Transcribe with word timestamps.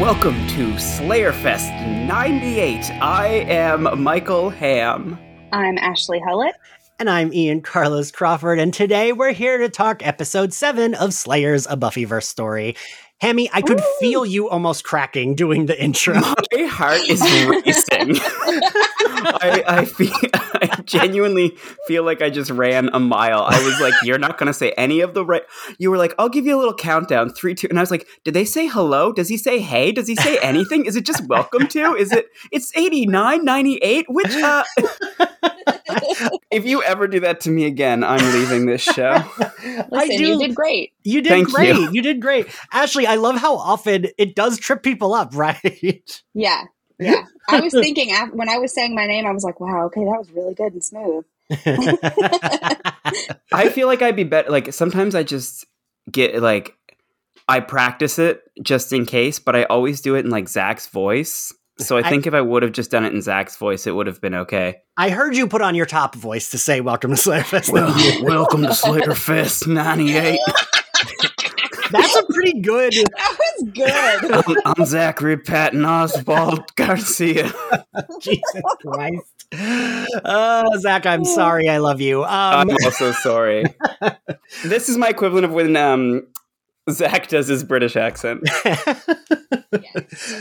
Welcome 0.00 0.46
to 0.46 0.68
Slayerfest 0.76 2.06
98. 2.06 2.90
I 3.02 3.26
am 3.26 4.02
Michael 4.02 4.48
Hamm. 4.48 5.18
I'm 5.52 5.76
Ashley 5.76 6.18
Hullett. 6.20 6.54
And 6.98 7.10
I'm 7.10 7.34
Ian 7.34 7.60
Carlos 7.60 8.10
Crawford, 8.10 8.58
and 8.58 8.72
today 8.72 9.12
we're 9.12 9.32
here 9.32 9.58
to 9.58 9.68
talk 9.68 10.04
episode 10.06 10.54
7 10.54 10.94
of 10.94 11.12
Slayers, 11.12 11.66
a 11.66 11.76
Buffyverse 11.76 12.24
story. 12.24 12.76
Hammy, 13.20 13.50
I 13.52 13.60
could 13.60 13.80
Ooh. 13.80 13.94
feel 14.00 14.24
you 14.24 14.48
almost 14.48 14.84
cracking 14.84 15.34
doing 15.34 15.66
the 15.66 15.78
intro. 15.78 16.14
My 16.14 16.62
heart 16.62 17.02
is 17.06 17.20
racing. 17.20 18.16
I, 19.42 19.62
I, 19.66 19.84
feel, 19.84 20.14
I 20.32 20.69
genuinely 20.86 21.56
feel 21.86 22.04
like 22.04 22.22
I 22.22 22.30
just 22.30 22.50
ran 22.50 22.90
a 22.92 23.00
mile. 23.00 23.44
I 23.48 23.62
was 23.64 23.80
like, 23.80 23.94
"You're 24.02 24.18
not 24.18 24.38
going 24.38 24.46
to 24.48 24.54
say 24.54 24.72
any 24.72 25.00
of 25.00 25.14
the 25.14 25.24
right." 25.24 25.42
You 25.78 25.90
were 25.90 25.98
like, 25.98 26.14
"I'll 26.18 26.28
give 26.28 26.46
you 26.46 26.56
a 26.56 26.58
little 26.58 26.74
countdown, 26.74 27.30
three, 27.30 27.54
two, 27.54 27.68
and 27.68 27.78
I 27.78 27.82
was 27.82 27.90
like, 27.90 28.06
"Did 28.24 28.34
they 28.34 28.44
say 28.44 28.66
hello? 28.66 29.12
Does 29.12 29.28
he 29.28 29.36
say 29.36 29.58
hey? 29.58 29.92
Does 29.92 30.08
he 30.08 30.16
say 30.16 30.38
anything? 30.38 30.86
Is 30.86 30.96
it 30.96 31.04
just 31.04 31.26
welcome 31.26 31.66
to? 31.68 31.94
Is 31.94 32.12
it? 32.12 32.26
It's 32.50 32.76
89, 32.76 33.44
98? 33.44 34.06
Which? 34.08 34.34
Uh... 34.34 34.64
if 36.50 36.64
you 36.64 36.82
ever 36.82 37.06
do 37.08 37.20
that 37.20 37.40
to 37.40 37.50
me 37.50 37.64
again, 37.64 38.04
I'm 38.04 38.24
leaving 38.32 38.66
this 38.66 38.82
show. 38.82 39.24
Listen, 39.38 39.88
I 39.92 40.06
do, 40.08 40.26
you 40.26 40.38
did 40.38 40.54
great. 40.54 40.92
You 41.02 41.22
did 41.22 41.30
Thank 41.30 41.52
great. 41.52 41.74
You. 41.74 41.90
you 41.92 42.02
did 42.02 42.20
great, 42.20 42.48
Ashley. 42.72 43.06
I 43.06 43.16
love 43.16 43.36
how 43.36 43.56
often 43.56 44.06
it 44.18 44.34
does 44.34 44.58
trip 44.58 44.82
people 44.82 45.14
up, 45.14 45.34
right? 45.34 46.22
Yeah, 46.34 46.64
yeah. 47.00 47.24
I 47.48 47.60
was 47.60 47.72
thinking 47.72 48.14
when 48.32 48.48
I 48.48 48.58
was 48.58 48.74
saying 48.74 48.94
my 48.94 49.06
name, 49.06 49.26
I 49.26 49.32
was 49.32 49.44
like, 49.44 49.60
wow, 49.60 49.86
okay, 49.86 50.04
that 50.04 50.18
was 50.18 50.30
really 50.30 50.54
good 50.54 50.72
and 50.72 50.84
smooth. 50.84 51.24
I 53.52 53.70
feel 53.70 53.88
like 53.88 54.02
I'd 54.02 54.16
be 54.16 54.24
better. 54.24 54.50
Like 54.50 54.72
sometimes 54.72 55.14
I 55.14 55.22
just 55.22 55.66
get 56.10 56.40
like, 56.40 56.76
I 57.48 57.60
practice 57.60 58.18
it 58.18 58.42
just 58.62 58.92
in 58.92 59.06
case, 59.06 59.38
but 59.38 59.56
I 59.56 59.64
always 59.64 60.00
do 60.00 60.14
it 60.14 60.24
in 60.24 60.30
like 60.30 60.48
Zach's 60.48 60.86
voice. 60.86 61.52
So 61.78 61.96
I 61.96 62.08
think 62.08 62.26
I, 62.26 62.28
if 62.28 62.34
I 62.34 62.42
would 62.42 62.62
have 62.62 62.72
just 62.72 62.90
done 62.90 63.04
it 63.04 63.12
in 63.12 63.22
Zach's 63.22 63.56
voice, 63.56 63.86
it 63.86 63.92
would 63.92 64.06
have 64.06 64.20
been 64.20 64.34
okay. 64.34 64.82
I 64.96 65.08
heard 65.08 65.34
you 65.34 65.48
put 65.48 65.62
on 65.62 65.74
your 65.74 65.86
top 65.86 66.14
voice 66.14 66.50
to 66.50 66.58
say 66.58 66.82
"Welcome 66.82 67.14
to 67.14 67.16
Slayerfest." 67.16 67.72
Well, 67.72 67.88
welcome 68.22 68.62
to 68.62 68.68
Slayerfest 68.68 69.66
'98. 69.66 70.38
That's 71.90 72.16
a 72.16 72.24
pretty 72.24 72.60
good. 72.60 72.92
That 73.20 73.38
was 73.38 73.68
good. 73.72 74.56
I'm, 74.66 74.74
I'm 74.78 74.86
Zachary 74.86 75.36
Patton 75.36 75.84
Oswald 75.84 76.74
Garcia. 76.76 77.52
Jesus 78.20 78.62
Christ. 78.80 79.46
Oh, 80.24 80.78
Zach, 80.78 81.06
I'm 81.06 81.24
sorry. 81.24 81.68
I 81.68 81.78
love 81.78 82.00
you. 82.00 82.22
Um, 82.22 82.28
I'm 82.30 82.70
also 82.70 83.12
sorry. 83.12 83.64
this 84.64 84.88
is 84.88 84.96
my 84.96 85.08
equivalent 85.08 85.44
of 85.44 85.52
when 85.52 85.76
um, 85.76 86.26
Zach 86.90 87.28
does 87.28 87.48
his 87.48 87.64
British 87.64 87.96
accent. 87.96 88.48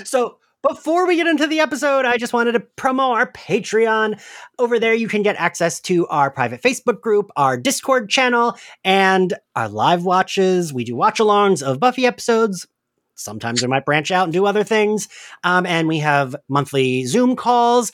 So 0.06 0.38
before 0.68 1.08
we 1.08 1.16
get 1.16 1.28
into 1.28 1.48
the 1.48 1.60
episode, 1.60 2.06
I 2.06 2.18
just 2.18 2.34
wanted 2.34 2.54
to 2.54 2.60
promo 2.78 3.12
our 3.12 3.32
Patreon. 3.32 4.20
Over 4.58 4.80
there, 4.80 4.94
you 4.94 5.08
can 5.08 5.22
get 5.22 5.38
access 5.38 5.80
to 5.82 6.06
our 6.08 6.30
private 6.30 6.62
Facebook 6.62 7.02
group, 7.02 7.30
our 7.36 7.58
Discord 7.58 8.10
channel, 8.10 8.58
and 8.84 9.34
our 9.56 9.70
live 9.70 10.04
watches. 10.04 10.74
We 10.74 10.84
do 10.84 10.96
watch 10.96 11.20
alongs 11.20 11.62
of 11.62 11.80
Buffy 11.80 12.06
episodes. 12.06 12.68
Sometimes 13.16 13.62
we 13.62 13.68
might 13.68 13.86
branch 13.86 14.12
out 14.12 14.26
and 14.26 14.34
do 14.34 14.46
other 14.46 14.64
things. 14.64 15.08
Um, 15.44 15.66
and 15.66 15.88
we 15.88 16.00
have 16.00 16.36
monthly 16.48 17.06
Zoom 17.06 17.36
calls. 17.36 17.92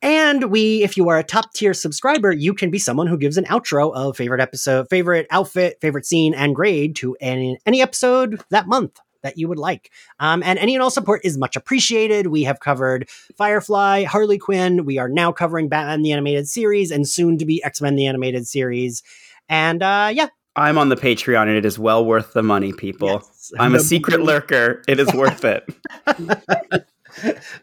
And 0.00 0.50
we, 0.50 0.82
if 0.82 0.98
you 0.98 1.08
are 1.08 1.18
a 1.18 1.24
top 1.24 1.54
tier 1.54 1.72
subscriber, 1.72 2.30
you 2.30 2.52
can 2.52 2.70
be 2.70 2.78
someone 2.78 3.06
who 3.06 3.16
gives 3.16 3.38
an 3.38 3.44
outro 3.46 3.94
of 3.94 4.18
favorite 4.18 4.42
episode, 4.42 4.86
favorite 4.90 5.26
outfit, 5.30 5.78
favorite 5.80 6.04
scene, 6.04 6.34
and 6.34 6.54
grade 6.54 6.96
to 6.96 7.16
any, 7.20 7.58
any 7.64 7.80
episode 7.80 8.42
that 8.50 8.68
month 8.68 9.00
that 9.24 9.36
you 9.36 9.48
would 9.48 9.58
like. 9.58 9.90
Um, 10.20 10.42
and 10.44 10.58
any 10.60 10.74
and 10.74 10.82
all 10.82 10.90
support 10.90 11.22
is 11.24 11.36
much 11.36 11.56
appreciated. 11.56 12.28
We 12.28 12.44
have 12.44 12.60
covered 12.60 13.08
Firefly, 13.36 14.04
Harley 14.04 14.38
Quinn. 14.38 14.84
We 14.84 14.98
are 14.98 15.08
now 15.08 15.32
covering 15.32 15.68
Batman 15.68 16.02
the 16.02 16.12
Animated 16.12 16.46
Series 16.46 16.92
and 16.92 17.08
soon 17.08 17.38
to 17.38 17.44
be 17.44 17.62
X 17.64 17.80
Men 17.80 17.96
the 17.96 18.06
Animated 18.06 18.46
Series. 18.46 19.02
And 19.48 19.82
uh, 19.82 20.10
yeah. 20.12 20.28
I'm 20.56 20.78
on 20.78 20.88
the 20.88 20.96
Patreon 20.96 21.42
and 21.42 21.56
it 21.56 21.64
is 21.64 21.78
well 21.78 22.04
worth 22.04 22.32
the 22.32 22.42
money, 22.42 22.72
people. 22.72 23.08
Yes. 23.08 23.52
I'm 23.58 23.74
a 23.74 23.80
secret 23.80 24.20
lurker. 24.20 24.82
It 24.86 25.00
is 25.00 25.12
worth 25.12 25.44
it. 25.44 25.68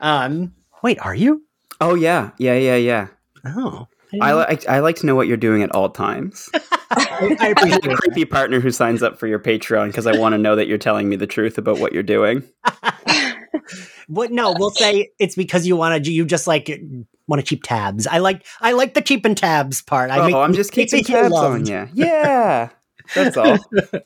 um, 0.01 0.53
wait, 0.83 0.99
are 0.99 1.15
you? 1.15 1.43
Oh, 1.79 1.95
yeah. 1.95 2.31
Yeah, 2.37 2.55
yeah, 2.55 2.75
yeah. 2.75 3.07
Oh. 3.45 3.87
I, 4.19 4.33
like 4.33 4.67
I 4.67 4.79
like 4.79 4.97
to 4.97 5.05
know 5.05 5.15
what 5.15 5.27
you're 5.27 5.37
doing 5.37 5.63
at 5.63 5.73
all 5.73 5.89
times. 5.89 6.49
I 6.91 7.53
appreciate 7.55 7.85
a 7.85 7.95
creepy 7.95 8.25
partner 8.25 8.59
who 8.59 8.71
signs 8.71 9.01
up 9.01 9.17
for 9.17 9.27
your 9.27 9.39
Patreon 9.39 9.87
because 9.87 10.07
I 10.07 10.17
want 10.17 10.33
to 10.33 10.37
know 10.37 10.55
that 10.55 10.67
you're 10.67 10.77
telling 10.77 11.07
me 11.07 11.15
the 11.15 11.27
truth 11.27 11.57
about 11.57 11.79
what 11.79 11.93
you're 11.93 12.03
doing. 12.03 12.43
what? 14.07 14.31
No, 14.31 14.53
we'll 14.57 14.71
say 14.71 15.11
it's 15.19 15.35
because 15.35 15.65
you 15.65 15.75
want 15.75 16.03
to. 16.03 16.11
You 16.11 16.25
just 16.25 16.47
like 16.47 16.67
want 17.27 17.39
to 17.39 17.45
keep 17.47 17.63
tabs. 17.63 18.07
I 18.07 18.17
like. 18.17 18.45
I 18.59 18.73
like 18.73 18.93
the 18.93 19.01
keeping 19.01 19.35
tabs 19.35 19.81
part. 19.81 20.11
I 20.11 20.19
oh, 20.19 20.25
make, 20.25 20.35
I'm 20.35 20.53
just 20.53 20.71
keeping 20.71 21.03
tabs 21.03 21.33
on 21.33 21.65
you. 21.65 21.87
Yeah, 21.93 22.69
that's 23.15 23.37
all. 23.37 23.57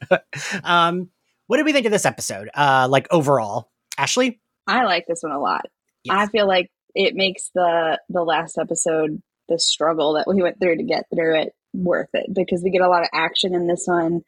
um, 0.63 1.09
what 1.47 1.57
did 1.57 1.65
we 1.65 1.73
think 1.73 1.85
of 1.85 1.91
this 1.91 2.05
episode? 2.05 2.49
Uh, 2.53 2.87
like 2.89 3.07
overall, 3.11 3.71
Ashley. 3.97 4.39
I 4.67 4.83
like 4.83 5.05
this 5.07 5.21
one 5.21 5.31
a 5.31 5.39
lot. 5.39 5.65
Yes. 6.03 6.15
I 6.17 6.27
feel 6.27 6.47
like 6.47 6.71
it 6.93 7.15
makes 7.15 7.49
the 7.53 7.99
the 8.09 8.23
last 8.23 8.57
episode 8.57 9.21
the 9.47 9.59
struggle 9.59 10.13
that 10.13 10.25
we 10.27 10.41
went 10.41 10.59
through 10.59 10.77
to 10.77 10.83
get 10.83 11.05
through 11.13 11.41
it 11.41 11.53
worth 11.73 12.09
it 12.13 12.27
because 12.33 12.61
we 12.63 12.71
get 12.71 12.81
a 12.81 12.89
lot 12.89 13.03
of 13.03 13.09
action 13.13 13.53
in 13.53 13.67
this 13.67 13.83
one. 13.85 14.21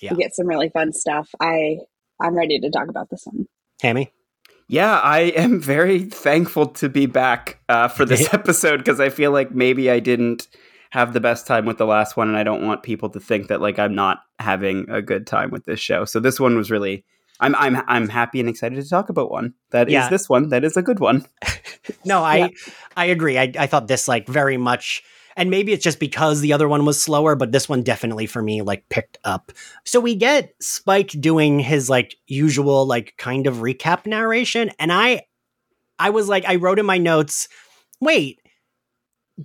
Yeah. 0.00 0.12
We 0.12 0.22
get 0.22 0.34
some 0.34 0.46
really 0.46 0.68
fun 0.68 0.92
stuff. 0.92 1.28
I 1.40 1.78
I'm 2.20 2.34
ready 2.34 2.60
to 2.60 2.70
talk 2.70 2.88
about 2.88 3.10
this 3.10 3.24
one. 3.24 3.46
Hammy. 3.80 4.12
Yeah, 4.68 4.98
I 5.00 5.20
am 5.20 5.60
very 5.60 6.04
thankful 6.04 6.66
to 6.66 6.88
be 6.88 7.06
back 7.06 7.58
uh, 7.68 7.88
for 7.88 8.04
this 8.04 8.28
episode 8.34 8.78
because 8.78 9.00
I 9.00 9.10
feel 9.10 9.30
like 9.30 9.52
maybe 9.52 9.90
I 9.90 10.00
didn't 10.00 10.48
have 10.90 11.12
the 11.12 11.20
best 11.20 11.46
time 11.46 11.66
with 11.66 11.78
the 11.78 11.86
last 11.86 12.16
one, 12.16 12.28
and 12.28 12.36
I 12.36 12.42
don't 12.42 12.66
want 12.66 12.82
people 12.82 13.10
to 13.10 13.20
think 13.20 13.48
that 13.48 13.60
like 13.60 13.78
I'm 13.78 13.94
not 13.94 14.20
having 14.38 14.88
a 14.88 15.02
good 15.02 15.26
time 15.26 15.50
with 15.50 15.64
this 15.64 15.80
show. 15.80 16.04
So 16.04 16.20
this 16.20 16.38
one 16.38 16.56
was 16.56 16.70
really 16.70 17.04
I'm 17.40 17.54
I'm 17.56 17.82
I'm 17.88 18.08
happy 18.08 18.40
and 18.40 18.48
excited 18.48 18.82
to 18.82 18.88
talk 18.88 19.08
about 19.08 19.30
one. 19.30 19.54
That 19.70 19.90
yeah. 19.90 20.04
is 20.04 20.10
this 20.10 20.28
one. 20.28 20.48
That 20.50 20.64
is 20.64 20.76
a 20.76 20.82
good 20.82 21.00
one. 21.00 21.26
no, 22.04 22.22
I 22.22 22.36
yeah. 22.36 22.48
I 22.96 23.04
agree. 23.06 23.38
I 23.38 23.52
I 23.58 23.66
thought 23.66 23.88
this 23.88 24.08
like 24.08 24.28
very 24.28 24.56
much 24.56 25.02
and 25.36 25.50
maybe 25.50 25.72
it's 25.72 25.84
just 25.84 25.98
because 25.98 26.40
the 26.40 26.52
other 26.52 26.68
one 26.68 26.84
was 26.84 27.02
slower, 27.02 27.34
but 27.34 27.52
this 27.52 27.68
one 27.68 27.82
definitely 27.82 28.26
for 28.26 28.42
me 28.42 28.60
like 28.60 28.88
picked 28.90 29.16
up. 29.24 29.50
So 29.84 29.98
we 29.98 30.14
get 30.14 30.54
Spike 30.60 31.08
doing 31.08 31.58
his 31.58 31.88
like 31.88 32.16
usual 32.26 32.86
like 32.86 33.14
kind 33.16 33.46
of 33.46 33.56
recap 33.56 34.06
narration 34.06 34.70
and 34.78 34.92
I 34.92 35.22
I 35.98 36.10
was 36.10 36.28
like 36.28 36.44
I 36.46 36.56
wrote 36.56 36.78
in 36.78 36.86
my 36.86 36.98
notes, 36.98 37.48
"Wait, 38.00 38.40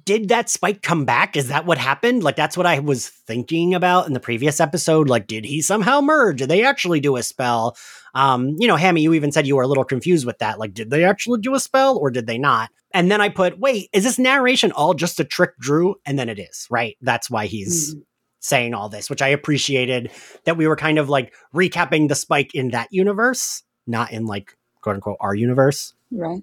did 0.05 0.29
that 0.29 0.49
spike 0.49 0.81
come 0.81 1.05
back? 1.05 1.37
Is 1.37 1.49
that 1.49 1.65
what 1.65 1.77
happened? 1.77 2.23
Like 2.23 2.35
that's 2.35 2.57
what 2.57 2.65
I 2.65 2.79
was 2.79 3.07
thinking 3.07 3.73
about 3.73 4.07
in 4.07 4.13
the 4.13 4.19
previous 4.19 4.59
episode. 4.59 5.09
Like, 5.09 5.27
did 5.27 5.45
he 5.45 5.61
somehow 5.61 6.01
merge? 6.01 6.39
Did 6.39 6.49
they 6.49 6.63
actually 6.63 6.99
do 6.99 7.15
a 7.15 7.23
spell? 7.23 7.77
Um, 8.13 8.55
you 8.59 8.67
know, 8.67 8.75
Hammy, 8.75 9.01
you 9.01 9.13
even 9.13 9.31
said 9.31 9.47
you 9.47 9.55
were 9.55 9.63
a 9.63 9.67
little 9.67 9.83
confused 9.83 10.25
with 10.25 10.39
that. 10.39 10.59
Like, 10.59 10.73
did 10.73 10.89
they 10.89 11.03
actually 11.03 11.39
do 11.39 11.55
a 11.55 11.59
spell 11.59 11.97
or 11.97 12.09
did 12.09 12.27
they 12.27 12.37
not? 12.37 12.69
And 12.91 13.11
then 13.11 13.21
I 13.21 13.29
put, 13.29 13.59
wait, 13.59 13.89
is 13.93 14.03
this 14.03 14.17
narration 14.17 14.71
all 14.71 14.93
just 14.93 15.19
a 15.19 15.23
trick 15.23 15.57
Drew? 15.59 15.95
And 16.05 16.17
then 16.17 16.29
it 16.29 16.39
is, 16.39 16.67
right? 16.69 16.97
That's 17.01 17.29
why 17.29 17.45
he's 17.45 17.95
mm. 17.95 18.01
saying 18.39 18.73
all 18.73 18.89
this, 18.89 19.09
which 19.09 19.21
I 19.21 19.27
appreciated 19.27 20.11
that 20.45 20.57
we 20.57 20.67
were 20.67 20.75
kind 20.75 20.97
of 20.97 21.09
like 21.09 21.33
recapping 21.53 22.07
the 22.07 22.15
spike 22.15 22.55
in 22.55 22.69
that 22.71 22.87
universe, 22.91 23.63
not 23.85 24.11
in 24.11 24.25
like 24.25 24.57
quote 24.81 24.95
unquote 24.95 25.17
our 25.19 25.35
universe. 25.35 25.93
Right. 26.11 26.41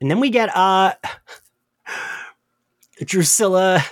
And 0.00 0.10
then 0.10 0.20
we 0.20 0.30
get 0.30 0.54
uh 0.54 0.94
Drusilla. 3.02 3.84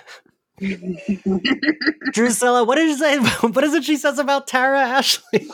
Drusilla, 2.13 2.65
what 2.65 2.79
is 2.79 3.01
it? 3.01 3.23
What 3.55 3.65
is 3.65 3.75
it 3.75 3.85
she 3.85 3.97
says 3.97 4.19
about 4.19 4.47
Tara 4.47 4.81
Ashley? 4.81 5.49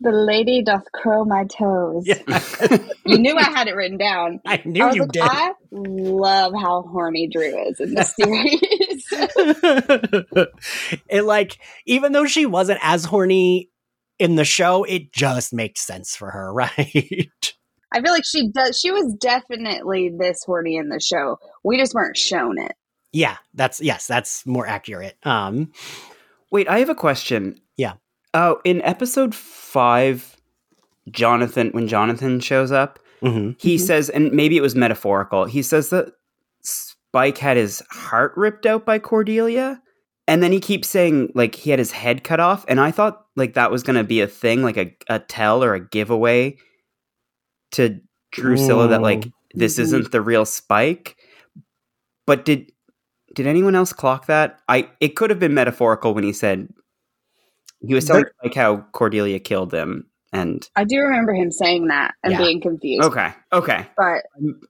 the 0.00 0.12
lady 0.12 0.62
doth 0.62 0.84
curl 0.94 1.24
my 1.24 1.44
toes. 1.44 2.06
Yeah. 2.06 2.22
you 3.06 3.18
knew 3.18 3.36
I 3.36 3.44
had 3.50 3.66
it 3.66 3.74
written 3.74 3.98
down. 3.98 4.40
I 4.46 4.62
knew 4.64 4.84
I 4.84 4.92
you 4.92 5.02
like, 5.02 5.12
did. 5.12 5.22
I 5.22 5.52
love 5.72 6.52
how 6.54 6.82
horny 6.82 7.28
Drew 7.28 7.68
is 7.68 7.80
in 7.80 7.94
this 7.94 8.14
series. 8.14 9.06
it 11.08 11.22
like, 11.22 11.58
even 11.86 12.12
though 12.12 12.26
she 12.26 12.46
wasn't 12.46 12.78
as 12.82 13.06
horny 13.06 13.70
in 14.18 14.36
the 14.36 14.44
show, 14.44 14.84
it 14.84 15.12
just 15.12 15.52
makes 15.52 15.80
sense 15.80 16.14
for 16.14 16.30
her, 16.30 16.52
right? 16.52 17.55
I 17.92 18.00
feel 18.00 18.12
like 18.12 18.24
she 18.26 18.50
does. 18.50 18.78
She 18.78 18.90
was 18.90 19.14
definitely 19.20 20.12
this 20.18 20.42
horny 20.44 20.76
in 20.76 20.88
the 20.88 21.00
show. 21.00 21.38
We 21.64 21.78
just 21.78 21.94
weren't 21.94 22.16
shown 22.16 22.58
it. 22.58 22.72
Yeah, 23.12 23.36
that's 23.54 23.80
yes, 23.80 24.06
that's 24.06 24.44
more 24.44 24.66
accurate. 24.66 25.16
Um, 25.22 25.72
wait, 26.50 26.68
I 26.68 26.80
have 26.80 26.88
a 26.88 26.94
question. 26.94 27.60
Yeah. 27.76 27.94
Oh, 28.34 28.60
in 28.64 28.82
episode 28.82 29.34
five, 29.34 30.36
Jonathan, 31.10 31.70
when 31.70 31.88
Jonathan 31.88 32.40
shows 32.40 32.72
up, 32.72 32.98
mm-hmm. 33.22 33.52
he 33.58 33.76
mm-hmm. 33.76 33.86
says, 33.86 34.10
and 34.10 34.32
maybe 34.32 34.56
it 34.56 34.62
was 34.62 34.74
metaphorical. 34.74 35.46
He 35.46 35.62
says 35.62 35.90
that 35.90 36.12
Spike 36.62 37.38
had 37.38 37.56
his 37.56 37.82
heart 37.90 38.32
ripped 38.36 38.66
out 38.66 38.84
by 38.84 38.98
Cordelia, 38.98 39.80
and 40.28 40.42
then 40.42 40.52
he 40.52 40.60
keeps 40.60 40.88
saying 40.88 41.32
like 41.34 41.54
he 41.54 41.70
had 41.70 41.78
his 41.78 41.92
head 41.92 42.24
cut 42.24 42.40
off, 42.40 42.64
and 42.68 42.80
I 42.80 42.90
thought 42.90 43.24
like 43.36 43.54
that 43.54 43.70
was 43.70 43.82
going 43.82 43.96
to 43.96 44.04
be 44.04 44.20
a 44.20 44.26
thing, 44.26 44.62
like 44.62 44.76
a, 44.76 44.94
a 45.08 45.20
tell 45.20 45.64
or 45.64 45.72
a 45.74 45.80
giveaway 45.80 46.58
to 47.76 48.00
Drusilla 48.32 48.88
that 48.88 49.02
like 49.02 49.26
this 49.54 49.78
isn't 49.78 50.10
the 50.10 50.20
real 50.20 50.44
Spike. 50.44 51.16
But 52.26 52.44
did 52.44 52.72
did 53.34 53.46
anyone 53.46 53.74
else 53.74 53.92
clock 53.92 54.26
that? 54.26 54.58
I 54.68 54.90
it 55.00 55.16
could 55.16 55.30
have 55.30 55.38
been 55.38 55.54
metaphorical 55.54 56.14
when 56.14 56.24
he 56.24 56.32
said 56.32 56.68
he 57.80 57.94
was 57.94 58.04
telling 58.04 58.24
like 58.42 58.54
how 58.54 58.78
Cordelia 58.92 59.38
killed 59.38 59.72
him, 59.72 60.06
and 60.32 60.68
I 60.74 60.84
do 60.84 60.98
remember 60.98 61.34
him 61.34 61.50
saying 61.50 61.88
that 61.88 62.14
and 62.24 62.32
yeah. 62.32 62.38
being 62.38 62.60
confused. 62.60 63.06
Okay, 63.06 63.32
okay, 63.52 63.86
but 63.96 64.24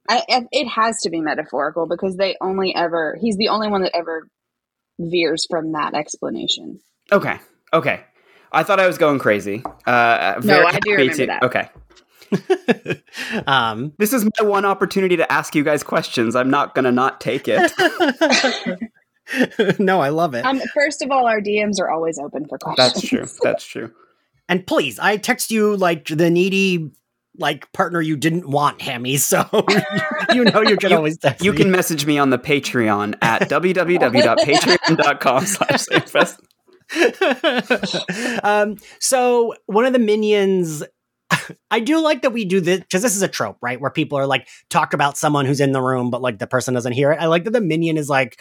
I, 0.09 0.47
it 0.53 0.69
has 0.69 1.01
to 1.03 1.11
be 1.11 1.21
metaphorical 1.21 1.87
because 1.87 2.17
they 2.17 2.37
only 2.41 2.75
ever 2.75 3.17
he's 3.21 3.37
the 3.37 3.49
only 3.49 3.69
one 3.69 3.83
that 3.83 3.97
ever 3.97 4.29
veers 4.99 5.47
from 5.49 5.73
that 5.73 5.95
explanation. 5.95 6.81
Okay, 7.11 7.39
okay. 7.73 8.05
I 8.53 8.63
thought 8.63 8.81
I 8.81 8.87
was 8.87 8.97
going 8.97 9.19
crazy. 9.19 9.63
Uh, 9.87 10.41
no, 10.43 10.65
I 10.65 10.79
do 10.81 10.93
remember 10.93 11.15
to, 11.15 11.27
that. 11.27 11.43
Okay. 11.43 11.69
um, 13.47 13.93
this 13.99 14.13
is 14.13 14.25
my 14.25 14.47
one 14.47 14.65
opportunity 14.65 15.17
to 15.17 15.33
ask 15.33 15.55
you 15.55 15.65
guys 15.65 15.83
questions. 15.83 16.37
I'm 16.37 16.51
not 16.51 16.75
gonna 16.75 16.93
not 16.93 17.21
take 17.21 17.47
it. 17.49 17.73
no, 19.79 20.01
I 20.01 20.11
love 20.11 20.35
it. 20.35 20.45
Um, 20.45 20.61
first 20.75 21.03
of 21.03 21.11
all, 21.11 21.27
our 21.27 21.41
DMs 21.41 21.81
are 21.81 21.91
always 21.91 22.19
open 22.19 22.47
for 22.47 22.59
questions. 22.59 22.95
That's 22.95 23.09
true. 23.09 23.27
That's 23.43 23.65
true. 23.65 23.93
And 24.49 24.67
please, 24.67 24.99
I 24.99 25.17
text 25.17 25.51
you 25.51 25.77
like 25.77 26.07
the 26.07 26.31
needy 26.31 26.93
like 27.39 27.71
partner 27.73 28.01
you 28.01 28.17
didn't 28.17 28.49
want, 28.49 28.81
Hammy. 28.81 29.19
So 29.27 29.45
you 30.33 30.45
know 30.45 30.63
you 30.63 30.77
can 30.77 30.91
you, 30.91 30.97
always 30.97 31.19
text 31.19 31.45
You 31.45 31.53
me. 31.53 31.59
can 31.59 31.71
message 31.71 32.07
me 32.07 32.19
on 32.19 32.31
the 32.31 32.39
Patreon 32.39 33.17
at 33.23 33.43
www.patreon.com 33.43 35.47
slash 35.47 35.87
um, 38.45 38.77
so 39.01 39.55
one 39.67 39.85
of 39.85 39.93
the 39.93 39.99
minions 39.99 40.85
I 41.71 41.81
do 41.81 42.01
like 42.01 42.23
that 42.23 42.33
we 42.33 42.45
do 42.45 42.61
this 42.61 42.81
because 42.81 43.03
this 43.03 43.17
is 43.17 43.23
a 43.23 43.29
trope, 43.29 43.59
right? 43.61 43.81
Where 43.81 43.91
people 43.91 44.19
are 44.19 44.27
like 44.27 44.49
talk 44.71 44.95
about 44.95 45.17
someone 45.17 45.47
who's 45.47 45.61
in 45.61 45.73
the 45.73 45.83
room, 45.83 46.11
but 46.11 46.23
like 46.23 46.39
the 46.39 46.47
person 46.47 46.75
doesn't 46.75 46.93
hear 46.93 47.13
it. 47.13 47.21
I 47.21 47.27
like 47.27 47.45
that 47.45 47.53
the 47.53 47.61
minion 47.61 47.97
is 47.97 48.09
like 48.09 48.39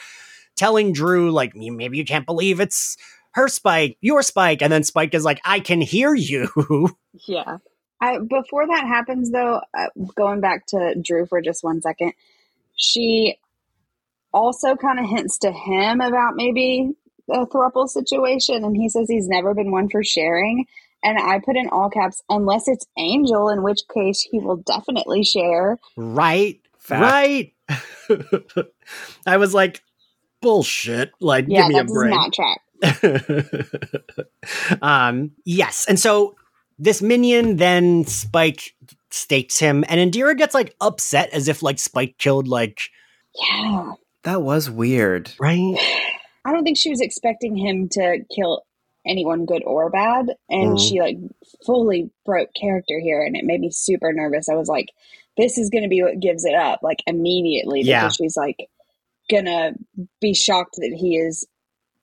telling 0.56 0.94
Drew, 0.94 1.32
like, 1.32 1.56
maybe 1.56 1.98
you 1.98 2.06
can't 2.06 2.26
believe 2.26 2.60
it's 2.60 2.98
her 3.32 3.48
Spike, 3.48 3.98
your 4.02 4.22
Spike, 4.22 4.62
and 4.62 4.72
then 4.72 4.84
Spike 4.84 5.14
is 5.14 5.26
like, 5.26 5.42
I 5.44 5.60
can 5.60 5.82
hear 5.82 6.14
you. 6.14 6.50
Yeah. 7.28 7.60
I, 8.02 8.18
before 8.20 8.68
that 8.68 8.86
happens, 8.86 9.32
though, 9.32 9.62
uh, 9.74 9.88
going 10.18 10.42
back 10.42 10.66
to 10.68 10.96
Drew 11.02 11.26
for 11.26 11.42
just 11.42 11.64
one 11.64 11.82
second, 11.82 12.12
she 12.76 13.40
also 14.34 14.76
kind 14.76 15.00
of 15.00 15.06
hints 15.06 15.38
to 15.40 15.52
him 15.54 16.02
about 16.02 16.36
maybe 16.36 16.92
a 17.32 17.46
thruple 17.46 17.88
situation, 17.88 18.66
and 18.66 18.76
he 18.76 18.90
says 18.90 19.08
he's 19.08 19.30
never 19.30 19.54
been 19.54 19.72
one 19.72 19.88
for 19.90 20.04
sharing. 20.04 20.66
And 21.06 21.18
I 21.20 21.40
put 21.40 21.56
in 21.56 21.70
all 21.70 21.92
caps, 21.92 22.24
unless 22.30 22.68
it's 22.68 22.88
Angel, 22.98 23.48
in 23.50 23.62
which 23.62 23.82
case 23.94 24.22
he 24.22 24.40
will 24.40 24.58
definitely 24.58 25.24
share. 25.24 25.78
Right. 25.96 26.60
Fact. 26.80 27.02
Right. 27.02 27.54
I 29.28 29.38
was 29.38 29.54
like, 29.54 29.84
bullshit. 30.42 31.12
Like, 31.20 31.46
yeah, 31.48 31.68
give 31.68 31.74
me 31.74 31.80
a 31.80 31.84
break. 31.84 32.12
Not 32.12 32.34
track. 32.34 32.62
um, 34.82 35.32
yes. 35.46 35.86
And 35.88 36.00
so 36.00 36.34
this 36.80 37.04
minion 37.04 37.58
then 37.58 38.06
Spike 38.06 38.74
stakes 39.12 39.60
him, 39.60 39.86
and 39.88 40.12
Indira 40.12 40.36
gets 40.36 40.56
like 40.56 40.76
upset 40.82 41.30
as 41.34 41.48
if 41.48 41.62
like 41.62 41.78
Spike 41.78 42.18
killed 42.18 42.48
like. 42.48 42.82
Yeah. 43.40 43.94
That 44.24 44.42
was 44.42 44.72
weird. 44.72 45.32
Right? 45.40 45.78
I 46.46 46.52
don't 46.52 46.64
think 46.64 46.78
she 46.78 46.90
was 46.90 47.02
expecting 47.02 47.56
him 47.56 47.90
to 47.90 48.26
kill 48.36 48.64
anyone 49.06 49.46
good 49.46 49.64
or 49.66 49.90
bad. 49.90 50.28
And 50.50 50.78
mm. 50.78 50.80
she 50.80 51.00
like 51.00 51.18
fully 51.66 52.10
broke 52.26 52.50
character 52.60 53.00
here 53.00 53.22
and 53.22 53.36
it 53.36 53.46
made 53.46 53.62
me 53.62 53.72
super 53.72 54.14
nervous. 54.14 54.50
I 54.50 54.56
was 54.56 54.68
like, 54.68 54.90
this 55.38 55.58
is 55.58 55.70
gonna 55.70 55.88
be 55.88 56.02
what 56.02 56.20
gives 56.20 56.46
it 56.46 56.56
up, 56.56 56.80
like 56.82 57.04
immediately 57.08 57.82
because 57.82 57.90
yeah. 57.90 58.10
she's 58.10 58.38
like 58.38 58.70
gonna 59.30 59.74
be 60.22 60.34
shocked 60.34 60.76
that 60.78 60.94
he 60.94 61.18
is 61.18 61.48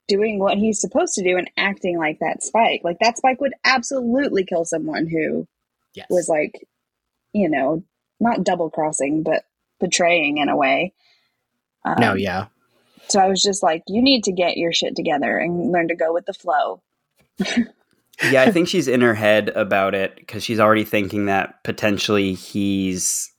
doing 0.07 0.39
what 0.39 0.57
he's 0.57 0.81
supposed 0.81 1.13
to 1.15 1.23
do 1.23 1.37
and 1.37 1.49
acting 1.57 1.97
like 1.97 2.19
that 2.19 2.43
Spike. 2.43 2.81
Like 2.83 2.99
that 2.99 3.17
Spike 3.17 3.41
would 3.41 3.53
absolutely 3.63 4.45
kill 4.45 4.65
someone 4.65 5.07
who 5.07 5.47
yes. 5.93 6.07
was 6.09 6.27
like, 6.27 6.67
you 7.33 7.49
know, 7.49 7.83
not 8.19 8.43
double 8.43 8.69
crossing, 8.69 9.23
but 9.23 9.43
betraying 9.79 10.37
in 10.37 10.49
a 10.49 10.57
way. 10.57 10.93
Um, 11.85 11.95
no, 11.99 12.13
yeah. 12.13 12.47
So 13.09 13.19
I 13.19 13.27
was 13.27 13.41
just 13.41 13.63
like, 13.63 13.83
you 13.87 14.01
need 14.01 14.23
to 14.25 14.31
get 14.31 14.57
your 14.57 14.71
shit 14.71 14.95
together 14.95 15.37
and 15.37 15.71
learn 15.71 15.89
to 15.89 15.95
go 15.95 16.13
with 16.13 16.25
the 16.25 16.33
flow. 16.33 16.81
Yeah, 18.31 18.43
I 18.43 18.51
think 18.51 18.67
she's 18.67 18.87
in 18.87 19.01
her 19.01 19.13
head 19.13 19.49
about 19.49 19.95
it 19.95 20.15
because 20.15 20.43
she's 20.43 20.59
already 20.59 20.83
thinking 20.83 21.25
that 21.25 21.63
potentially 21.63 22.33
he's 22.33 23.31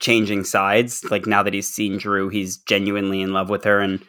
changing 0.00 0.44
sides. 0.44 1.04
Like 1.10 1.26
now 1.26 1.42
that 1.42 1.54
he's 1.54 1.68
seen 1.68 1.98
Drew, 1.98 2.28
he's 2.28 2.58
genuinely 2.58 3.22
in 3.22 3.32
love 3.32 3.48
with 3.48 3.64
her 3.64 3.80
and 3.80 4.04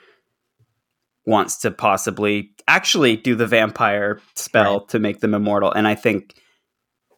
wants 1.26 1.60
to 1.60 1.72
possibly 1.72 2.52
actually 2.68 3.18
do 3.18 3.36
the 3.36 3.48
vampire 3.48 4.20
spell 4.36 4.80
right. 4.80 4.88
to 4.90 5.00
make 5.00 5.20
them 5.20 5.34
immortal. 5.34 5.72
And 5.72 5.88
I 5.88 5.96
think 5.96 6.36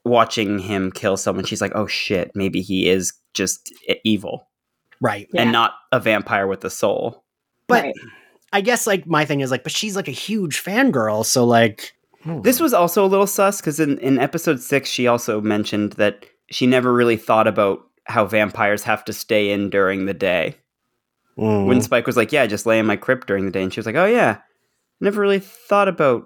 watching 0.04 0.60
him 0.60 0.92
kill 0.92 1.16
someone, 1.16 1.46
she's 1.46 1.62
like, 1.62 1.74
oh 1.76 1.88
shit, 1.88 2.32
maybe 2.36 2.62
he 2.62 2.90
is 2.90 3.14
just 3.34 3.72
evil. 4.04 4.48
Right. 5.02 5.28
And 5.36 5.48
yeah. 5.48 5.52
not 5.52 5.74
a 5.92 6.00
vampire 6.00 6.48
with 6.48 6.66
a 6.66 6.70
soul. 6.70 7.24
But 7.68 7.86
right. 7.86 7.96
I 8.52 8.62
guess 8.62 8.86
like 8.86 9.08
my 9.08 9.26
thing 9.26 9.42
is 9.42 9.52
like, 9.52 9.64
but 9.64 9.72
she's 9.72 9.96
like 9.96 10.08
a 10.08 10.12
huge 10.12 10.62
fangirl. 10.64 11.26
So 11.26 11.46
like. 11.46 11.94
Hmm. 12.24 12.42
This 12.42 12.60
was 12.60 12.74
also 12.74 13.06
a 13.06 13.08
little 13.08 13.28
sus 13.28 13.62
because 13.62 13.80
in, 13.80 13.98
in 14.00 14.20
episode 14.20 14.60
six, 14.62 14.90
she 14.90 15.08
also 15.08 15.42
mentioned 15.42 15.94
that 15.94 16.26
she 16.50 16.68
never 16.68 16.94
really 16.94 17.18
thought 17.18 17.48
about 17.48 17.80
how 18.06 18.26
vampires 18.26 18.84
have 18.84 19.06
to 19.06 19.14
stay 19.14 19.52
in 19.52 19.70
during 19.70 20.06
the 20.06 20.14
day. 20.14 20.56
Mm. 21.38 21.68
When 21.68 21.82
Spike 21.82 22.06
was 22.06 22.18
like, 22.18 22.32
"Yeah, 22.32 22.42
I 22.42 22.48
just 22.48 22.66
lay 22.66 22.80
in 22.80 22.86
my 22.86 22.98
crypt 22.98 23.28
during 23.28 23.46
the 23.46 23.52
day," 23.52 23.64
and 23.64 23.74
she 23.74 23.80
was 23.80 23.86
like, 23.86 23.96
"Oh 23.96 24.06
yeah, 24.06 24.40
never 25.00 25.22
really 25.22 25.40
thought 25.40 25.88
about 25.88 26.26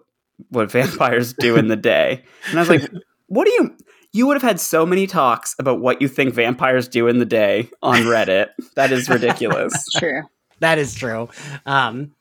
what 0.50 0.72
vampires 0.72 1.34
do 1.34 1.56
in 1.56 1.68
the 1.68 1.76
day." 1.76 2.24
And 2.50 2.58
I 2.58 2.62
was 2.62 2.70
like, 2.70 2.90
"What 3.28 3.46
do 3.46 3.52
you?" 3.52 3.76
You 4.16 4.28
would 4.28 4.36
have 4.36 4.44
had 4.44 4.60
so 4.60 4.86
many 4.86 5.08
talks 5.08 5.56
about 5.58 5.82
what 5.82 6.00
you 6.02 6.08
think 6.08 6.36
vampires 6.36 6.88
do 6.88 7.08
in 7.08 7.18
the 7.18 7.26
day 7.26 7.70
on 7.82 8.02
Reddit. 8.04 8.50
that 8.76 8.92
is 8.92 9.10
ridiculous. 9.10 9.74
true. 9.98 10.22
That 10.60 10.78
is 10.78 10.94
true. 10.94 11.30
Um, 11.66 12.14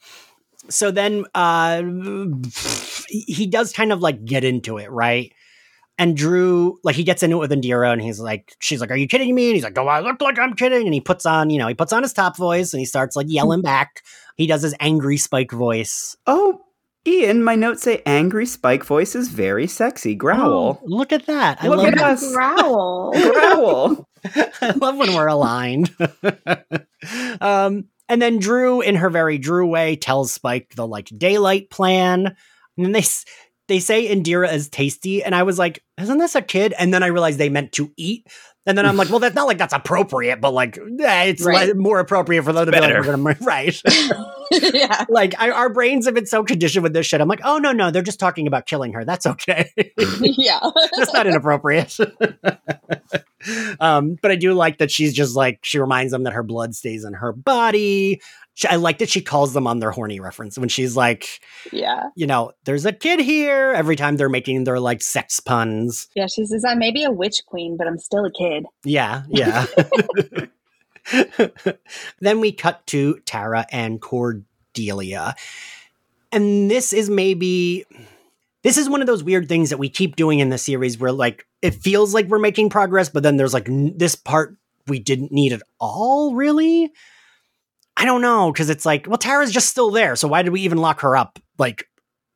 so 0.69 0.91
then 0.91 1.25
uh, 1.35 1.83
he 3.09 3.47
does 3.47 3.73
kind 3.73 3.93
of 3.93 4.01
like 4.01 4.25
get 4.25 4.45
into 4.45 4.79
it, 4.79 4.91
right? 4.91 5.33
And 5.99 6.17
Drew, 6.17 6.79
like, 6.83 6.97
he 6.97 7.05
gets 7.05 7.23
into 7.23 7.37
it 7.37 7.41
with 7.41 7.51
Indira, 7.51 7.93
and 7.93 8.01
he's 8.01 8.19
like, 8.19 8.57
she's 8.61 8.81
like, 8.81 8.91
"Are 8.91 8.97
you 8.97 9.07
kidding 9.07 9.35
me?" 9.35 9.49
And 9.49 9.55
he's 9.55 9.65
like, 9.65 9.75
"Do 9.75 9.83
I 9.83 10.01
look 10.01 10.21
like 10.23 10.39
I'm 10.39 10.55
kidding?" 10.55 10.87
And 10.87 10.95
he 10.95 11.01
puts 11.01 11.27
on, 11.27 11.51
you 11.51 11.59
know, 11.59 11.69
he 11.69 11.75
puts 11.75 11.93
on 11.93 12.03
his 12.03 12.13
top 12.13 12.37
voice, 12.37 12.73
and 12.73 12.81
he 12.81 12.87
starts 12.87 13.15
like 13.15 13.27
yelling 13.29 13.63
back. 13.63 14.03
He 14.37 14.47
does 14.47 14.63
his 14.63 14.75
angry 14.81 15.19
Spike 15.19 15.53
voice. 15.53 16.17
Oh, 16.27 16.63
Ian, 17.07 17.43
my 17.43 17.57
notes 17.57 17.83
say 17.83 18.03
angry 18.07 18.47
Spike 18.47 18.85
voice 18.85 19.15
is 19.15 19.29
very 19.29 19.67
sexy. 19.67 20.15
Growl. 20.15 20.81
Oh, 20.83 20.87
look 20.87 21.13
at 21.13 21.27
that! 21.27 21.63
I 21.63 21.69
look 21.69 21.79
love 21.79 21.87
at 21.89 21.99
us. 21.99 22.33
Growl. 22.33 23.13
Growl. 23.33 24.09
I 24.25 24.71
love 24.77 24.97
when 24.97 25.15
we're 25.15 25.27
aligned. 25.27 25.95
um, 27.41 27.87
and 28.13 28.21
then 28.21 28.39
Drew, 28.39 28.83
in 28.83 28.97
her 28.97 29.09
very 29.09 29.39
Drew 29.39 29.67
way, 29.67 29.97
tells 29.97 30.33
Spike 30.33 30.75
the 30.77 30.87
like 30.87 31.11
daylight 31.17 31.71
plan. 31.71 32.27
And 32.77 32.85
then 32.85 32.93
they 32.93 33.05
they 33.69 33.81
say 33.81 34.15
Indira 34.15 34.53
is 34.53 34.69
tasty, 34.69 35.25
and 35.25 35.35
I 35.35 35.45
was 35.45 35.59
like, 35.59 35.83
isn't 35.99 36.19
this 36.19 36.35
a 36.35 36.43
kid? 36.43 36.75
And 36.79 36.93
then 36.93 37.03
I 37.03 37.07
realized 37.07 37.39
they 37.39 37.49
meant 37.49 37.73
to 37.73 37.91
eat. 37.97 38.27
And 38.67 38.79
then 38.79 38.87
I'm 38.87 38.97
like, 38.97 39.09
well, 39.11 39.19
that's 39.19 39.35
not 39.35 39.47
like 39.47 39.59
that's 39.59 39.73
appropriate, 39.73 40.41
but 40.41 40.53
like, 40.53 40.79
eh, 40.79 41.25
it's 41.25 41.45
right. 41.45 41.69
like 41.69 41.77
more 41.77 41.99
appropriate 41.99 42.43
for 42.43 42.53
them 42.53 42.67
to 42.67 42.73
Better. 42.73 43.03
be 43.03 43.09
like, 43.09 43.23
gonna, 43.23 43.37
right? 43.47 43.83
yeah. 44.51 45.05
Like, 45.09 45.35
I, 45.41 45.51
our 45.51 45.69
brains 45.69 46.07
have 46.07 46.15
been 46.15 46.27
so 46.27 46.45
conditioned 46.45 46.83
with 46.83 46.93
this 46.93 47.07
shit. 47.07 47.21
I'm 47.21 47.29
like, 47.29 47.41
oh 47.45 47.59
no, 47.59 47.73
no, 47.73 47.91
they're 47.91 48.03
just 48.03 48.21
talking 48.21 48.47
about 48.47 48.67
killing 48.67 48.93
her. 48.93 49.05
That's 49.05 49.27
okay. 49.27 49.71
yeah, 50.21 50.61
that's 50.97 51.13
not 51.13 51.27
inappropriate. 51.27 51.97
um, 53.81 54.17
but 54.23 54.31
I 54.31 54.37
do 54.37 54.55
like 54.55 54.79
that 54.79 54.91
she's 54.91 55.13
just 55.13 55.35
like 55.35 55.61
she 55.63 55.79
reminds 55.79 56.13
them 56.13 56.25
that 56.25 56.33
her 56.33 56.43
blood 56.43 56.75
stays 56.75 57.05
in 57.05 57.15
her 57.15 57.33
body. 57.33 58.21
I 58.69 58.77
like 58.77 58.99
that 58.99 59.09
she 59.09 59.23
calls 59.23 59.55
them 59.55 59.67
on 59.67 59.79
their 59.79 59.91
horny 59.91 60.21
reference 60.21 60.59
when 60.59 60.69
she's 60.69 60.97
like, 60.97 61.41
"Yeah, 61.73 62.11
you 62.15 62.27
know, 62.27 62.53
there's 62.65 62.85
a 62.85 62.93
kid 62.93 63.21
here." 63.21 63.73
Every 63.75 63.97
time 63.97 64.17
they're 64.17 64.29
making 64.29 64.65
their 64.65 64.79
like 64.79 65.03
sex 65.03 65.41
puns. 65.41 66.09
Yeah, 66.15 66.27
she 66.27 66.45
says, 66.45 66.65
"I 66.67 66.75
may 66.75 66.91
be 66.91 67.05
a 67.05 67.11
witch 67.11 67.43
queen, 67.47 67.77
but 67.77 67.87
I'm 67.87 67.99
still 67.99 68.25
a 68.25 68.33
kid." 68.33 68.67
Yeah, 68.85 69.23
yeah. 69.29 69.67
then 72.21 72.41
we 72.41 72.53
cut 72.53 72.87
to 72.89 73.19
Tara 73.25 73.67
and 73.73 74.01
Cordelia, 74.01 75.35
and 76.31 76.71
this 76.71 76.93
is 76.93 77.09
maybe 77.09 77.87
this 78.63 78.77
is 78.77 78.89
one 78.89 79.01
of 79.01 79.07
those 79.07 79.25
weird 79.25 79.49
things 79.49 79.71
that 79.71 79.79
we 79.79 79.89
keep 79.89 80.17
doing 80.17 80.39
in 80.39 80.51
the 80.51 80.59
series 80.59 80.99
where 80.99 81.13
like 81.13 81.47
it 81.63 81.75
feels 81.75 82.15
like 82.15 82.27
we're 82.27 82.39
making 82.39 82.71
progress, 82.71 83.09
but 83.09 83.23
then 83.23 83.37
there's 83.37 83.55
like 83.55 83.69
n- 83.69 83.95
this 83.97 84.15
part 84.15 84.57
we 84.87 84.99
didn't 84.99 85.33
need 85.33 85.53
at 85.53 85.63
all, 85.81 86.35
really. 86.35 86.93
I 87.97 88.05
don't 88.05 88.23
know 88.23 88.51
because 88.53 88.71
it's 88.71 88.87
like, 88.87 89.07
well, 89.07 89.19
Tara's 89.19 89.53
just 89.53 89.69
still 89.69 89.91
there, 89.91 90.17
so 90.17 90.29
why 90.29 90.43
did 90.43 90.53
we 90.53 90.63
even 90.63 90.79
lock 90.79 91.01
her 91.01 91.17
up? 91.17 91.39
Like 91.59 91.89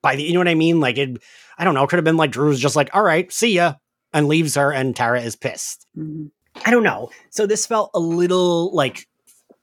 by 0.02 0.16
the, 0.16 0.22
you 0.22 0.34
know 0.34 0.40
what 0.40 0.48
I 0.48 0.54
mean? 0.54 0.80
Like 0.80 0.98
it, 0.98 1.22
I 1.58 1.64
don't 1.64 1.75
know. 1.75 1.86
Could 1.86 1.96
have 1.96 2.04
been 2.04 2.16
like 2.16 2.30
Drew's 2.30 2.60
just 2.60 2.76
like, 2.76 2.94
all 2.94 3.02
right, 3.02 3.32
see 3.32 3.54
ya, 3.54 3.75
and 4.12 4.28
leaves 4.28 4.54
her, 4.54 4.72
and 4.72 4.94
Tara 4.94 5.20
is 5.20 5.36
pissed. 5.36 5.86
Mm-hmm. 5.96 6.26
I 6.64 6.70
don't 6.70 6.82
know. 6.82 7.10
So 7.30 7.46
this 7.46 7.66
felt 7.66 7.90
a 7.94 8.00
little 8.00 8.75
like 8.75 9.06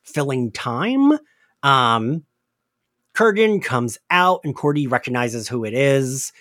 filling 0.04 0.52
time. 0.52 1.14
Um, 1.64 2.24
Kurgan 3.16 3.64
comes 3.64 3.98
out 4.10 4.42
and 4.44 4.56
Cordy 4.56 4.88
recognizes 4.88 5.48
who 5.48 5.66
it 5.66 5.74
is. 5.74 6.34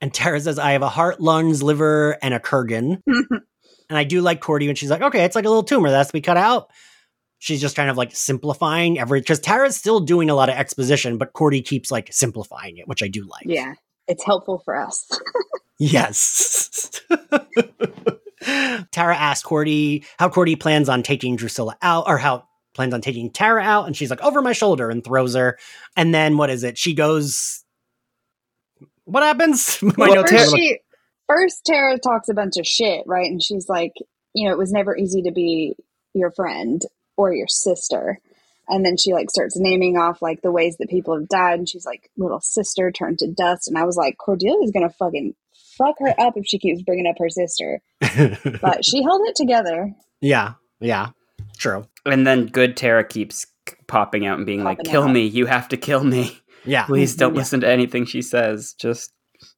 And 0.00 0.12
Tara 0.12 0.40
says, 0.40 0.58
I 0.58 0.72
have 0.72 0.82
a 0.82 0.88
heart, 0.88 1.20
lungs, 1.20 1.62
liver, 1.62 2.18
and 2.22 2.34
a 2.34 2.40
Kurgan. 2.40 3.02
and 3.06 3.42
I 3.90 4.04
do 4.04 4.20
like 4.20 4.40
Cordy 4.40 4.66
when 4.66 4.76
she's 4.76 4.90
like, 4.90 5.02
okay, 5.02 5.24
it's 5.24 5.36
like 5.36 5.44
a 5.44 5.48
little 5.48 5.62
tumor 5.62 5.90
that 5.90 5.96
has 5.96 6.08
to 6.08 6.12
be 6.12 6.20
cut 6.20 6.36
out. 6.36 6.70
She's 7.38 7.60
just 7.60 7.76
kind 7.76 7.90
of 7.90 7.96
like 7.96 8.14
simplifying 8.14 8.98
every 8.98 9.20
because 9.20 9.40
Tara's 9.40 9.76
still 9.76 10.00
doing 10.00 10.30
a 10.30 10.34
lot 10.34 10.48
of 10.48 10.56
exposition, 10.56 11.18
but 11.18 11.32
Cordy 11.32 11.62
keeps 11.62 11.90
like 11.90 12.12
simplifying 12.12 12.78
it, 12.78 12.88
which 12.88 13.02
I 13.02 13.08
do 13.08 13.24
like. 13.24 13.44
Yeah. 13.46 13.74
It's 14.08 14.24
helpful 14.24 14.58
for 14.64 14.76
us. 14.76 15.06
yes. 15.78 17.02
Tara 18.92 19.16
asks 19.16 19.44
Cordy 19.44 20.04
how 20.18 20.28
Cordy 20.28 20.56
plans 20.56 20.88
on 20.88 21.02
taking 21.02 21.36
Drusilla 21.36 21.76
out, 21.82 22.04
or 22.06 22.18
how 22.18 22.44
plans 22.74 22.94
on 22.94 23.00
taking 23.00 23.30
Tara 23.30 23.62
out, 23.62 23.86
and 23.86 23.96
she's 23.96 24.10
like, 24.10 24.22
over 24.22 24.40
my 24.42 24.52
shoulder, 24.52 24.90
and 24.90 25.02
throws 25.02 25.34
her. 25.34 25.58
And 25.96 26.14
then 26.14 26.36
what 26.36 26.50
is 26.50 26.62
it? 26.62 26.78
She 26.78 26.94
goes. 26.94 27.64
What 29.04 29.22
happens? 29.22 29.82
my 29.82 29.92
well, 29.96 30.24
first, 30.26 30.54
she, 30.54 30.78
first, 31.26 31.64
Tara 31.64 31.98
talks 31.98 32.28
a 32.28 32.34
bunch 32.34 32.56
of 32.56 32.66
shit, 32.66 33.04
right? 33.06 33.30
And 33.30 33.42
she's 33.42 33.68
like, 33.68 33.92
you 34.34 34.46
know, 34.46 34.52
it 34.52 34.58
was 34.58 34.72
never 34.72 34.96
easy 34.96 35.22
to 35.22 35.32
be 35.32 35.74
your 36.14 36.30
friend 36.30 36.82
or 37.16 37.32
your 37.32 37.48
sister. 37.48 38.18
And 38.68 38.84
then 38.84 38.96
she 38.96 39.12
like 39.12 39.30
starts 39.30 39.56
naming 39.56 39.96
off 39.96 40.20
like 40.20 40.42
the 40.42 40.50
ways 40.50 40.76
that 40.78 40.90
people 40.90 41.16
have 41.16 41.28
died, 41.28 41.58
and 41.58 41.68
she's 41.68 41.86
like, 41.86 42.10
little 42.16 42.40
sister 42.40 42.90
turned 42.90 43.20
to 43.20 43.30
dust. 43.30 43.68
And 43.68 43.78
I 43.78 43.84
was 43.84 43.96
like, 43.96 44.16
Cordelia's 44.18 44.72
gonna 44.72 44.90
fucking 44.90 45.34
fuck 45.76 45.96
her 46.00 46.14
up 46.18 46.36
if 46.36 46.46
she 46.46 46.58
keeps 46.58 46.82
bringing 46.82 47.06
up 47.06 47.16
her 47.18 47.28
sister. 47.28 47.80
but 48.00 48.84
she 48.84 49.02
held 49.02 49.22
it 49.26 49.36
together. 49.36 49.92
Yeah, 50.20 50.54
yeah, 50.80 51.10
true. 51.58 51.86
And 52.04 52.26
then 52.26 52.46
good 52.46 52.76
Tara 52.76 53.04
keeps 53.04 53.46
popping 53.86 54.26
out 54.26 54.38
and 54.38 54.46
being 54.46 54.62
popping 54.62 54.78
like, 54.78 54.86
"Kill 54.86 55.04
out. 55.04 55.12
me! 55.12 55.26
You 55.26 55.46
have 55.46 55.68
to 55.68 55.76
kill 55.76 56.02
me! 56.02 56.38
Yeah, 56.64 56.86
please 56.86 57.14
don't 57.14 57.34
yeah. 57.34 57.38
listen 57.38 57.60
to 57.60 57.70
anything 57.70 58.06
she 58.06 58.22
says. 58.22 58.74
Just 58.78 59.12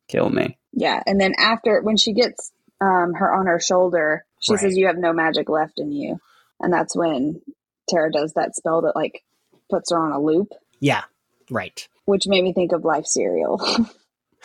kill 0.09 0.29
me." 0.29 0.59
Yeah, 0.73 1.03
and 1.07 1.19
then 1.19 1.33
after 1.39 1.81
when 1.83 1.97
she 1.97 2.13
gets 2.13 2.53
um, 2.81 3.15
her 3.15 3.33
on 3.33 3.47
her 3.47 3.61
shoulder, 3.61 4.27
she 4.41 4.53
right. 4.53 4.61
says, 4.61 4.77
"You 4.77 4.87
have 4.89 4.99
no 4.99 5.15
magic 5.15 5.49
left 5.49 5.79
in 5.79 5.93
you," 5.93 6.19
and 6.61 6.73
that's 6.73 6.97
when 6.97 7.41
Tara 7.89 8.11
does 8.11 8.35
that 8.35 8.55
spell 8.55 8.83
that 8.83 8.97
like 8.97 9.23
puts 9.71 9.91
her 9.91 9.99
on 9.99 10.13
a 10.13 10.21
loop. 10.21 10.49
Yeah, 10.81 11.05
right. 11.51 11.87
Which 12.05 12.27
made 12.27 12.45
me 12.45 12.53
think 12.53 12.73
of 12.73 12.85
life 12.85 13.07
cereal. 13.07 13.61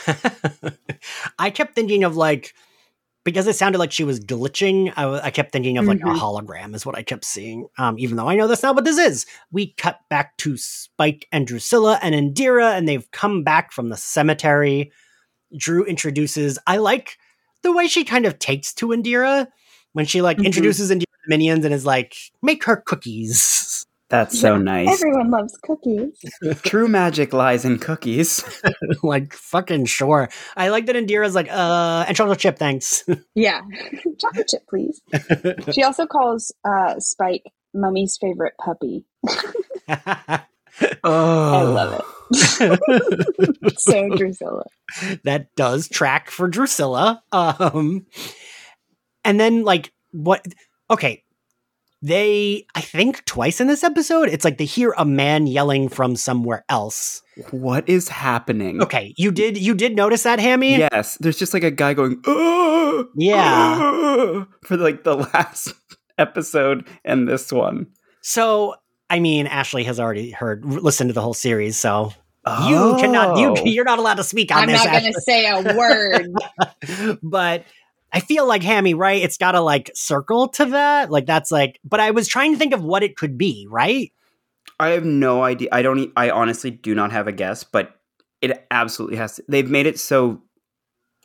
I 1.40 1.50
kept 1.50 1.76
thinking 1.76 2.04
of 2.04 2.16
like 2.16 2.54
because 3.24 3.48
it 3.48 3.56
sounded 3.56 3.78
like 3.78 3.92
she 3.92 4.04
was 4.04 4.20
glitching. 4.20 4.92
I, 4.96 5.28
I 5.28 5.32
kept 5.32 5.52
thinking 5.52 5.78
of 5.78 5.86
like 5.86 6.00
mm-hmm. 6.00 6.10
a 6.10 6.20
hologram 6.20 6.76
is 6.76 6.86
what 6.86 6.98
I 6.98 7.04
kept 7.04 7.26
seeing. 7.26 7.68
Um, 7.78 7.98
even 7.98 8.18
though 8.18 8.28
I 8.28 8.36
know 8.36 8.48
that's 8.48 8.64
not 8.64 8.76
what 8.76 8.84
this 8.84 8.98
is. 8.98 9.26
We 9.52 9.74
cut 9.74 10.00
back 10.10 10.36
to 10.38 10.58
Spike 10.58 11.28
and 11.32 11.48
Drusilla 11.48 12.00
and 12.02 12.14
Indira, 12.14 12.78
and 12.78 12.88
they've 12.88 13.10
come 13.12 13.44
back 13.44 13.72
from 13.72 13.90
the 13.90 13.98
cemetery. 13.98 14.92
Drew 15.56 15.86
introduces. 15.86 16.60
I 16.68 16.78
like 16.78 17.18
the 17.62 17.72
way 17.72 17.88
she 17.88 18.04
kind 18.04 18.26
of 18.26 18.40
takes 18.40 18.74
to 18.76 18.88
Indira 18.88 19.48
when 19.94 20.06
she 20.06 20.22
like 20.22 20.38
mm-hmm. 20.38 20.48
introduces 20.48 20.92
Indira 20.92 21.06
minions 21.28 21.66
and 21.66 21.74
is 21.74 21.86
like, 21.86 22.16
"Make 22.42 22.64
her 22.66 22.78
cookies." 22.78 23.86
That's 24.14 24.40
so 24.40 24.58
nice. 24.58 24.90
Everyone 24.90 25.32
loves 25.32 25.58
cookies. 25.64 26.24
True 26.62 26.88
magic 26.88 27.34
lies 27.34 27.66
in 27.66 27.80
cookies. 27.80 28.44
like 29.04 29.34
fucking 29.34 29.86
sure. 29.86 30.30
I 30.56 30.70
like 30.70 30.86
that 30.86 30.96
Indira's 30.96 31.34
like, 31.34 31.52
uh, 31.52 32.06
and 32.08 32.16
chocolate 32.16 32.38
chip, 32.38 32.60
thanks. 32.60 33.04
yeah, 33.34 33.62
chocolate 34.20 34.48
chip, 34.48 34.68
please. 34.70 35.02
she 35.72 35.82
also 35.82 36.06
calls 36.06 36.54
uh, 36.64 37.00
Spike 37.00 37.52
Mummy's 37.74 38.16
favorite 38.22 38.54
puppy. 38.64 39.06
oh. 39.90 40.38
I 41.04 41.64
love 41.64 42.06
it. 42.32 43.80
so 43.80 44.10
Drusilla. 44.10 44.66
That 45.24 45.48
does 45.56 45.88
track 45.88 46.30
for 46.30 46.48
Drusilla. 46.48 47.24
Um, 47.32 48.06
and 49.26 49.40
then 49.40 49.64
like 49.64 49.92
what? 50.12 50.46
Okay, 50.90 51.24
they 52.04 52.68
i 52.76 52.82
think 52.82 53.24
twice 53.24 53.62
in 53.62 53.68
this 53.68 53.82
episode 53.82 54.28
it's 54.28 54.44
like 54.44 54.58
they 54.58 54.66
hear 54.66 54.94
a 54.98 55.06
man 55.06 55.48
yelling 55.48 55.88
from 55.88 56.18
somewhere 56.18 56.66
else. 56.68 57.22
What 57.52 57.88
is 57.88 58.10
happening? 58.10 58.82
Okay 58.84 59.14
you 59.18 59.32
did 59.32 59.58
you 59.58 59.74
did 59.74 59.96
notice 59.96 60.24
that 60.24 60.40
hammy? 60.40 60.78
Yes 60.78 61.18
there's 61.22 61.40
just 61.40 61.54
like 61.54 61.64
a 61.64 61.72
guy 61.72 61.94
going 61.94 62.22
oh, 62.28 63.08
yeah. 63.16 63.80
oh, 63.82 64.46
for 64.66 64.76
like 64.76 65.06
the 65.06 65.16
last 65.16 65.74
episode 66.18 66.86
and 67.06 67.28
this 67.28 67.52
one. 67.52 67.88
So 68.22 68.76
i 69.10 69.20
mean 69.20 69.48
ashley 69.48 69.86
has 69.86 69.98
already 69.98 70.32
heard 70.32 70.66
listened 70.66 71.10
to 71.10 71.14
the 71.14 71.22
whole 71.22 71.34
series 71.34 71.78
so 71.78 72.12
oh. 72.46 72.70
you 72.70 73.02
cannot 73.02 73.38
you 73.38 73.56
oh. 73.58 73.64
you're 73.66 73.86
not 73.86 74.00
allowed 74.00 74.16
to 74.16 74.24
speak 74.24 74.52
on 74.52 74.64
I'm 74.64 74.68
this 74.68 74.82
i'm 74.82 74.92
not 74.92 75.02
going 75.02 75.14
to 75.14 75.22
say 75.22 75.48
a 75.48 75.78
word. 75.78 76.28
But 77.24 77.64
I 78.14 78.20
feel 78.20 78.48
like 78.48 78.62
Hammy, 78.62 78.94
right? 78.94 79.22
It's 79.22 79.38
got 79.38 79.54
to 79.54 79.62
like 79.62 79.90
circle 79.96 80.48
to 80.50 80.66
that. 80.66 81.10
Like 81.10 81.26
that's 81.26 81.52
like, 81.52 81.80
but 81.84 82.00
I 82.00 82.12
was 82.12 82.28
trying 82.28 82.54
to 82.54 82.60
think 82.60 82.74
of 82.74 82.84
what 82.84 83.02
it 83.02 83.18
could 83.18 83.38
be, 83.38 83.68
right? 83.70 84.14
I 84.80 84.90
have 84.90 85.04
no 85.04 85.44
idea. 85.44 85.70
I 85.72 85.82
don't, 85.82 86.12
I 86.16 86.30
honestly 86.30 86.70
do 86.70 86.94
not 86.94 87.12
have 87.12 87.28
a 87.28 87.32
guess, 87.32 87.64
but 87.64 88.00
it 88.42 88.66
absolutely 88.70 89.18
has 89.18 89.38
to. 89.38 89.44
They've 89.50 89.70
made 89.70 89.88
it 89.88 90.00
so 90.00 90.42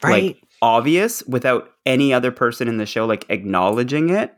right. 0.03 0.25
like 0.25 0.43
obvious 0.63 1.23
without 1.25 1.71
any 1.85 2.13
other 2.13 2.33
person 2.33 2.69
in 2.69 2.79
the 2.79 2.87
show 2.87 3.05
like 3.05 3.27
acknowledging 3.29 4.09
it. 4.11 4.35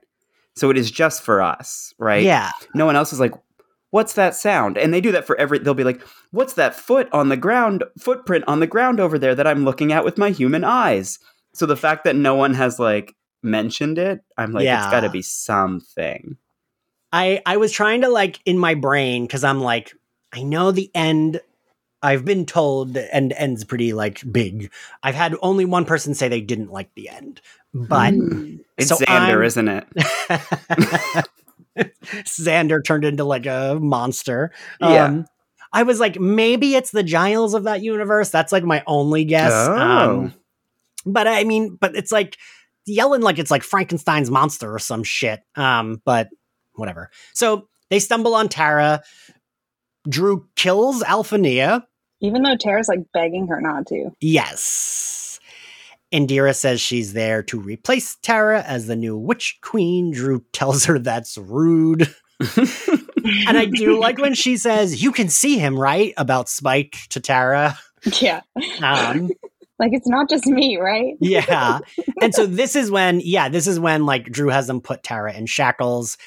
So 0.56 0.70
it 0.70 0.76
is 0.76 0.90
just 0.90 1.22
for 1.22 1.40
us, 1.40 1.94
right? 1.98 2.24
Yeah. 2.24 2.50
No 2.74 2.84
one 2.84 2.96
else 2.96 3.12
is 3.12 3.20
like, 3.20 3.34
what's 3.90 4.14
that 4.14 4.34
sound? 4.34 4.76
And 4.76 4.92
they 4.92 5.00
do 5.00 5.12
that 5.12 5.24
for 5.24 5.38
every, 5.38 5.58
they'll 5.60 5.74
be 5.74 5.84
like, 5.84 6.02
what's 6.32 6.54
that 6.54 6.74
foot 6.74 7.08
on 7.12 7.28
the 7.28 7.36
ground, 7.36 7.84
footprint 7.98 8.44
on 8.48 8.58
the 8.58 8.66
ground 8.66 8.98
over 8.98 9.18
there 9.18 9.36
that 9.36 9.46
I'm 9.46 9.64
looking 9.64 9.92
at 9.92 10.04
with 10.04 10.18
my 10.18 10.30
human 10.30 10.64
eyes? 10.64 11.20
So 11.52 11.66
the 11.66 11.76
fact 11.76 12.04
that 12.04 12.16
no 12.16 12.34
one 12.34 12.54
has 12.54 12.78
like 12.78 13.14
mentioned 13.42 13.98
it, 13.98 14.22
I'm 14.36 14.52
like, 14.52 14.64
yeah. 14.64 14.84
it's 14.84 14.90
got 14.90 15.00
to 15.00 15.10
be 15.10 15.22
something. 15.22 16.36
I 17.12 17.42
I 17.44 17.56
was 17.56 17.72
trying 17.72 18.02
to 18.02 18.08
like 18.08 18.40
in 18.44 18.58
my 18.58 18.74
brain 18.74 19.26
because 19.26 19.44
I'm 19.44 19.60
like, 19.60 19.92
I 20.32 20.42
know 20.42 20.70
the 20.70 20.90
end. 20.94 21.40
I've 22.02 22.24
been 22.24 22.46
told 22.46 22.94
the 22.94 23.14
end 23.14 23.34
ends 23.36 23.64
pretty 23.64 23.92
like 23.92 24.22
big. 24.30 24.72
I've 25.02 25.14
had 25.14 25.34
only 25.42 25.64
one 25.64 25.84
person 25.84 26.14
say 26.14 26.28
they 26.28 26.40
didn't 26.40 26.72
like 26.72 26.94
the 26.94 27.08
end, 27.10 27.42
but 27.74 28.14
mm. 28.14 28.60
it's 28.78 28.88
so 28.88 28.96
Xander, 28.96 29.36
I'm, 29.36 29.42
isn't 29.42 29.68
it? 29.68 29.84
Xander 32.24 32.82
turned 32.84 33.04
into 33.04 33.24
like 33.24 33.46
a 33.46 33.78
monster. 33.80 34.52
Yeah. 34.80 35.04
Um, 35.04 35.26
I 35.72 35.82
was 35.84 36.00
like, 36.00 36.18
maybe 36.18 36.74
it's 36.74 36.90
the 36.90 37.02
Giles 37.02 37.54
of 37.54 37.64
that 37.64 37.82
universe. 37.82 38.30
That's 38.30 38.50
like 38.52 38.64
my 38.64 38.82
only 38.86 39.24
guess. 39.24 39.52
Oh. 39.52 39.76
Um, 39.76 40.34
but 41.06 41.26
I 41.26 41.44
mean, 41.44 41.76
but 41.80 41.96
it's 41.96 42.12
like 42.12 42.36
yelling 42.86 43.22
like 43.22 43.38
it's 43.38 43.50
like 43.50 43.62
Frankenstein's 43.62 44.30
monster 44.30 44.72
or 44.74 44.78
some 44.78 45.02
shit. 45.02 45.40
Um, 45.56 46.00
but 46.04 46.28
whatever. 46.74 47.10
So 47.34 47.68
they 47.90 47.98
stumble 47.98 48.34
on 48.34 48.48
Tara. 48.48 49.02
Drew 50.08 50.48
kills 50.56 51.02
Alphania. 51.02 51.84
Even 52.20 52.42
though 52.42 52.56
Tara's 52.56 52.88
like 52.88 53.00
begging 53.12 53.46
her 53.48 53.60
not 53.60 53.86
to. 53.88 54.10
Yes. 54.20 55.40
Indira 56.12 56.54
says 56.54 56.80
she's 56.80 57.12
there 57.12 57.42
to 57.44 57.60
replace 57.60 58.16
Tara 58.16 58.62
as 58.62 58.86
the 58.86 58.96
new 58.96 59.16
witch 59.16 59.58
queen. 59.62 60.10
Drew 60.10 60.44
tells 60.52 60.84
her 60.86 60.98
that's 60.98 61.38
rude. 61.38 62.12
and 62.40 63.58
I 63.58 63.66
do 63.66 64.00
like 64.00 64.18
when 64.18 64.34
she 64.34 64.56
says, 64.56 65.02
You 65.02 65.12
can 65.12 65.28
see 65.28 65.58
him, 65.58 65.78
right? 65.78 66.12
About 66.16 66.48
Spike 66.48 66.96
to 67.10 67.20
Tara. 67.20 67.78
Yeah. 68.18 68.40
Um, 68.82 69.28
like 69.80 69.92
it's 69.92 70.06
not 70.08 70.28
just 70.28 70.46
me, 70.46 70.76
right? 70.76 71.16
yeah. 71.20 71.80
And 72.22 72.34
so 72.34 72.44
this 72.44 72.76
is 72.76 72.90
when, 72.90 73.20
yeah, 73.24 73.48
this 73.48 73.66
is 73.66 73.80
when 73.80 74.04
like 74.04 74.26
Drew 74.26 74.48
has 74.48 74.66
them 74.66 74.82
put 74.82 75.02
Tara 75.02 75.32
in 75.32 75.46
shackles. 75.46 76.18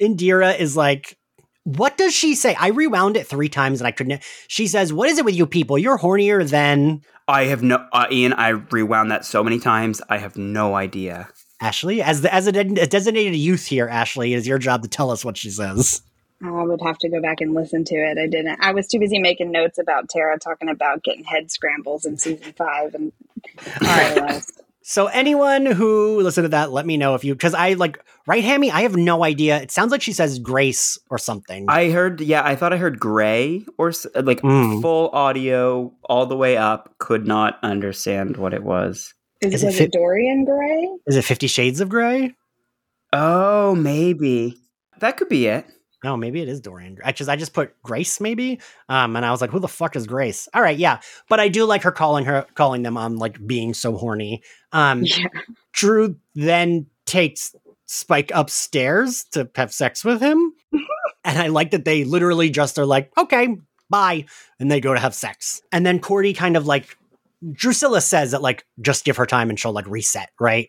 Indira 0.00 0.58
is 0.58 0.76
like, 0.76 1.18
what 1.64 1.96
does 1.96 2.14
she 2.14 2.34
say? 2.34 2.54
I 2.54 2.68
rewound 2.68 3.16
it 3.16 3.26
three 3.26 3.48
times 3.48 3.80
and 3.80 3.88
I 3.88 3.90
couldn't. 3.90 4.22
She 4.48 4.66
says, 4.66 4.92
"What 4.92 5.08
is 5.08 5.16
it 5.16 5.24
with 5.24 5.34
you 5.34 5.46
people? 5.46 5.78
You're 5.78 5.98
hornier 5.98 6.46
than." 6.46 7.00
I 7.26 7.44
have 7.44 7.62
no, 7.62 7.86
uh, 7.90 8.06
Ian. 8.10 8.34
I 8.34 8.48
rewound 8.48 9.10
that 9.10 9.24
so 9.24 9.42
many 9.42 9.58
times. 9.58 10.02
I 10.10 10.18
have 10.18 10.36
no 10.36 10.74
idea. 10.74 11.28
Ashley, 11.62 12.02
as 12.02 12.20
the 12.20 12.34
as 12.34 12.46
a, 12.46 12.50
a 12.50 12.86
designated 12.86 13.34
youth 13.34 13.64
here, 13.64 13.88
Ashley, 13.88 14.34
it 14.34 14.36
is 14.36 14.46
your 14.46 14.58
job 14.58 14.82
to 14.82 14.88
tell 14.88 15.10
us 15.10 15.24
what 15.24 15.38
she 15.38 15.48
says. 15.48 16.02
I 16.44 16.62
would 16.62 16.80
have 16.82 16.98
to 16.98 17.08
go 17.08 17.20
back 17.20 17.40
and 17.40 17.54
listen 17.54 17.84
to 17.84 17.94
it. 17.94 18.18
I 18.18 18.26
didn't. 18.26 18.58
I 18.60 18.72
was 18.72 18.86
too 18.86 18.98
busy 18.98 19.18
making 19.18 19.50
notes 19.50 19.78
about 19.78 20.08
Tara 20.08 20.38
talking 20.38 20.68
about 20.68 21.02
getting 21.02 21.24
head 21.24 21.50
scrambles 21.50 22.04
in 22.04 22.18
season 22.18 22.52
five 22.52 22.94
and 22.94 23.12
So 24.86 25.06
anyone 25.06 25.64
who 25.64 26.20
listened 26.20 26.44
to 26.44 26.48
that, 26.50 26.70
let 26.70 26.84
me 26.84 26.98
know 26.98 27.14
if 27.14 27.24
you 27.24 27.34
because 27.34 27.54
I 27.54 27.72
like 27.72 28.04
right 28.26 28.44
Hammy, 28.44 28.70
I 28.70 28.82
have 28.82 28.96
no 28.96 29.24
idea. 29.24 29.58
It 29.62 29.70
sounds 29.70 29.90
like 29.90 30.02
she 30.02 30.12
says 30.12 30.38
Grace 30.38 30.98
or 31.08 31.16
something. 31.16 31.64
I 31.70 31.90
heard, 31.90 32.20
yeah, 32.20 32.44
I 32.44 32.54
thought 32.54 32.74
I 32.74 32.76
heard 32.76 33.00
Gray 33.00 33.64
or 33.78 33.92
like 34.14 34.42
mm. 34.42 34.82
full 34.82 35.08
audio 35.08 35.90
all 36.04 36.26
the 36.26 36.36
way 36.36 36.58
up. 36.58 36.94
Could 36.98 37.26
not 37.26 37.58
understand 37.62 38.36
what 38.36 38.52
it 38.52 38.62
was. 38.62 39.14
Is, 39.40 39.54
is 39.54 39.64
it, 39.64 39.72
fi- 39.72 39.86
Dorian 39.86 40.44
Gray? 40.44 40.88
Is 41.06 41.16
it 41.16 41.24
Fifty 41.24 41.46
Shades 41.46 41.80
of 41.80 41.88
Gray? 41.88 42.34
Oh, 43.10 43.74
maybe 43.74 44.58
that 44.98 45.16
could 45.16 45.30
be 45.30 45.46
it. 45.46 45.64
No, 46.04 46.18
maybe 46.18 46.42
it 46.42 46.50
is 46.50 46.60
Dorian. 46.60 46.98
Because 47.04 47.30
I 47.30 47.36
just 47.36 47.54
put 47.54 47.82
Grace, 47.82 48.20
maybe, 48.20 48.60
um, 48.90 49.16
and 49.16 49.24
I 49.24 49.30
was 49.30 49.40
like, 49.40 49.48
"Who 49.48 49.58
the 49.58 49.66
fuck 49.66 49.96
is 49.96 50.06
Grace?" 50.06 50.48
All 50.52 50.60
right, 50.60 50.76
yeah, 50.76 51.00
but 51.30 51.40
I 51.40 51.48
do 51.48 51.64
like 51.64 51.82
her 51.82 51.90
calling 51.90 52.26
her 52.26 52.44
calling 52.54 52.82
them 52.82 52.98
on 52.98 53.16
like 53.16 53.44
being 53.46 53.72
so 53.72 53.96
horny. 53.96 54.42
Um, 54.70 55.02
yeah. 55.04 55.24
Drew 55.72 56.16
then 56.34 56.86
takes 57.06 57.54
Spike 57.86 58.30
upstairs 58.34 59.24
to 59.32 59.48
have 59.54 59.72
sex 59.72 60.04
with 60.04 60.20
him, 60.20 60.52
and 61.24 61.38
I 61.38 61.46
like 61.46 61.70
that 61.70 61.86
they 61.86 62.04
literally 62.04 62.50
just 62.50 62.78
are 62.78 62.84
like, 62.84 63.10
"Okay, 63.16 63.56
bye," 63.88 64.26
and 64.60 64.70
they 64.70 64.80
go 64.80 64.92
to 64.92 65.00
have 65.00 65.14
sex, 65.14 65.62
and 65.72 65.86
then 65.86 66.00
Cordy 66.00 66.34
kind 66.34 66.58
of 66.58 66.66
like 66.66 66.98
Drusilla 67.52 68.02
says 68.02 68.32
that 68.32 68.42
like 68.42 68.66
just 68.82 69.06
give 69.06 69.16
her 69.16 69.24
time 69.26 69.48
and 69.48 69.58
she'll 69.58 69.72
like 69.72 69.88
reset, 69.88 70.28
right? 70.38 70.68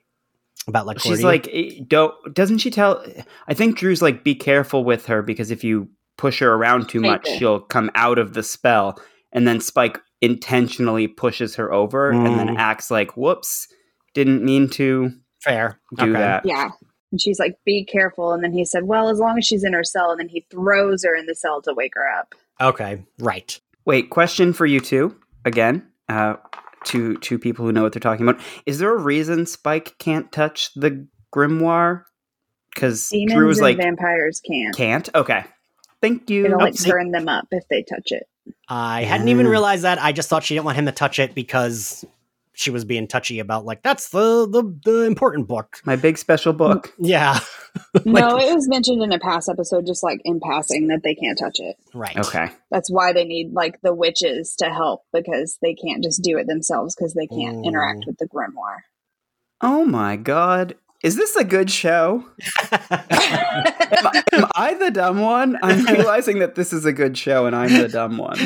About 0.68 0.86
like 0.88 1.00
she's 1.00 1.24
like 1.24 1.48
eh, 1.52 1.80
don't 1.88 2.14
doesn't 2.34 2.58
she 2.58 2.72
tell 2.72 3.06
i 3.48 3.54
think 3.54 3.78
drew's 3.78 4.02
like 4.02 4.24
be 4.24 4.34
careful 4.34 4.84
with 4.84 5.06
her 5.06 5.22
because 5.22 5.52
if 5.52 5.64
you 5.64 5.88
push 6.18 6.40
her 6.40 6.54
around 6.54 6.88
too 6.88 7.02
much 7.02 7.28
she'll 7.38 7.60
come 7.60 7.92
out 7.96 8.18
of 8.18 8.34
the 8.34 8.44
spell. 8.44 9.00
And 9.32 9.48
then 9.48 9.60
spike 9.60 10.00
intentionally 10.22 11.08
pushes 11.08 11.56
her 11.56 11.74
over 11.74 12.14
mm. 12.14 12.26
and 12.26 12.40
then 12.40 12.56
mm. 12.56 12.58
acts 12.58 12.90
like 12.90 13.18
whoops 13.18 13.68
didn't 14.14 14.44
mean 14.44 14.70
to 14.70 15.12
fair. 15.42 15.80
do 15.98 16.04
okay. 16.04 16.14
that. 16.14 16.46
Yeah. 16.46 16.70
And 17.12 17.20
she's 17.20 17.38
like 17.38 17.58
be 17.66 17.84
careful. 17.84 18.32
And 18.32 18.44
then 18.44 18.54
he 18.54 18.64
said 18.64 18.84
well 18.86 19.10
as 19.10 19.20
long 19.20 19.38
as 19.38 19.46
she's 19.46 19.64
in 19.64 19.74
her 19.74 19.84
cell 19.84 20.12
and 20.12 20.20
then 20.20 20.30
he 20.30 20.46
throws 20.50 21.04
her 21.04 21.16
in 21.16 21.26
the 21.26 21.36
cell 21.36 21.62
to 21.64 21.74
wake 21.74 21.94
her 21.96 22.10
up. 22.10 22.34
Okay. 22.62 23.04
Right. 23.20 23.60
Wait 23.84 24.10
question 24.10 24.54
for 24.54 24.66
you 24.66 24.80
two 24.80 25.16
again. 25.44 25.86
Uh 26.08 26.36
to 26.86 27.18
to 27.18 27.40
people 27.40 27.66
who 27.66 27.72
know 27.72 27.84
what 27.84 27.94
they're 27.94 28.00
talking 28.00 28.28
about. 28.28 28.42
Is 28.66 28.80
there 28.80 28.94
a 28.94 28.98
reason 28.98 29.46
Spike 29.46 29.98
can't 29.98 30.32
touch 30.32 30.74
the 30.76 31.08
grimoire? 31.34 32.04
Because 32.74 33.10
Drew 33.28 33.48
was 33.48 33.62
like 33.62 33.78
vampires 33.78 34.42
can't. 34.46 34.76
Can't. 34.76 35.10
Okay. 35.16 35.46
Thank 36.02 36.30
you. 36.30 36.46
It'll 36.46 36.60
like 36.60 36.76
burn 36.84 37.12
them 37.12 37.30
up 37.30 37.48
if 37.52 37.64
they 37.70 37.84
touch 37.84 38.12
it. 38.12 38.24
I 38.68 39.04
hadn't 39.04 39.30
even 39.30 39.48
realized 39.48 39.84
that. 39.84 40.02
I 40.02 40.12
just 40.12 40.30
thought 40.30 40.44
she 40.44 40.54
didn't 40.54 40.66
want 40.66 40.78
him 40.78 40.86
to 40.86 40.92
touch 40.92 41.20
it 41.20 41.34
because 41.34 42.06
she 42.56 42.72
was 42.72 42.86
being 42.86 43.08
touchy 43.08 43.40
about 43.40 43.66
like 43.66 43.84
that's 43.84 44.10
the 44.10 44.48
the, 44.48 44.64
the 44.84 45.02
important 45.04 45.48
book. 45.48 45.82
My 45.86 45.96
big 45.96 46.18
special 46.18 46.54
book. 46.54 46.94
Yeah. 47.06 47.40
Like, 47.94 48.06
no 48.06 48.38
it 48.38 48.56
was 48.56 48.70
mentioned 48.70 49.04
in 49.04 49.12
a 49.12 49.20
past 49.20 49.50
episode 49.50 49.86
just 49.86 50.02
like 50.02 50.22
in 50.24 50.40
passing 50.40 50.88
that 50.88 51.02
they 51.04 51.14
can't 51.14 51.38
touch 51.38 51.60
it. 51.60 51.76
Right. 51.94 52.18
Okay. 52.18 52.50
That's 52.72 52.90
why 52.90 53.14
they 53.14 53.26
need 53.26 53.52
like 53.52 53.80
the 53.82 53.94
witches 53.94 54.56
to 54.60 54.66
help 54.66 55.04
because 55.14 55.58
they 55.62 55.76
can't 55.76 56.04
just 56.04 56.24
do 56.24 56.38
it 56.38 56.48
themselves 56.48 56.96
because 56.96 57.14
they 57.14 57.28
can't 57.28 57.58
mm. 57.58 57.66
interact 57.66 58.06
with 58.08 58.18
the 58.18 58.28
grimoire. 58.28 58.84
Oh 59.62 59.86
my 59.86 60.16
god 60.16 60.76
is 61.04 61.16
this 61.16 61.36
a 61.36 61.44
good 61.44 61.70
show? 61.70 62.24
am, 62.72 62.80
I, 62.90 64.24
am, 64.34 64.46
I 64.56 64.74
the 64.74 64.92
dumb 64.92 65.20
one? 65.20 65.58
I'm 65.62 65.86
realizing 65.94 66.40
that 66.40 66.56
this 66.56 66.74
is 66.74 66.86
a 66.86 66.94
good 66.94 67.18
show 67.18 67.46
and 67.46 67.56
I'm 67.56 67.72
the 67.72 67.88
dumb 67.88 68.18
one. 68.18 68.40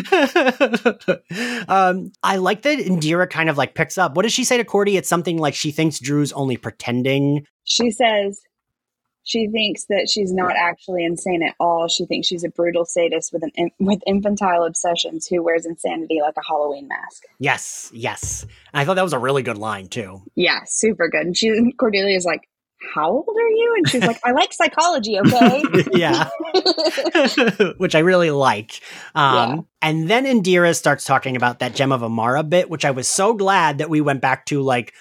um, 1.70 2.12
I 2.24 2.38
like 2.38 2.64
that 2.64 2.80
Indira 2.80 3.30
kind 3.30 3.50
of 3.50 3.58
like 3.58 3.76
picks 3.76 3.98
up. 3.98 4.16
What 4.16 4.24
does 4.24 4.34
she 4.34 4.44
say 4.44 4.58
to 4.58 4.66
Cordy? 4.66 4.98
It's 4.98 5.10
something 5.10 5.38
like 5.38 5.54
she 5.54 5.72
thinks 5.72 6.00
Drew's 6.00 6.34
only 6.34 6.58
pretending. 6.58 7.46
She 7.64 7.92
says 7.92 8.42
she 9.30 9.48
thinks 9.48 9.86
that 9.90 10.10
she's 10.10 10.34
not 10.34 10.56
actually 10.58 11.06
insane 11.06 11.44
at 11.44 11.54
all. 11.60 11.88
She 11.88 12.06
thinks 12.06 12.28
she's 12.28 12.44
a 12.44 12.50
brutal 12.50 12.84
sadist 12.84 13.32
with 13.32 13.44
an 13.44 13.70
with 13.80 14.00
infantile 14.08 14.64
obsessions 14.64 15.28
who 15.28 15.44
wears 15.44 15.68
insanity 15.68 16.20
like 16.20 16.34
a 16.36 16.42
Halloween 16.48 16.88
mask. 16.88 17.26
Yes, 17.38 17.92
yes. 17.94 18.42
And 18.74 18.82
I 18.82 18.86
thought 18.86 18.96
that 18.96 19.04
was 19.04 19.14
a 19.14 19.20
really 19.20 19.44
good 19.44 19.60
line 19.60 19.88
too. 19.88 20.24
Yeah, 20.34 20.62
super 20.66 21.10
good. 21.10 21.28
And 21.28 21.38
she 21.38 21.50
Cordelia's 21.80 22.26
like, 22.26 22.42
how 22.96 23.12
old 23.12 23.38
are 23.38 23.50
you? 23.50 23.76
And 23.78 23.90
she's 23.90 24.04
like, 24.04 24.20
I 24.24 24.32
like 24.32 24.52
psychology, 24.52 25.20
okay? 25.26 25.64
yeah. 25.92 26.30
which 27.78 27.94
I 27.94 28.00
really 28.00 28.32
like. 28.32 28.82
Um, 29.14 29.36
yeah. 29.36 29.62
And 29.84 30.10
then 30.10 30.26
Indira 30.26 30.76
starts 30.76 31.06
talking 31.06 31.36
about 31.36 31.60
that 31.60 31.76
Gem 31.76 31.92
of 31.92 32.04
Amara 32.04 32.42
bit, 32.42 32.68
which 32.68 32.84
I 32.84 32.92
was 32.92 33.08
so 33.08 33.36
glad 33.36 33.78
that 33.78 33.92
we 33.92 34.02
went 34.02 34.22
back 34.22 34.48
to, 34.48 34.62
like, 34.62 34.94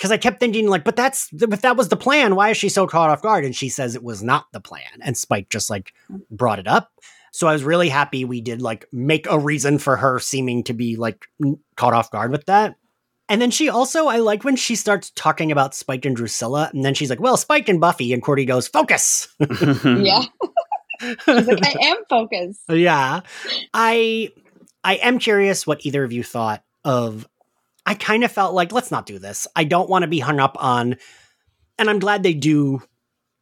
because 0.00 0.10
I 0.10 0.16
kept 0.16 0.40
thinking, 0.40 0.66
like, 0.66 0.82
but 0.82 0.96
that's, 0.96 1.28
if 1.30 1.60
that 1.60 1.76
was 1.76 1.90
the 1.90 1.96
plan. 1.96 2.34
Why 2.34 2.48
is 2.48 2.56
she 2.56 2.70
so 2.70 2.86
caught 2.86 3.10
off 3.10 3.20
guard? 3.20 3.44
And 3.44 3.54
she 3.54 3.68
says 3.68 3.94
it 3.94 4.02
was 4.02 4.22
not 4.22 4.46
the 4.50 4.60
plan. 4.60 5.02
And 5.02 5.14
Spike 5.14 5.50
just, 5.50 5.68
like, 5.68 5.92
brought 6.30 6.58
it 6.58 6.66
up. 6.66 6.90
So 7.32 7.46
I 7.46 7.52
was 7.52 7.64
really 7.64 7.90
happy 7.90 8.24
we 8.24 8.40
did, 8.40 8.62
like, 8.62 8.86
make 8.92 9.26
a 9.28 9.38
reason 9.38 9.78
for 9.78 9.98
her 9.98 10.18
seeming 10.18 10.64
to 10.64 10.72
be, 10.72 10.96
like, 10.96 11.26
caught 11.76 11.92
off 11.92 12.10
guard 12.10 12.30
with 12.30 12.46
that. 12.46 12.76
And 13.28 13.42
then 13.42 13.50
she 13.50 13.68
also, 13.68 14.06
I 14.06 14.16
like 14.16 14.42
when 14.42 14.56
she 14.56 14.74
starts 14.74 15.10
talking 15.10 15.52
about 15.52 15.74
Spike 15.74 16.06
and 16.06 16.16
Drusilla, 16.16 16.70
and 16.72 16.82
then 16.82 16.94
she's 16.94 17.10
like, 17.10 17.20
"Well, 17.20 17.36
Spike 17.36 17.68
and 17.68 17.80
Buffy," 17.80 18.12
and 18.12 18.20
Cordy 18.20 18.44
goes, 18.44 18.66
"Focus." 18.66 19.28
yeah, 19.38 20.22
she's 21.00 21.46
like, 21.46 21.64
"I 21.64 21.76
am 21.80 21.98
focused." 22.08 22.62
Yeah, 22.70 23.20
I, 23.72 24.30
I 24.82 24.94
am 24.96 25.20
curious 25.20 25.64
what 25.64 25.86
either 25.86 26.02
of 26.02 26.10
you 26.10 26.24
thought 26.24 26.64
of. 26.84 27.28
I 27.86 27.94
kind 27.94 28.24
of 28.24 28.32
felt 28.32 28.54
like 28.54 28.72
let's 28.72 28.90
not 28.90 29.06
do 29.06 29.18
this. 29.18 29.46
I 29.56 29.64
don't 29.64 29.90
want 29.90 30.02
to 30.02 30.08
be 30.08 30.20
hung 30.20 30.40
up 30.40 30.56
on, 30.60 30.96
and 31.78 31.90
I'm 31.90 31.98
glad 31.98 32.22
they 32.22 32.34
do 32.34 32.82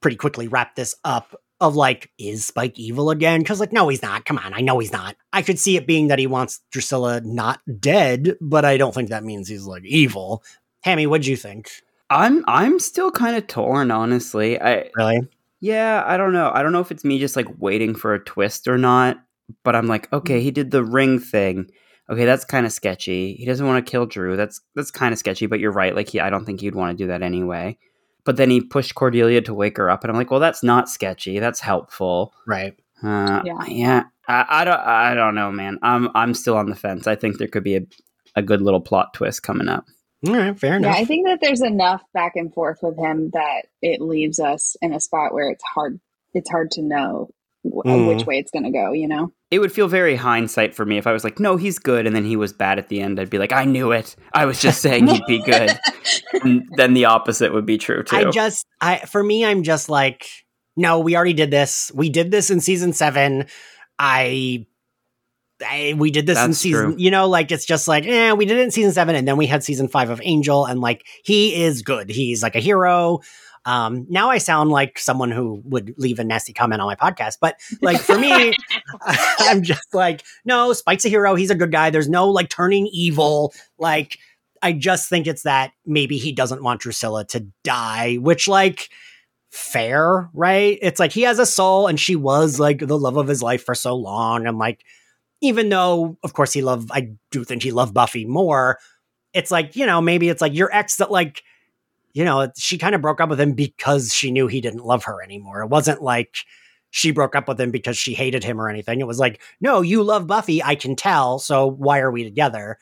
pretty 0.01 0.17
quickly 0.17 0.49
wrap 0.49 0.75
this 0.77 0.95
up 1.05 1.35
of 1.61 1.75
like, 1.75 2.11
is 2.19 2.47
Spike 2.47 2.79
evil 2.79 3.11
again? 3.11 3.41
Because 3.41 3.61
like, 3.61 3.73
no, 3.73 3.89
he's 3.89 4.03
not. 4.03 4.25
Come 4.25 4.39
on, 4.39 4.55
I 4.55 4.61
know 4.61 4.79
he's 4.79 4.93
not. 4.93 5.17
I 5.33 5.43
could 5.43 5.59
see 5.59 5.77
it 5.77 5.87
being 5.87 6.09
that 6.09 6.19
he 6.19 6.27
wants 6.27 6.61
Drusilla 6.71 7.21
not 7.23 7.61
dead, 7.81 8.37
but 8.41 8.65
I 8.65 8.77
don't 8.77 8.95
think 8.95 9.09
that 9.09 9.25
means 9.25 9.49
he's 9.49 9.65
like 9.65 9.85
evil. 9.85 10.45
Hammy, 10.83 11.07
what'd 11.07 11.27
you 11.27 11.37
think? 11.37 11.71
I'm 12.11 12.45
I'm 12.47 12.79
still 12.79 13.11
kind 13.11 13.37
of 13.37 13.47
torn, 13.49 13.91
honestly. 13.91 14.61
I 14.61 14.91
really, 14.95 15.21
yeah, 15.61 16.05
I 16.07 16.17
don't 16.17 16.33
know. 16.33 16.51
I 16.55 16.63
don't 16.63 16.73
know 16.73 16.81
if 16.81 16.91
it's 16.91 17.05
me 17.05 17.19
just 17.19 17.37
like 17.37 17.49
waiting 17.59 17.95
for 17.95 18.15
a 18.15 18.25
twist 18.25 18.69
or 18.69 18.79
not. 18.79 19.19
But 19.65 19.75
I'm 19.75 19.87
like, 19.87 20.13
okay, 20.13 20.39
hmm. 20.39 20.45
he 20.45 20.51
did 20.51 20.71
the 20.71 20.85
ring 20.85 21.19
thing. 21.19 21.71
Okay, 22.11 22.25
that's 22.25 22.45
kind 22.45 22.65
of 22.65 22.73
sketchy. 22.73 23.35
He 23.35 23.45
doesn't 23.45 23.67
want 23.67 23.85
to 23.85 23.91
kill 23.91 24.07
Drew. 24.07 24.37
That's 24.37 24.61
that's 24.75 24.91
kind 24.91 25.13
of 25.13 25.19
sketchy. 25.19 25.47
But 25.47 25.61
you're 25.61 25.73
right. 25.73 25.95
Like, 25.95 26.09
he, 26.09 26.21
I 26.21 26.31
don't 26.31 26.45
think 26.45 26.61
he'd 26.61 26.75
want 26.75 26.97
to 26.97 27.05
do 27.05 27.09
that 27.09 27.23
anyway 27.23 27.79
but 28.29 28.37
then 28.37 28.51
he 28.51 28.61
pushed 28.61 28.95
Cordelia 28.95 29.41
to 29.41 29.55
wake 29.55 29.79
her 29.79 29.89
up, 29.89 30.05
and 30.05 30.11
I'm 30.11 30.17
like, 30.19 30.31
well, 30.31 30.39
that's 30.39 30.63
not 30.63 30.91
sketchy. 30.91 31.39
That's 31.39 31.61
helpful, 31.61 32.35
right? 32.47 32.75
Uh, 33.03 33.41
yeah, 33.43 33.65
yeah. 33.67 34.03
I, 34.29 34.45
I, 34.51 34.65
don't, 34.67 34.81
I 34.81 35.15
don't 35.15 35.35
know, 35.35 35.51
man. 35.51 35.79
I'm, 35.81 36.11
I'm 36.15 36.35
still 36.35 36.59
on 36.59 36.69
the 36.69 36.77
fence. 36.77 37.07
I 37.07 37.15
think 37.15 37.39
there 37.39 37.49
could 37.49 37.65
be 37.65 37.77
a, 37.77 37.87
a 38.37 38.43
good 38.43 38.61
little 38.61 38.83
plot 38.83 39.15
twist 39.15 39.43
coming 39.43 39.69
up. 39.69 39.87
All 40.27 40.35
right, 40.35 40.61
fair 40.61 40.77
enough. 40.77 40.95
Yeah, 40.95 41.01
I 41.01 41.07
think 41.07 41.27
that 41.27 41.39
there's 41.41 41.63
enough 41.63 42.03
back 42.13 42.33
and 42.35 42.53
forth 42.53 42.81
with 42.83 42.99
him 42.99 43.31
that 43.33 43.63
it 43.81 44.03
leaves 44.03 44.39
us 44.39 44.77
in 44.83 44.93
a 44.93 45.01
spot 45.01 45.33
where 45.33 45.49
it's 45.51 45.65
hard. 45.65 45.99
It's 46.35 46.51
hard 46.51 46.71
to 46.73 46.83
know 46.83 47.31
mm. 47.65 48.09
which 48.15 48.27
way 48.27 48.37
it's 48.37 48.51
going 48.51 48.65
to 48.65 48.71
go. 48.71 48.93
You 48.93 49.09
know 49.09 49.33
it 49.51 49.61
would 49.61 49.73
feel 49.73 49.89
very 49.89 50.15
hindsight 50.17 50.75
for 50.75 50.85
me 50.85 50.99
if 50.99 51.07
I 51.07 51.13
was 51.13 51.25
like, 51.25 51.41
no, 51.41 51.57
he's 51.57 51.79
good, 51.79 52.07
and 52.07 52.15
then 52.15 52.25
he 52.25 52.37
was 52.37 52.53
bad 52.53 52.79
at 52.79 52.89
the 52.89 53.01
end. 53.01 53.19
I'd 53.19 53.31
be 53.31 53.39
like, 53.39 53.53
I 53.53 53.65
knew 53.65 53.93
it. 53.93 54.15
I 54.35 54.45
was 54.45 54.61
just 54.61 54.83
saying 54.83 55.07
he'd 55.07 55.25
be 55.27 55.43
good. 55.43 55.79
and 56.43 56.69
then 56.77 56.93
the 56.93 57.07
opposite 57.07 57.53
would 57.55 57.65
be 57.65 57.79
true 57.79 58.03
too. 58.03 58.17
I 58.17 58.31
just, 58.31 58.67
I 58.81 58.99
for 58.99 59.23
me, 59.23 59.47
I'm 59.47 59.63
just 59.63 59.89
like, 59.89 60.27
no, 60.77 61.01
we 61.01 61.17
already 61.17 61.33
did 61.33 61.51
this. 61.51 61.91
We 61.95 62.11
did 62.11 62.31
this 62.31 62.51
in 62.51 62.61
season 62.61 62.93
seven. 62.93 63.47
I, 63.99 64.67
I 65.67 65.95
we 65.97 66.11
did 66.11 66.27
this 66.27 66.37
That's 66.37 66.47
in 66.47 66.55
season. 66.55 66.85
True. 66.93 66.95
You 66.99 67.11
know, 67.11 67.27
like 67.27 67.51
it's 67.51 67.65
just 67.65 67.89
like, 67.89 68.07
eh, 68.07 68.33
we 68.33 68.45
did 68.45 68.59
it 68.59 68.65
in 68.65 68.71
season 68.71 68.93
seven, 68.93 69.17
and 69.17 69.27
then 69.27 69.39
we 69.39 69.47
had 69.47 69.65
season 69.65 69.89
five 69.89 70.11
of 70.11 70.21
Angel, 70.23 70.67
and 70.67 70.81
like 70.81 71.07
he 71.25 71.63
is 71.63 71.81
good. 71.81 72.11
He's 72.11 72.43
like 72.43 72.55
a 72.55 72.61
hero. 72.61 73.21
Um, 73.65 74.07
now 74.09 74.31
I 74.31 74.39
sound 74.39 74.71
like 74.71 74.99
someone 74.99 75.31
who 75.31 75.63
would 75.65 75.95
leave 75.99 76.19
a 76.19 76.25
nasty 76.25 76.53
comment 76.53 76.81
on 76.81 76.87
my 76.87 76.95
podcast, 76.95 77.35
but 77.41 77.57
like 77.83 78.01
for 78.01 78.19
me, 78.19 78.53
I'm 79.41 79.63
just 79.63 79.95
like, 79.95 80.23
no, 80.45 80.73
Spike's 80.73 81.05
a 81.05 81.09
hero. 81.09 81.35
He's 81.35 81.51
a 81.51 81.55
good 81.55 81.73
guy. 81.73 81.91
There's 81.91 82.09
no 82.09 82.29
like 82.29 82.49
turning 82.49 82.89
evil. 82.93 83.53
Like, 83.79 84.19
I 84.63 84.73
just 84.73 85.09
think 85.09 85.27
it's 85.27 85.43
that 85.43 85.73
maybe 85.87 86.19
he 86.19 86.33
doesn't 86.33 86.63
want 86.63 86.81
Drusilla 86.81 87.25
to 87.27 87.47
die, 87.63 88.17
which 88.17 88.49
like 88.49 88.89
fair, 89.51 90.29
right? 90.35 90.79
It's 90.83 91.01
like 91.01 91.13
he 91.13 91.23
has 91.23 91.39
a 91.39 91.47
soul 91.47 91.87
and 91.87 91.99
she 91.99 92.17
was 92.17 92.59
like 92.59 92.81
the 92.81 92.99
love 92.99 93.17
of 93.17 93.29
his 93.29 93.43
life 93.43 93.65
for 93.65 93.75
so 93.75 93.95
long. 93.95 94.47
And 94.47 94.59
like, 94.59 94.85
even 95.41 95.69
though 95.69 96.19
of 96.23 96.33
course 96.33 96.53
he 96.53 96.63
loved, 96.63 96.91
I 96.93 97.13
do 97.31 97.45
think 97.45 97.63
he 97.63 97.73
loved 97.73 97.95
Buffy 97.95 98.25
more. 98.25 98.79
It's 99.33 99.51
like, 99.51 99.77
you 99.77 99.87
know, 99.87 100.01
maybe 100.01 100.29
it's 100.29 100.41
like 100.41 100.55
your 100.55 100.75
ex 100.75 100.97
that 100.97 101.11
like 101.11 101.43
you 102.19 102.25
know, 102.25 102.51
she 102.57 102.79
kind 102.79 102.97
of 102.97 103.01
broke 103.01 103.21
up 103.21 103.29
with 103.29 103.41
him 103.41 103.53
because 103.53 104.13
she 104.13 104.33
knew 104.33 104.49
he 104.49 104.61
didn't 104.61 104.85
love 104.85 105.05
her 105.05 105.23
anymore. 105.23 105.63
It 105.63 105.69
wasn't 105.69 106.03
like 106.03 106.39
she 106.91 107.13
broke 107.13 107.37
up 107.37 107.47
with 107.47 107.61
him 107.61 107.71
because 107.71 107.97
she 107.97 108.13
hated 108.13 108.43
him 108.43 108.61
or 108.61 108.69
anything. 108.69 108.99
It 108.99 109.07
was 109.07 109.21
like, 109.21 109.41
no, 109.61 109.83
you 109.83 110.03
love 110.03 110.27
Buffy, 110.27 110.61
I 110.61 110.75
can 110.75 110.97
tell. 110.97 111.39
So 111.39 111.69
why 111.69 112.01
are 112.01 112.11
we 112.11 112.25
together? 112.25 112.79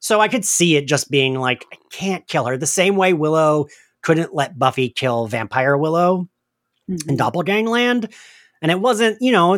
So 0.00 0.20
I 0.20 0.28
could 0.28 0.44
see 0.44 0.76
it 0.76 0.86
just 0.86 1.10
being 1.10 1.36
like, 1.36 1.64
I 1.72 1.76
can't 1.90 2.28
kill 2.28 2.44
her. 2.44 2.58
The 2.58 2.66
same 2.66 2.96
way 2.96 3.14
Willow 3.14 3.68
couldn't 4.02 4.34
let 4.34 4.58
Buffy 4.58 4.90
kill 4.90 5.28
Vampire 5.28 5.78
Willow 5.78 6.28
mm-hmm. 6.90 7.08
in 7.08 7.16
Doppelgangland. 7.16 8.12
And 8.60 8.70
it 8.70 8.78
wasn't, 8.78 9.16
you 9.22 9.32
know, 9.32 9.56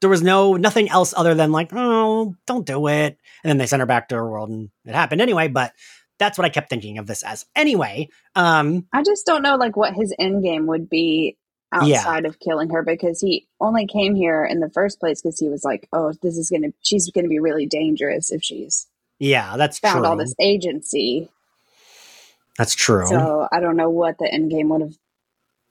there 0.00 0.10
was 0.10 0.22
no 0.22 0.56
nothing 0.56 0.88
else 0.88 1.14
other 1.16 1.36
than 1.36 1.52
like, 1.52 1.70
oh, 1.72 2.34
don't 2.48 2.66
do 2.66 2.88
it. 2.88 3.16
And 3.44 3.48
then 3.48 3.58
they 3.58 3.66
sent 3.66 3.78
her 3.78 3.86
back 3.86 4.08
to 4.08 4.16
her 4.16 4.28
world 4.28 4.50
and 4.50 4.70
it 4.84 4.94
happened 4.96 5.20
anyway. 5.20 5.46
But 5.46 5.72
that's 6.18 6.38
what 6.38 6.44
I 6.44 6.48
kept 6.48 6.70
thinking 6.70 6.98
of 6.98 7.06
this 7.06 7.22
as. 7.22 7.46
Anyway, 7.56 8.08
um, 8.34 8.86
I 8.92 9.02
just 9.02 9.26
don't 9.26 9.42
know 9.42 9.56
like 9.56 9.76
what 9.76 9.94
his 9.94 10.14
end 10.18 10.42
game 10.42 10.66
would 10.66 10.88
be 10.88 11.36
outside 11.72 12.22
yeah. 12.22 12.28
of 12.28 12.38
killing 12.38 12.70
her 12.70 12.82
because 12.82 13.20
he 13.20 13.46
only 13.60 13.86
came 13.86 14.14
here 14.14 14.44
in 14.44 14.60
the 14.60 14.70
first 14.70 15.00
place 15.00 15.20
because 15.20 15.38
he 15.38 15.48
was 15.48 15.64
like, 15.64 15.88
oh, 15.92 16.12
this 16.22 16.36
is 16.36 16.50
gonna, 16.50 16.68
she's 16.82 17.10
gonna 17.10 17.28
be 17.28 17.40
really 17.40 17.66
dangerous 17.66 18.30
if 18.30 18.42
she's 18.42 18.86
yeah, 19.18 19.56
that's 19.56 19.78
found 19.78 20.00
true. 20.00 20.06
all 20.06 20.16
this 20.16 20.34
agency. 20.40 21.28
That's 22.58 22.74
true. 22.74 23.06
So 23.06 23.48
I 23.50 23.60
don't 23.60 23.76
know 23.76 23.90
what 23.90 24.18
the 24.18 24.32
end 24.32 24.50
game 24.50 24.68
would 24.68 24.82
have 24.82 24.96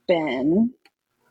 been. 0.07 0.73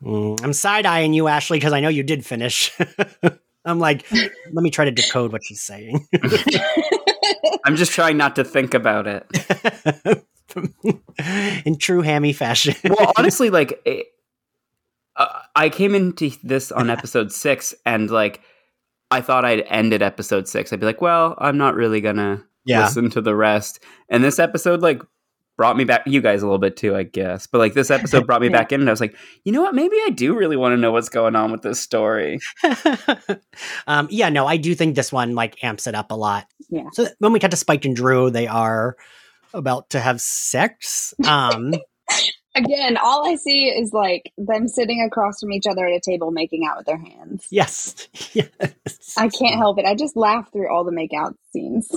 Mm, 0.03 0.43
I'm 0.43 0.53
side 0.53 0.87
eyeing 0.87 1.13
you, 1.13 1.29
Ashley, 1.29 1.59
because 1.59 1.73
I 1.73 1.81
know 1.81 1.89
you 1.89 2.03
did 2.03 2.25
finish. 2.25 2.77
I'm 3.65 3.79
like, 3.79 4.11
let 4.13 4.63
me 4.63 4.71
try 4.71 4.85
to 4.85 4.91
decode 4.91 5.33
what 5.33 5.45
she's 5.45 5.63
saying. 5.63 6.07
I'm 7.65 7.77
just 7.77 7.93
trying 7.93 8.17
not 8.17 8.37
to 8.37 8.45
think 8.45 8.75
about 8.75 9.07
it. 9.07 10.25
In 11.65 11.79
true 11.79 12.03
hammy 12.03 12.33
fashion. 12.33 12.75
well, 12.85 13.13
honestly, 13.17 13.51
like, 13.51 13.81
it, 13.85 14.07
uh, 15.17 15.41
I 15.55 15.69
came 15.69 15.95
into 15.95 16.31
this 16.43 16.73
on 16.73 16.91
episode 16.91 17.33
six, 17.33 17.75
and 17.87 18.11
like, 18.11 18.41
I 19.11 19.21
thought 19.21 19.45
I'd 19.45 19.61
end 19.61 19.71
ended 19.71 20.03
episode 20.03 20.49
six. 20.49 20.73
I'd 20.73 20.81
be 20.81 20.87
like, 20.87 21.01
well, 21.01 21.35
I'm 21.39 21.59
not 21.59 21.75
really 21.75 22.01
gonna 22.01 22.45
yeah. 22.65 22.85
listen 22.85 23.11
to 23.11 23.21
the 23.21 23.35
rest. 23.35 23.81
And 24.09 24.25
this 24.25 24.39
episode, 24.39 24.81
like, 24.81 25.03
brought 25.57 25.77
me 25.77 25.85
back 25.85 26.03
you 26.07 26.21
guys 26.21 26.43
a 26.43 26.47
little 26.47 26.59
bit 26.59 26.77
too 26.77 26.97
i 26.97 27.03
guess 27.03 27.47
but 27.47 27.59
like 27.59 27.75
this 27.75 27.91
episode 27.91 28.27
brought 28.27 28.41
me 28.41 28.49
yeah. 28.49 28.57
back 28.57 28.73
in 28.73 28.81
and 28.81 28.89
i 28.89 28.93
was 28.93 29.01
like 29.01 29.17
you 29.45 29.53
know 29.53 29.63
what? 29.63 29.75
Maybe 29.75 29.97
i 30.07 30.11
do 30.11 30.37
really 30.37 30.57
want 30.57 30.73
to 30.73 30.77
know 30.77 30.93
what's 30.93 31.09
going 31.09 31.37
on 31.37 31.53
with 31.53 31.63
this 31.63 31.81
story. 31.81 32.39
Um 33.87 34.09
yeah 34.11 34.29
no 34.29 34.47
i 34.47 34.57
do 34.57 34.75
think 34.75 34.95
this 34.95 35.13
one 35.13 35.35
like 35.35 35.63
amps 35.63 35.87
it 35.87 35.95
up 35.95 36.11
a 36.11 36.15
lot. 36.15 36.47
Yeah. 36.69 36.89
So 36.93 37.07
when 37.19 37.33
we 37.33 37.41
cut 37.41 37.51
to 37.51 37.57
spike 37.57 37.85
and 37.85 37.97
drew 37.97 38.31
they 38.31 38.47
are 38.47 38.97
about 39.53 39.91
to 39.91 40.01
have 40.01 40.21
sex. 40.21 41.15
Um 41.27 41.73
again 42.55 42.99
all 43.03 43.27
i 43.27 43.35
see 43.35 43.65
is 43.65 43.93
like 43.93 44.31
them 44.37 44.69
sitting 44.69 45.03
across 45.03 45.41
from 45.41 45.53
each 45.53 45.65
other 45.67 45.87
at 45.87 45.93
a 45.93 46.01
table 46.01 46.31
making 46.31 46.67
out 46.69 46.77
with 46.79 46.87
their 46.87 46.99
hands. 46.99 47.47
Yes. 47.51 48.09
Yes. 48.33 49.15
I 49.17 49.29
can't 49.29 49.57
help 49.57 49.79
it. 49.79 49.85
I 49.85 49.95
just 49.95 50.17
laugh 50.17 50.51
through 50.53 50.73
all 50.73 50.85
the 50.85 50.93
make 50.93 51.13
out 51.13 51.35
scenes. 51.53 51.91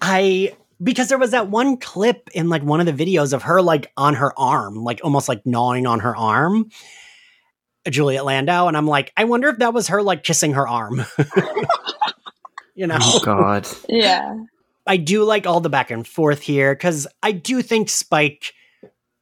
I 0.00 0.52
because 0.82 1.08
there 1.08 1.18
was 1.18 1.32
that 1.32 1.48
one 1.48 1.76
clip 1.76 2.30
in 2.34 2.48
like 2.48 2.62
one 2.62 2.80
of 2.80 2.86
the 2.86 2.92
videos 2.92 3.32
of 3.32 3.42
her 3.42 3.60
like 3.60 3.92
on 3.96 4.14
her 4.14 4.38
arm, 4.38 4.76
like 4.76 5.00
almost 5.04 5.28
like 5.28 5.44
gnawing 5.44 5.86
on 5.86 6.00
her 6.00 6.16
arm. 6.16 6.70
Juliet 7.88 8.26
Landau, 8.26 8.68
and 8.68 8.76
I'm 8.76 8.86
like, 8.86 9.10
I 9.16 9.24
wonder 9.24 9.48
if 9.48 9.58
that 9.58 9.72
was 9.72 9.88
her 9.88 10.02
like 10.02 10.22
kissing 10.22 10.52
her 10.52 10.68
arm. 10.68 11.02
you 12.74 12.86
know? 12.86 12.98
Oh 13.00 13.20
God. 13.24 13.66
yeah. 13.88 14.36
I 14.86 14.96
do 14.96 15.24
like 15.24 15.46
all 15.46 15.60
the 15.60 15.70
back 15.70 15.90
and 15.90 16.06
forth 16.06 16.40
here 16.40 16.74
because 16.74 17.06
I 17.22 17.32
do 17.32 17.62
think 17.62 17.88
Spike, 17.88 18.52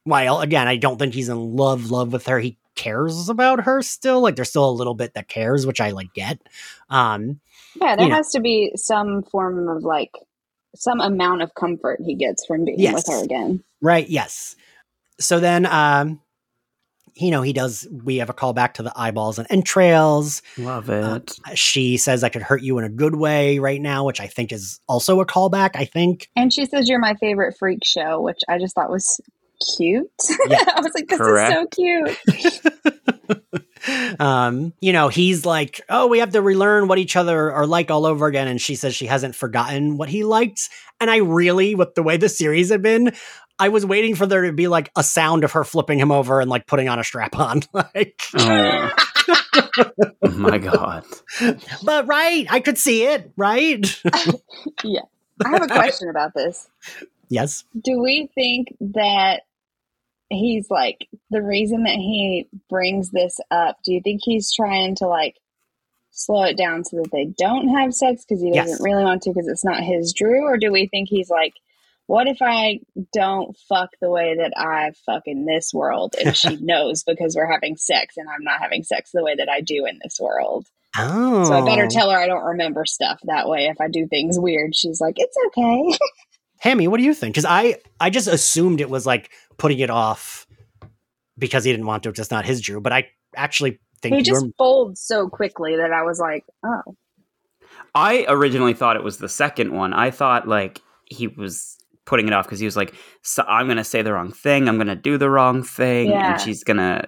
while 0.03 0.41
again, 0.41 0.67
I 0.67 0.77
don't 0.77 0.97
think 0.97 1.13
he's 1.13 1.29
in 1.29 1.55
love, 1.55 1.89
love 1.89 2.11
with 2.11 2.25
her. 2.27 2.39
He 2.39 2.57
cares 2.75 3.29
about 3.29 3.61
her 3.61 3.81
still. 3.81 4.21
Like 4.21 4.35
there's 4.35 4.49
still 4.49 4.69
a 4.69 4.71
little 4.71 4.95
bit 4.95 5.13
that 5.13 5.27
cares, 5.27 5.65
which 5.65 5.81
I 5.81 5.91
like 5.91 6.13
get. 6.13 6.39
Um, 6.89 7.39
yeah, 7.79 7.95
there 7.95 8.09
has 8.09 8.33
know. 8.33 8.39
to 8.39 8.41
be 8.41 8.71
some 8.75 9.23
form 9.23 9.67
of 9.69 9.83
like 9.83 10.11
some 10.75 11.01
amount 11.01 11.41
of 11.41 11.53
comfort 11.55 11.99
he 12.03 12.15
gets 12.15 12.45
from 12.45 12.65
being 12.65 12.79
yes. 12.79 12.93
with 12.93 13.07
her 13.07 13.23
again. 13.23 13.63
Right. 13.81 14.07
Yes. 14.09 14.55
So 15.19 15.39
then, 15.39 15.65
um, 15.65 16.21
you 17.15 17.31
know, 17.31 17.41
he 17.41 17.53
does. 17.53 17.87
We 17.91 18.17
have 18.17 18.29
a 18.29 18.33
call 18.33 18.53
back 18.53 18.75
to 18.75 18.83
the 18.83 18.93
eyeballs 18.95 19.39
and 19.39 19.47
entrails. 19.49 20.41
Love 20.57 20.89
it. 20.89 21.31
Uh, 21.45 21.55
she 21.55 21.97
says, 21.97 22.23
I 22.23 22.29
could 22.29 22.41
hurt 22.41 22.61
you 22.61 22.77
in 22.77 22.85
a 22.85 22.89
good 22.89 23.15
way 23.15 23.59
right 23.59 23.81
now, 23.81 24.05
which 24.05 24.21
I 24.21 24.27
think 24.27 24.51
is 24.51 24.79
also 24.87 25.19
a 25.19 25.25
callback. 25.25 25.71
I 25.75 25.85
think. 25.85 26.29
And 26.35 26.53
she 26.53 26.65
says, 26.65 26.87
You're 26.87 26.99
my 26.99 27.15
favorite 27.15 27.57
freak 27.57 27.83
show, 27.83 28.21
which 28.21 28.39
I 28.47 28.57
just 28.57 28.75
thought 28.75 28.89
was 28.89 29.19
cute. 29.75 30.09
Yeah. 30.49 30.63
I 30.75 30.81
was 30.81 30.91
like, 30.95 31.07
This 31.07 31.17
Correct. 31.17 31.51
is 31.51 31.57
so 31.59 31.67
cute. 31.67 33.63
um, 34.19 34.73
you 34.79 34.93
know, 34.93 35.07
he's 35.07 35.45
like, 35.45 35.81
oh, 35.89 36.07
we 36.07 36.19
have 36.19 36.31
to 36.31 36.41
relearn 36.41 36.87
what 36.87 36.97
each 36.97 37.15
other 37.15 37.51
are 37.51 37.67
like 37.67 37.91
all 37.91 38.05
over 38.05 38.27
again. 38.27 38.47
And 38.47 38.59
she 38.61 38.75
says 38.75 38.95
she 38.95 39.05
hasn't 39.05 39.35
forgotten 39.35 39.97
what 39.97 40.09
he 40.09 40.23
liked. 40.23 40.69
And 40.99 41.09
I 41.09 41.17
really, 41.17 41.75
with 41.75 41.95
the 41.95 42.03
way 42.03 42.17
the 42.17 42.29
series 42.29 42.69
had 42.69 42.81
been, 42.81 43.13
I 43.59 43.69
was 43.69 43.85
waiting 43.85 44.15
for 44.15 44.25
there 44.25 44.43
to 44.43 44.53
be 44.53 44.67
like 44.67 44.89
a 44.95 45.03
sound 45.03 45.43
of 45.43 45.51
her 45.51 45.63
flipping 45.63 45.99
him 45.99 46.11
over 46.11 46.39
and 46.39 46.49
like 46.49 46.65
putting 46.65 46.87
on 46.87 46.97
a 46.97 47.03
strap 47.03 47.37
on. 47.37 47.61
like, 47.73 48.21
oh. 48.35 48.91
oh 50.23 50.29
my 50.29 50.57
God. 50.57 51.03
But 51.83 52.07
right, 52.07 52.47
I 52.49 52.61
could 52.61 52.77
see 52.77 53.03
it, 53.03 53.31
right? 53.35 54.01
yeah. 54.83 55.01
I 55.45 55.49
have 55.49 55.63
a 55.63 55.67
question 55.67 56.09
about 56.09 56.33
this. 56.33 56.69
Yes. 57.29 57.63
Do 57.79 57.99
we 57.99 58.29
think 58.33 58.75
that 58.79 59.43
he's 60.29 60.69
like 60.69 61.07
the 61.29 61.41
reason 61.41 61.83
that 61.83 61.95
he 61.95 62.47
brings 62.69 63.11
this 63.11 63.39
up 63.51 63.77
do 63.83 63.93
you 63.93 64.01
think 64.03 64.21
he's 64.23 64.53
trying 64.53 64.95
to 64.95 65.07
like 65.07 65.35
slow 66.11 66.43
it 66.43 66.57
down 66.57 66.83
so 66.83 66.97
that 66.97 67.11
they 67.11 67.25
don't 67.25 67.69
have 67.69 67.93
sex 67.93 68.25
because 68.27 68.41
he 68.41 68.51
doesn't 68.51 68.73
yes. 68.73 68.81
really 68.81 69.03
want 69.03 69.21
to 69.21 69.31
because 69.31 69.47
it's 69.47 69.65
not 69.65 69.83
his 69.83 70.13
drew 70.13 70.43
or 70.43 70.57
do 70.57 70.71
we 70.71 70.87
think 70.87 71.07
he's 71.09 71.29
like 71.29 71.53
what 72.07 72.27
if 72.27 72.37
i 72.41 72.79
don't 73.13 73.55
fuck 73.67 73.89
the 74.01 74.09
way 74.09 74.35
that 74.37 74.53
i 74.57 74.91
fuck 75.05 75.23
in 75.25 75.45
this 75.45 75.71
world 75.73 76.15
and 76.23 76.35
she 76.35 76.55
knows 76.61 77.03
because 77.03 77.35
we're 77.35 77.51
having 77.51 77.77
sex 77.77 78.15
and 78.17 78.27
i'm 78.29 78.43
not 78.43 78.59
having 78.59 78.83
sex 78.83 79.11
the 79.13 79.23
way 79.23 79.35
that 79.35 79.49
i 79.49 79.61
do 79.61 79.85
in 79.85 79.99
this 80.03 80.19
world 80.19 80.67
oh 80.97 81.45
so 81.45 81.53
i 81.53 81.65
better 81.65 81.85
oh. 81.85 81.89
tell 81.89 82.09
her 82.09 82.17
i 82.17 82.27
don't 82.27 82.45
remember 82.45 82.85
stuff 82.85 83.19
that 83.23 83.47
way 83.47 83.65
if 83.67 83.79
i 83.79 83.87
do 83.87 84.07
things 84.07 84.37
weird 84.39 84.75
she's 84.75 84.99
like 84.99 85.15
it's 85.17 85.37
okay 85.47 85.97
hammy 86.59 86.87
what 86.87 86.97
do 86.97 87.03
you 87.03 87.13
think 87.13 87.33
because 87.33 87.45
i 87.45 87.75
i 87.99 88.09
just 88.09 88.27
assumed 88.27 88.81
it 88.81 88.89
was 88.89 89.05
like 89.05 89.31
putting 89.57 89.79
it 89.79 89.89
off 89.89 90.47
because 91.39 91.63
he 91.63 91.71
didn't 91.71 91.85
want 91.85 92.03
to. 92.03 92.09
It's 92.09 92.17
just 92.17 92.31
not 92.31 92.45
his 92.45 92.61
Drew. 92.61 92.81
But 92.81 92.93
I 92.93 93.07
actually 93.35 93.79
think 94.01 94.15
he 94.15 94.21
just 94.21 94.45
folds 94.57 95.01
so 95.01 95.29
quickly 95.29 95.77
that 95.77 95.91
I 95.91 96.03
was 96.03 96.19
like, 96.19 96.45
oh. 96.63 96.95
I 97.95 98.25
originally 98.27 98.73
thought 98.73 98.97
it 98.97 99.03
was 99.03 99.17
the 99.17 99.29
second 99.29 99.73
one. 99.73 99.93
I 99.93 100.11
thought 100.11 100.47
like 100.47 100.81
he 101.05 101.27
was 101.27 101.77
putting 102.05 102.27
it 102.27 102.33
off 102.33 102.45
because 102.45 102.59
he 102.59 102.65
was 102.65 102.77
like, 102.77 102.93
so 103.23 103.43
I'm 103.47 103.67
gonna 103.67 103.83
say 103.83 104.01
the 104.01 104.13
wrong 104.13 104.31
thing. 104.31 104.67
I'm 104.67 104.77
gonna 104.77 104.95
do 104.95 105.17
the 105.17 105.29
wrong 105.29 105.63
thing, 105.63 106.09
yeah. 106.09 106.33
and 106.33 106.41
she's 106.41 106.63
gonna 106.63 107.07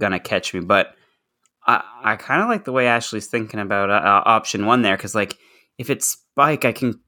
gonna 0.00 0.20
catch 0.20 0.54
me. 0.54 0.60
But 0.60 0.94
I 1.66 1.82
I 2.02 2.16
kind 2.16 2.42
of 2.42 2.48
like 2.48 2.64
the 2.64 2.72
way 2.72 2.86
Ashley's 2.86 3.26
thinking 3.26 3.58
about 3.58 3.90
uh 3.90 4.22
option 4.26 4.66
one 4.66 4.82
there 4.82 4.96
because 4.96 5.14
like 5.14 5.36
if 5.78 5.90
it's 5.90 6.18
Spike, 6.32 6.64
I 6.64 6.72
can 6.72 7.00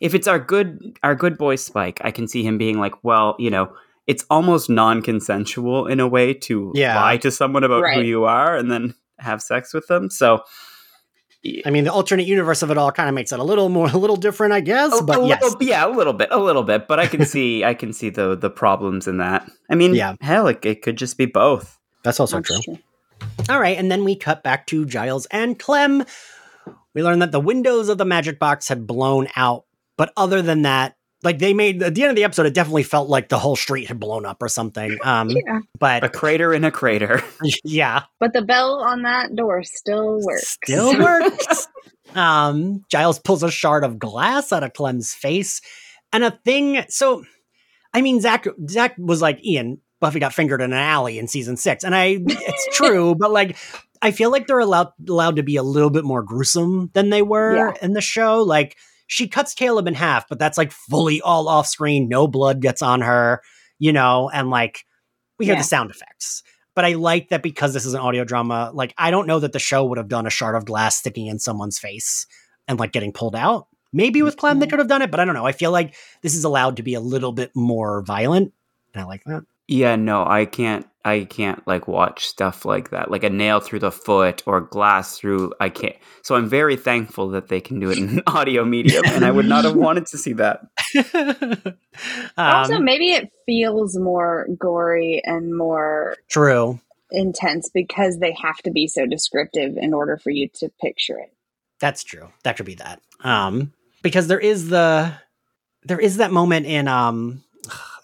if 0.00 0.14
it's 0.14 0.26
our 0.26 0.38
good 0.38 0.98
our 1.02 1.14
good 1.14 1.38
boy 1.38 1.56
Spike, 1.56 2.00
I 2.02 2.10
can 2.10 2.28
see 2.28 2.42
him 2.42 2.58
being 2.58 2.78
like, 2.78 2.94
well, 3.02 3.36
you 3.38 3.50
know, 3.50 3.74
it's 4.06 4.24
almost 4.30 4.70
non-consensual 4.70 5.86
in 5.86 6.00
a 6.00 6.06
way 6.08 6.32
to 6.32 6.72
yeah. 6.74 7.00
lie 7.00 7.16
to 7.18 7.30
someone 7.30 7.64
about 7.64 7.82
right. 7.82 7.96
who 7.96 8.02
you 8.02 8.24
are 8.24 8.56
and 8.56 8.70
then 8.70 8.94
have 9.18 9.42
sex 9.42 9.74
with 9.74 9.86
them. 9.88 10.10
So 10.10 10.42
I 11.64 11.70
mean, 11.70 11.84
the 11.84 11.92
alternate 11.92 12.26
universe 12.26 12.62
of 12.62 12.70
it 12.70 12.78
all 12.78 12.90
kind 12.90 13.08
of 13.08 13.14
makes 13.14 13.32
it 13.32 13.38
a 13.38 13.44
little 13.44 13.68
more, 13.68 13.88
a 13.88 13.96
little 13.96 14.16
different, 14.16 14.52
I 14.52 14.60
guess. 14.60 14.98
A, 14.98 15.02
but 15.02 15.20
a 15.20 15.26
yes. 15.26 15.42
little, 15.42 15.62
yeah, 15.62 15.86
a 15.86 15.90
little 15.90 16.12
bit, 16.12 16.28
a 16.30 16.38
little 16.38 16.62
bit. 16.62 16.88
But 16.88 16.98
I 16.98 17.06
can 17.06 17.24
see, 17.26 17.64
I 17.64 17.74
can 17.74 17.92
see 17.92 18.10
the 18.10 18.36
the 18.36 18.50
problems 18.50 19.06
in 19.06 19.18
that. 19.18 19.48
I 19.70 19.74
mean, 19.74 19.94
yeah, 19.94 20.14
hell, 20.20 20.48
it, 20.48 20.64
it 20.64 20.82
could 20.82 20.96
just 20.96 21.18
be 21.18 21.26
both. 21.26 21.78
That's 22.02 22.20
also 22.20 22.38
That's 22.38 22.64
true. 22.64 22.76
true. 22.76 22.82
All 23.48 23.60
right, 23.60 23.76
and 23.76 23.90
then 23.90 24.04
we 24.04 24.16
cut 24.16 24.42
back 24.42 24.66
to 24.68 24.84
Giles 24.84 25.26
and 25.26 25.58
Clem. 25.58 26.04
We 26.94 27.02
learn 27.02 27.18
that 27.20 27.32
the 27.32 27.40
windows 27.40 27.88
of 27.88 27.98
the 27.98 28.04
magic 28.04 28.38
box 28.38 28.68
had 28.68 28.86
blown 28.86 29.28
out 29.36 29.65
but 29.96 30.12
other 30.16 30.42
than 30.42 30.62
that, 30.62 30.96
like 31.22 31.38
they 31.38 31.54
made 31.54 31.82
at 31.82 31.94
the 31.94 32.02
end 32.02 32.10
of 32.10 32.16
the 32.16 32.24
episode, 32.24 32.46
it 32.46 32.54
definitely 32.54 32.82
felt 32.82 33.08
like 33.08 33.28
the 33.28 33.38
whole 33.38 33.56
street 33.56 33.88
had 33.88 33.98
blown 33.98 34.26
up 34.26 34.42
or 34.42 34.48
something. 34.48 34.98
Um, 35.06 35.30
yeah. 35.30 35.60
But 35.78 36.02
a 36.02 36.08
crater 36.08 36.52
in 36.52 36.64
a 36.64 36.70
crater. 36.70 37.22
yeah. 37.64 38.02
But 38.18 38.32
the 38.32 38.42
bell 38.42 38.82
on 38.82 39.02
that 39.02 39.34
door 39.36 39.62
still 39.62 40.20
works. 40.20 40.58
Still 40.64 40.98
works. 40.98 41.68
um, 42.14 42.84
Giles 42.90 43.18
pulls 43.20 43.42
a 43.42 43.50
shard 43.50 43.84
of 43.84 43.98
glass 43.98 44.52
out 44.52 44.64
of 44.64 44.72
Clem's 44.72 45.14
face, 45.14 45.60
and 46.12 46.24
a 46.24 46.32
thing. 46.44 46.84
So, 46.88 47.24
I 47.94 48.02
mean, 48.02 48.20
Zach 48.20 48.46
Zach 48.68 48.96
was 48.98 49.22
like 49.22 49.44
Ian. 49.44 49.80
Buffy 50.00 50.18
got 50.18 50.34
fingered 50.34 50.60
in 50.60 50.72
an 50.72 50.78
alley 50.78 51.18
in 51.18 51.28
season 51.28 51.56
six, 51.56 51.84
and 51.84 51.94
I 51.94 52.18
it's 52.20 52.76
true, 52.76 53.14
but 53.14 53.30
like 53.30 53.56
I 54.02 54.10
feel 54.10 54.30
like 54.30 54.46
they're 54.46 54.58
allowed 54.58 54.92
allowed 55.08 55.36
to 55.36 55.42
be 55.42 55.56
a 55.56 55.62
little 55.62 55.90
bit 55.90 56.04
more 56.04 56.22
gruesome 56.22 56.90
than 56.94 57.10
they 57.10 57.22
were 57.22 57.56
yeah. 57.56 57.72
in 57.80 57.92
the 57.92 58.00
show. 58.00 58.42
Like 58.42 58.76
she 59.06 59.28
cuts 59.28 59.54
Caleb 59.54 59.86
in 59.86 59.94
half, 59.94 60.28
but 60.28 60.38
that's 60.38 60.58
like 60.58 60.72
fully 60.72 61.20
all 61.20 61.48
off 61.48 61.66
screen. 61.66 62.08
No 62.08 62.26
blood 62.26 62.60
gets 62.60 62.82
on 62.82 63.00
her, 63.00 63.42
you 63.78 63.92
know, 63.92 64.30
and 64.30 64.50
like 64.50 64.84
we 65.38 65.46
hear 65.46 65.54
yeah. 65.54 65.60
the 65.60 65.66
sound 65.66 65.90
effects. 65.90 66.42
But 66.74 66.84
I 66.84 66.92
like 66.92 67.30
that 67.30 67.42
because 67.42 67.72
this 67.72 67.86
is 67.86 67.94
an 67.94 68.00
audio 68.00 68.24
drama. 68.24 68.70
Like, 68.74 68.92
I 68.98 69.10
don't 69.10 69.26
know 69.26 69.38
that 69.38 69.52
the 69.52 69.58
show 69.58 69.84
would 69.86 69.96
have 69.96 70.08
done 70.08 70.26
a 70.26 70.30
shard 70.30 70.54
of 70.54 70.66
glass 70.66 70.96
sticking 70.96 71.26
in 71.26 71.38
someone's 71.38 71.78
face 71.78 72.26
and 72.68 72.78
like 72.78 72.92
getting 72.92 73.12
pulled 73.12 73.34
out. 73.34 73.68
Maybe 73.92 74.20
with 74.20 74.36
Clem 74.36 74.58
they 74.58 74.66
mm-hmm. 74.66 74.70
could 74.70 74.78
have 74.80 74.88
done 74.88 75.00
it, 75.00 75.10
but 75.10 75.20
I 75.20 75.24
don't 75.24 75.34
know. 75.34 75.46
I 75.46 75.52
feel 75.52 75.70
like 75.70 75.94
this 76.20 76.34
is 76.34 76.44
allowed 76.44 76.76
to 76.76 76.82
be 76.82 76.94
a 76.94 77.00
little 77.00 77.32
bit 77.32 77.50
more 77.54 78.02
violent. 78.02 78.52
And 78.92 79.02
I 79.02 79.06
like 79.06 79.24
that. 79.24 79.44
Yeah, 79.68 79.96
no, 79.96 80.24
I 80.24 80.44
can't. 80.44 80.86
I 81.04 81.24
can't 81.24 81.64
like 81.68 81.86
watch 81.86 82.26
stuff 82.26 82.64
like 82.64 82.90
that, 82.90 83.12
like 83.12 83.22
a 83.22 83.30
nail 83.30 83.60
through 83.60 83.78
the 83.78 83.92
foot 83.92 84.42
or 84.44 84.60
glass 84.60 85.18
through. 85.18 85.52
I 85.60 85.68
can't. 85.68 85.94
So 86.22 86.34
I'm 86.34 86.48
very 86.48 86.76
thankful 86.76 87.28
that 87.30 87.46
they 87.48 87.60
can 87.60 87.78
do 87.78 87.90
it 87.90 87.98
in 87.98 88.22
audio 88.26 88.64
medium, 88.64 89.04
and 89.06 89.24
I 89.24 89.30
would 89.30 89.46
not 89.46 89.64
have 89.64 89.76
wanted 89.76 90.06
to 90.06 90.18
see 90.18 90.32
that. 90.34 90.62
um, 91.16 91.74
also, 92.36 92.78
maybe 92.80 93.12
it 93.12 93.30
feels 93.46 93.96
more 93.96 94.46
gory 94.58 95.22
and 95.24 95.56
more 95.56 96.16
true 96.28 96.80
intense 97.10 97.70
because 97.72 98.18
they 98.18 98.32
have 98.32 98.58
to 98.58 98.70
be 98.70 98.86
so 98.88 99.06
descriptive 99.06 99.76
in 99.76 99.94
order 99.94 100.16
for 100.16 100.30
you 100.30 100.48
to 100.54 100.68
picture 100.80 101.18
it. 101.18 101.32
That's 101.80 102.02
true. 102.02 102.32
That 102.42 102.56
could 102.56 102.66
be 102.66 102.76
that. 102.76 103.00
Um, 103.20 103.72
because 104.02 104.28
there 104.28 104.40
is 104.40 104.68
the 104.68 105.12
there 105.84 106.00
is 106.00 106.16
that 106.16 106.32
moment 106.32 106.66
in 106.66 106.88
um 106.88 107.42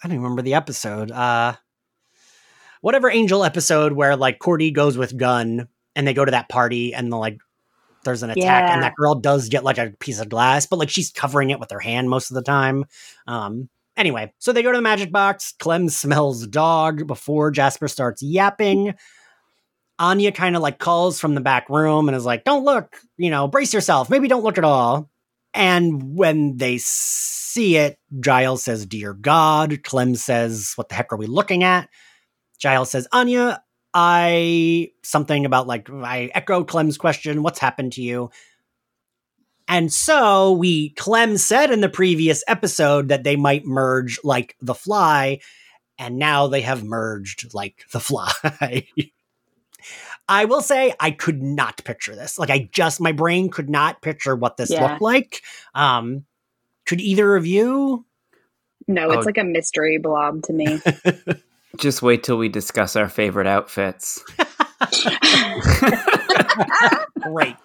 I 0.03 0.07
don't 0.07 0.17
remember 0.17 0.41
the 0.41 0.55
episode. 0.55 1.11
Uh 1.11 1.53
whatever 2.81 3.09
angel 3.09 3.45
episode 3.45 3.93
where 3.93 4.17
like 4.17 4.39
Cordy 4.39 4.69
goes 4.69 4.97
with 4.97 5.17
Gunn 5.17 5.69
and 5.95 6.05
they 6.05 6.13
go 6.13 6.25
to 6.25 6.31
that 6.31 6.49
party 6.49 6.93
and 6.93 7.11
the 7.11 7.17
like 7.17 7.37
there's 8.03 8.23
an 8.23 8.29
attack 8.29 8.67
yeah. 8.67 8.73
and 8.73 8.83
that 8.83 8.95
girl 8.95 9.15
does 9.15 9.47
get 9.47 9.63
like 9.63 9.77
a 9.77 9.93
piece 9.99 10.19
of 10.19 10.27
glass, 10.27 10.65
but 10.65 10.77
like 10.77 10.89
she's 10.89 11.09
covering 11.09 11.51
it 11.51 11.59
with 11.61 11.71
her 11.71 11.79
hand 11.79 12.09
most 12.09 12.29
of 12.29 12.35
the 12.35 12.41
time. 12.41 12.85
Um 13.27 13.69
anyway, 13.95 14.33
so 14.39 14.51
they 14.51 14.63
go 14.63 14.71
to 14.71 14.77
the 14.77 14.81
magic 14.81 15.11
box. 15.11 15.53
Clem 15.59 15.87
smells 15.87 16.45
dog 16.47 17.07
before 17.07 17.51
Jasper 17.51 17.87
starts 17.87 18.21
yapping. 18.21 18.95
Anya 19.99 20.31
kind 20.31 20.55
of 20.55 20.61
like 20.61 20.79
calls 20.79 21.19
from 21.19 21.35
the 21.35 21.41
back 21.41 21.69
room 21.69 22.09
and 22.09 22.17
is 22.17 22.25
like, 22.25 22.43
"Don't 22.43 22.65
look, 22.65 22.99
you 23.15 23.29
know, 23.29 23.47
brace 23.47 23.73
yourself. 23.73 24.09
Maybe 24.09 24.27
don't 24.27 24.43
look 24.43 24.57
at 24.57 24.65
all." 24.65 25.09
And 25.53 26.15
when 26.15 26.57
they 26.57 26.79
see 26.79 27.77
it, 27.77 27.99
Giles 28.19 28.63
says, 28.63 28.85
Dear 28.85 29.13
God. 29.13 29.83
Clem 29.83 30.15
says, 30.15 30.73
What 30.75 30.89
the 30.89 30.95
heck 30.95 31.13
are 31.13 31.17
we 31.17 31.27
looking 31.27 31.63
at? 31.63 31.89
Giles 32.59 32.89
says, 32.89 33.07
Anya, 33.11 33.61
I 33.93 34.89
something 35.03 35.45
about 35.45 35.67
like 35.67 35.89
I 35.89 36.31
echo 36.33 36.63
Clem's 36.63 36.97
question, 36.97 37.43
what's 37.43 37.59
happened 37.59 37.93
to 37.93 38.01
you? 38.01 38.31
And 39.67 39.93
so 39.93 40.53
we 40.53 40.89
Clem 40.91 41.37
said 41.37 41.71
in 41.71 41.81
the 41.81 41.89
previous 41.89 42.43
episode 42.47 43.09
that 43.09 43.23
they 43.23 43.35
might 43.35 43.65
merge 43.65 44.19
like 44.23 44.55
the 44.61 44.73
fly, 44.73 45.39
and 45.97 46.17
now 46.17 46.47
they 46.47 46.61
have 46.61 46.83
merged 46.83 47.53
like 47.53 47.83
the 47.91 47.99
fly. 47.99 48.87
I 50.27 50.45
will 50.45 50.61
say 50.61 50.93
I 50.99 51.11
could 51.11 51.41
not 51.41 51.83
picture 51.83 52.15
this. 52.15 52.39
Like 52.39 52.49
I 52.49 52.69
just 52.71 53.01
my 53.01 53.11
brain 53.11 53.49
could 53.49 53.69
not 53.69 54.01
picture 54.01 54.35
what 54.35 54.57
this 54.57 54.69
yeah. 54.69 54.87
looked 54.87 55.01
like. 55.01 55.41
Um 55.75 56.25
could 56.85 57.01
either 57.01 57.35
of 57.35 57.45
you? 57.45 58.05
No, 58.87 59.11
it's 59.11 59.23
oh. 59.23 59.25
like 59.25 59.37
a 59.37 59.43
mystery 59.43 59.97
blob 59.97 60.43
to 60.43 60.53
me. 60.53 60.81
Just 61.77 62.01
wait 62.03 62.23
till 62.23 62.37
we 62.37 62.49
discuss 62.49 62.95
our 62.95 63.09
favorite 63.09 63.47
outfits. 63.47 64.23
Great. 67.21 67.55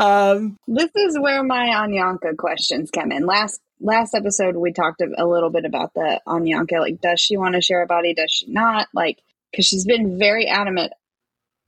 Um, 0.00 0.58
this 0.66 0.90
is 0.96 1.18
where 1.18 1.44
my 1.44 1.66
Anyanka 1.66 2.36
questions 2.36 2.90
come 2.90 3.12
in. 3.12 3.24
Last 3.24 3.60
last 3.80 4.14
episode, 4.14 4.56
we 4.56 4.72
talked 4.72 5.00
a 5.00 5.26
little 5.26 5.50
bit 5.50 5.64
about 5.64 5.94
the 5.94 6.20
Anyanka. 6.26 6.80
Like, 6.80 7.00
does 7.00 7.20
she 7.20 7.36
want 7.36 7.54
to 7.54 7.60
share 7.60 7.82
a 7.82 7.86
body? 7.86 8.14
Does 8.14 8.32
she 8.32 8.46
not? 8.50 8.88
Like, 8.92 9.18
because 9.52 9.66
she's 9.66 9.84
been 9.84 10.18
very 10.18 10.48
adamant 10.48 10.92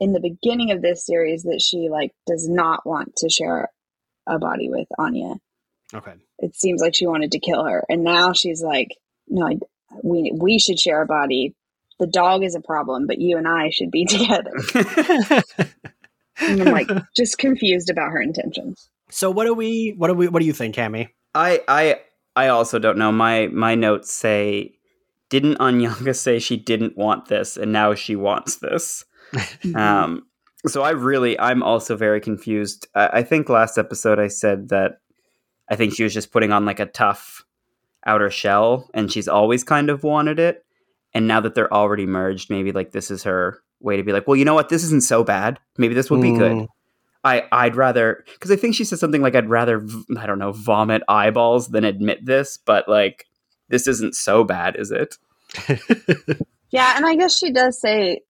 in 0.00 0.12
the 0.12 0.20
beginning 0.20 0.70
of 0.70 0.82
this 0.82 1.04
series 1.04 1.42
that 1.44 1.61
she 1.61 1.88
like 1.90 2.12
does 2.26 2.48
not 2.48 2.87
want 2.87 3.16
to 3.16 3.28
share 3.28 3.68
a 4.26 4.38
body 4.38 4.68
with 4.68 4.88
Anya. 4.98 5.34
Okay. 5.94 6.14
It 6.38 6.54
seems 6.54 6.80
like 6.80 6.94
she 6.94 7.06
wanted 7.06 7.32
to 7.32 7.40
kill 7.40 7.64
her, 7.64 7.84
and 7.88 8.04
now 8.04 8.32
she's 8.32 8.62
like, 8.62 8.96
"No, 9.26 9.46
I, 9.46 9.56
we 10.02 10.32
we 10.34 10.58
should 10.58 10.78
share 10.78 11.02
a 11.02 11.06
body. 11.06 11.54
The 11.98 12.06
dog 12.06 12.44
is 12.44 12.54
a 12.54 12.61
problem, 12.61 13.06
but 13.06 13.18
you 13.18 13.38
and 13.38 13.48
I 13.48 13.70
should 13.70 13.90
be 13.90 14.04
together." 14.06 14.52
and 16.40 16.62
I'm 16.62 16.72
like 16.72 16.88
just 17.16 17.38
confused 17.38 17.90
about 17.90 18.11
her 18.11 18.20
intentions. 18.20 18.88
So 19.11 19.30
what 19.30 19.46
do 19.46 19.54
we? 19.54 19.94
What 19.96 20.08
do 20.08 20.14
we? 20.14 20.28
What 20.28 20.40
do 20.40 20.46
you 20.46 20.52
think, 20.52 20.74
Cami? 20.76 21.08
I 21.34 21.62
I 21.66 22.00
I 22.37 22.48
also 22.48 22.78
don't 22.78 22.98
know. 22.98 23.11
My 23.11 23.48
my 23.48 23.74
notes 23.74 24.12
say, 24.12 24.74
didn't 25.30 25.56
Anyanka 25.56 26.14
say 26.14 26.38
she 26.38 26.56
didn't 26.56 26.96
want 26.96 27.26
this, 27.26 27.56
and 27.56 27.72
now 27.72 27.94
she 27.94 28.14
wants 28.14 28.56
this? 28.56 29.04
Mm-hmm. 29.32 29.76
um, 29.76 30.26
so 30.66 30.82
I 30.82 30.90
really, 30.90 31.38
I'm 31.38 31.62
also 31.62 31.96
very 31.96 32.20
confused. 32.20 32.88
I, 32.94 33.08
I 33.14 33.22
think 33.22 33.48
last 33.48 33.78
episode 33.78 34.18
I 34.18 34.28
said 34.28 34.68
that 34.70 35.00
I 35.68 35.76
think 35.76 35.94
she 35.94 36.02
was 36.02 36.14
just 36.14 36.32
putting 36.32 36.52
on 36.52 36.64
like 36.64 36.80
a 36.80 36.86
tough 36.86 37.44
outer 38.06 38.30
shell, 38.30 38.88
and 38.94 39.12
she's 39.12 39.28
always 39.28 39.64
kind 39.64 39.90
of 39.90 40.02
wanted 40.02 40.38
it. 40.38 40.64
And 41.14 41.26
now 41.26 41.40
that 41.40 41.54
they're 41.54 41.72
already 41.72 42.06
merged, 42.06 42.50
maybe 42.50 42.72
like 42.72 42.92
this 42.92 43.10
is 43.10 43.24
her 43.24 43.62
way 43.80 43.96
to 43.96 44.02
be 44.02 44.12
like, 44.12 44.26
well, 44.26 44.36
you 44.36 44.44
know 44.44 44.54
what, 44.54 44.68
this 44.68 44.84
isn't 44.84 45.04
so 45.04 45.24
bad. 45.24 45.58
Maybe 45.76 45.94
this 45.94 46.10
would 46.10 46.20
be 46.20 46.30
mm. 46.30 46.38
good. 46.38 46.66
I 47.24 47.44
I'd 47.50 47.76
rather 47.76 48.24
because 48.32 48.50
I 48.50 48.56
think 48.56 48.74
she 48.74 48.84
said 48.84 48.98
something 48.98 49.22
like 49.22 49.34
I'd 49.34 49.50
rather 49.50 49.86
I 50.16 50.26
don't 50.26 50.38
know 50.38 50.52
vomit 50.52 51.02
eyeballs 51.08 51.68
than 51.68 51.84
admit 51.84 52.24
this, 52.24 52.58
but 52.58 52.88
like 52.88 53.26
this 53.68 53.86
isn't 53.88 54.14
so 54.14 54.44
bad, 54.44 54.76
is 54.76 54.90
it? 54.90 55.16
yeah, 56.70 56.94
and 56.96 57.04
I 57.04 57.16
guess 57.16 57.36
she 57.36 57.50
does 57.50 57.80
say 57.80 58.20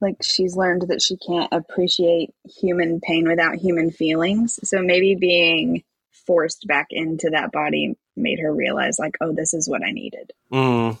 like 0.00 0.16
she's 0.22 0.56
learned 0.56 0.82
that 0.88 1.02
she 1.02 1.16
can't 1.16 1.52
appreciate 1.52 2.30
human 2.44 3.00
pain 3.00 3.28
without 3.28 3.56
human 3.56 3.90
feelings. 3.90 4.58
So 4.62 4.82
maybe 4.82 5.14
being 5.14 5.82
forced 6.26 6.66
back 6.66 6.88
into 6.90 7.30
that 7.30 7.52
body 7.52 7.96
made 8.16 8.38
her 8.40 8.52
realize 8.54 8.98
like, 8.98 9.16
oh, 9.20 9.32
this 9.32 9.54
is 9.54 9.68
what 9.68 9.82
I 9.84 9.90
needed. 9.90 10.32
Mm. 10.52 10.98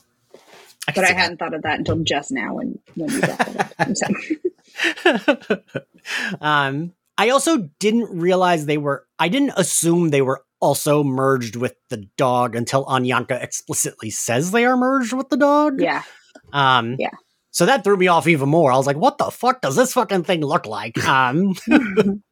I 0.88 0.92
but 0.92 1.04
I 1.04 1.12
hadn't 1.12 1.38
that. 1.38 1.44
thought 1.44 1.54
of 1.54 1.62
that 1.62 1.78
until 1.78 2.02
just 2.02 2.32
now 2.32 2.54
when 2.54 2.78
when 2.94 3.10
you 3.10 3.20
brought 3.20 3.48
it 3.48 4.42
up. 5.50 5.62
um, 6.40 6.94
I 7.18 7.28
also 7.30 7.68
didn't 7.78 8.18
realize 8.18 8.64
they 8.64 8.78
were. 8.78 9.06
I 9.18 9.28
didn't 9.28 9.52
assume 9.56 10.10
they 10.10 10.22
were 10.22 10.44
also 10.60 11.04
merged 11.04 11.56
with 11.56 11.74
the 11.90 12.08
dog 12.16 12.56
until 12.56 12.84
Anyanka 12.86 13.42
explicitly 13.42 14.10
says 14.10 14.50
they 14.50 14.64
are 14.64 14.76
merged 14.76 15.12
with 15.12 15.28
the 15.28 15.36
dog. 15.36 15.80
Yeah. 15.80 16.02
Um, 16.52 16.96
yeah. 16.98 17.10
So 17.50 17.66
that 17.66 17.84
threw 17.84 17.96
me 17.96 18.08
off 18.08 18.28
even 18.28 18.48
more. 18.48 18.70
I 18.70 18.76
was 18.76 18.86
like, 18.86 18.96
what 18.96 19.18
the 19.18 19.30
fuck 19.30 19.62
does 19.62 19.76
this 19.76 19.92
fucking 19.92 20.24
thing 20.24 20.40
look 20.40 20.66
like? 20.66 20.96
Um, 21.08 21.54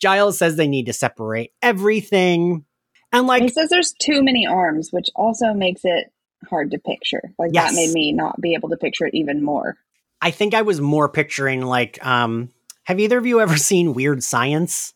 Giles 0.00 0.38
says 0.38 0.56
they 0.56 0.68
need 0.68 0.86
to 0.86 0.92
separate 0.92 1.52
everything. 1.62 2.64
And 3.12 3.26
like 3.26 3.42
he 3.42 3.48
says 3.48 3.68
there's 3.68 3.92
too 3.92 4.22
many 4.22 4.46
arms, 4.46 4.90
which 4.92 5.08
also 5.14 5.52
makes 5.52 5.82
it 5.84 6.12
hard 6.48 6.70
to 6.70 6.78
picture. 6.78 7.34
Like 7.38 7.50
yes. 7.52 7.70
that 7.70 7.76
made 7.76 7.92
me 7.92 8.12
not 8.12 8.40
be 8.40 8.54
able 8.54 8.70
to 8.70 8.76
picture 8.76 9.06
it 9.06 9.14
even 9.14 9.42
more. 9.44 9.76
I 10.20 10.30
think 10.30 10.54
I 10.54 10.62
was 10.62 10.80
more 10.80 11.08
picturing 11.08 11.62
like 11.62 12.04
um 12.04 12.50
have 12.84 12.98
either 12.98 13.18
of 13.18 13.26
you 13.26 13.40
ever 13.40 13.56
seen 13.56 13.94
Weird 13.94 14.22
Science? 14.22 14.94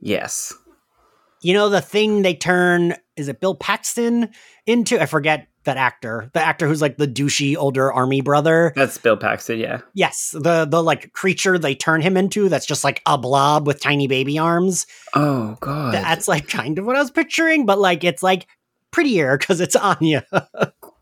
Yes. 0.00 0.52
You 1.42 1.54
know 1.54 1.68
the 1.68 1.80
thing 1.80 2.22
they 2.22 2.34
turn 2.34 2.96
is 3.16 3.28
it 3.28 3.40
Bill 3.40 3.54
Paxton 3.54 4.30
into 4.66 5.00
I 5.00 5.06
forget 5.06 5.48
that 5.64 5.76
actor, 5.76 6.30
the 6.32 6.40
actor 6.40 6.66
who's 6.66 6.80
like 6.82 6.96
the 6.96 7.08
douchey 7.08 7.56
older 7.56 7.92
army 7.92 8.20
brother. 8.20 8.72
That's 8.76 8.98
Bill 8.98 9.16
Paxton, 9.16 9.58
yeah. 9.58 9.80
Yes, 9.94 10.30
the 10.32 10.64
the 10.64 10.82
like 10.82 11.12
creature 11.12 11.58
they 11.58 11.74
turn 11.74 12.00
him 12.00 12.16
into 12.16 12.48
that's 12.48 12.66
just 12.66 12.84
like 12.84 13.02
a 13.06 13.18
blob 13.18 13.66
with 13.66 13.80
tiny 13.80 14.06
baby 14.06 14.38
arms. 14.38 14.86
Oh 15.14 15.56
god. 15.60 15.94
That's 15.94 16.28
like 16.28 16.48
kind 16.48 16.78
of 16.78 16.86
what 16.86 16.96
I 16.96 17.00
was 17.00 17.10
picturing, 17.10 17.66
but 17.66 17.78
like 17.78 18.04
it's 18.04 18.22
like 18.22 18.46
prettier 18.90 19.36
because 19.36 19.60
it's 19.60 19.76
Anya. 19.76 20.24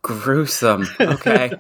Gruesome. 0.02 0.86
Okay. 1.00 1.52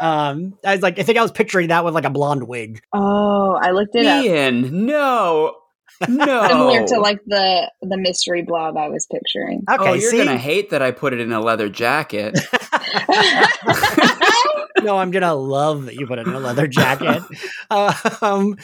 um, 0.00 0.54
I 0.64 0.74
was 0.74 0.82
like, 0.82 0.98
I 1.00 1.02
think 1.02 1.18
I 1.18 1.22
was 1.22 1.32
picturing 1.32 1.68
that 1.68 1.84
with 1.84 1.92
like 1.92 2.04
a 2.04 2.10
blonde 2.10 2.46
wig. 2.46 2.80
Oh, 2.92 3.58
I 3.60 3.72
looked 3.72 3.96
it 3.96 4.04
Ian, 4.04 4.64
up. 4.66 4.70
no. 4.70 5.56
No, 6.06 6.46
similar 6.46 6.86
to 6.86 7.00
like 7.00 7.20
the 7.26 7.70
the 7.82 7.96
mystery 7.96 8.42
blob 8.42 8.76
I 8.76 8.88
was 8.88 9.06
picturing. 9.10 9.64
Okay, 9.68 9.90
oh, 9.90 9.94
you're 9.94 10.10
see? 10.10 10.18
gonna 10.18 10.38
hate 10.38 10.70
that 10.70 10.82
I 10.82 10.92
put 10.92 11.12
it 11.12 11.20
in 11.20 11.32
a 11.32 11.40
leather 11.40 11.68
jacket. 11.68 12.38
no, 14.82 14.98
I'm 14.98 15.10
gonna 15.10 15.34
love 15.34 15.86
that 15.86 15.96
you 15.96 16.06
put 16.06 16.18
it 16.18 16.28
in 16.28 16.34
a 16.34 16.38
leather 16.38 16.66
jacket. 16.68 17.22
um, 18.22 18.56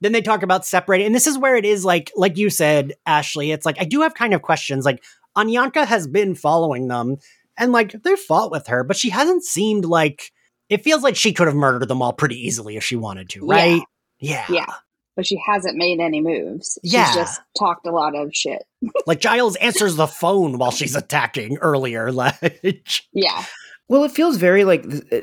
then 0.00 0.12
they 0.12 0.20
talk 0.20 0.42
about 0.42 0.66
separating, 0.66 1.06
and 1.06 1.14
this 1.14 1.26
is 1.26 1.38
where 1.38 1.56
it 1.56 1.64
is 1.64 1.84
like, 1.84 2.12
like 2.14 2.36
you 2.36 2.50
said, 2.50 2.92
Ashley. 3.06 3.52
It's 3.52 3.64
like 3.64 3.80
I 3.80 3.84
do 3.84 4.02
have 4.02 4.14
kind 4.14 4.34
of 4.34 4.42
questions. 4.42 4.84
Like 4.84 5.02
Anyanka 5.36 5.86
has 5.86 6.06
been 6.06 6.34
following 6.34 6.88
them, 6.88 7.16
and 7.56 7.72
like 7.72 8.02
they 8.02 8.16
fought 8.16 8.50
with 8.50 8.66
her, 8.66 8.84
but 8.84 8.96
she 8.96 9.10
hasn't 9.10 9.44
seemed 9.44 9.84
like. 9.84 10.30
It 10.68 10.82
feels 10.82 11.02
like 11.02 11.16
she 11.16 11.34
could 11.34 11.48
have 11.48 11.56
murdered 11.56 11.86
them 11.86 12.00
all 12.00 12.14
pretty 12.14 12.36
easily 12.36 12.78
if 12.78 12.84
she 12.84 12.96
wanted 12.96 13.28
to, 13.30 13.46
right? 13.46 13.82
Yeah. 14.18 14.46
Yeah. 14.48 14.64
yeah 14.66 14.74
but 15.16 15.26
she 15.26 15.40
hasn't 15.46 15.76
made 15.76 16.00
any 16.00 16.20
moves. 16.20 16.78
She's 16.82 16.94
yeah. 16.94 17.14
just 17.14 17.40
talked 17.58 17.86
a 17.86 17.90
lot 17.90 18.14
of 18.14 18.34
shit. 18.34 18.64
like 19.06 19.20
Giles 19.20 19.56
answers 19.56 19.96
the 19.96 20.06
phone 20.06 20.58
while 20.58 20.70
she's 20.70 20.96
attacking 20.96 21.58
earlier. 21.58 22.10
Like, 22.22 22.86
yeah. 23.12 23.44
Well, 23.88 24.04
it 24.04 24.12
feels 24.12 24.36
very 24.36 24.64
like 24.64 24.86
uh, 25.12 25.20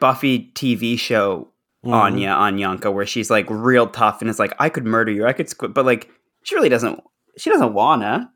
Buffy 0.00 0.50
TV 0.54 0.98
show 0.98 1.48
mm. 1.84 1.92
Anya 1.92 2.30
on 2.30 2.58
Yanka, 2.58 2.90
where 2.90 3.06
she's 3.06 3.30
like 3.30 3.46
real 3.48 3.86
tough 3.86 4.20
and 4.20 4.28
it's 4.28 4.38
like, 4.38 4.54
I 4.58 4.68
could 4.68 4.84
murder 4.84 5.12
you, 5.12 5.26
I 5.26 5.32
could 5.32 5.48
squid, 5.48 5.74
but 5.74 5.84
like 5.84 6.10
she 6.42 6.54
really 6.54 6.68
doesn't. 6.68 7.00
She 7.36 7.50
doesn't 7.50 7.74
wanna. 7.74 8.30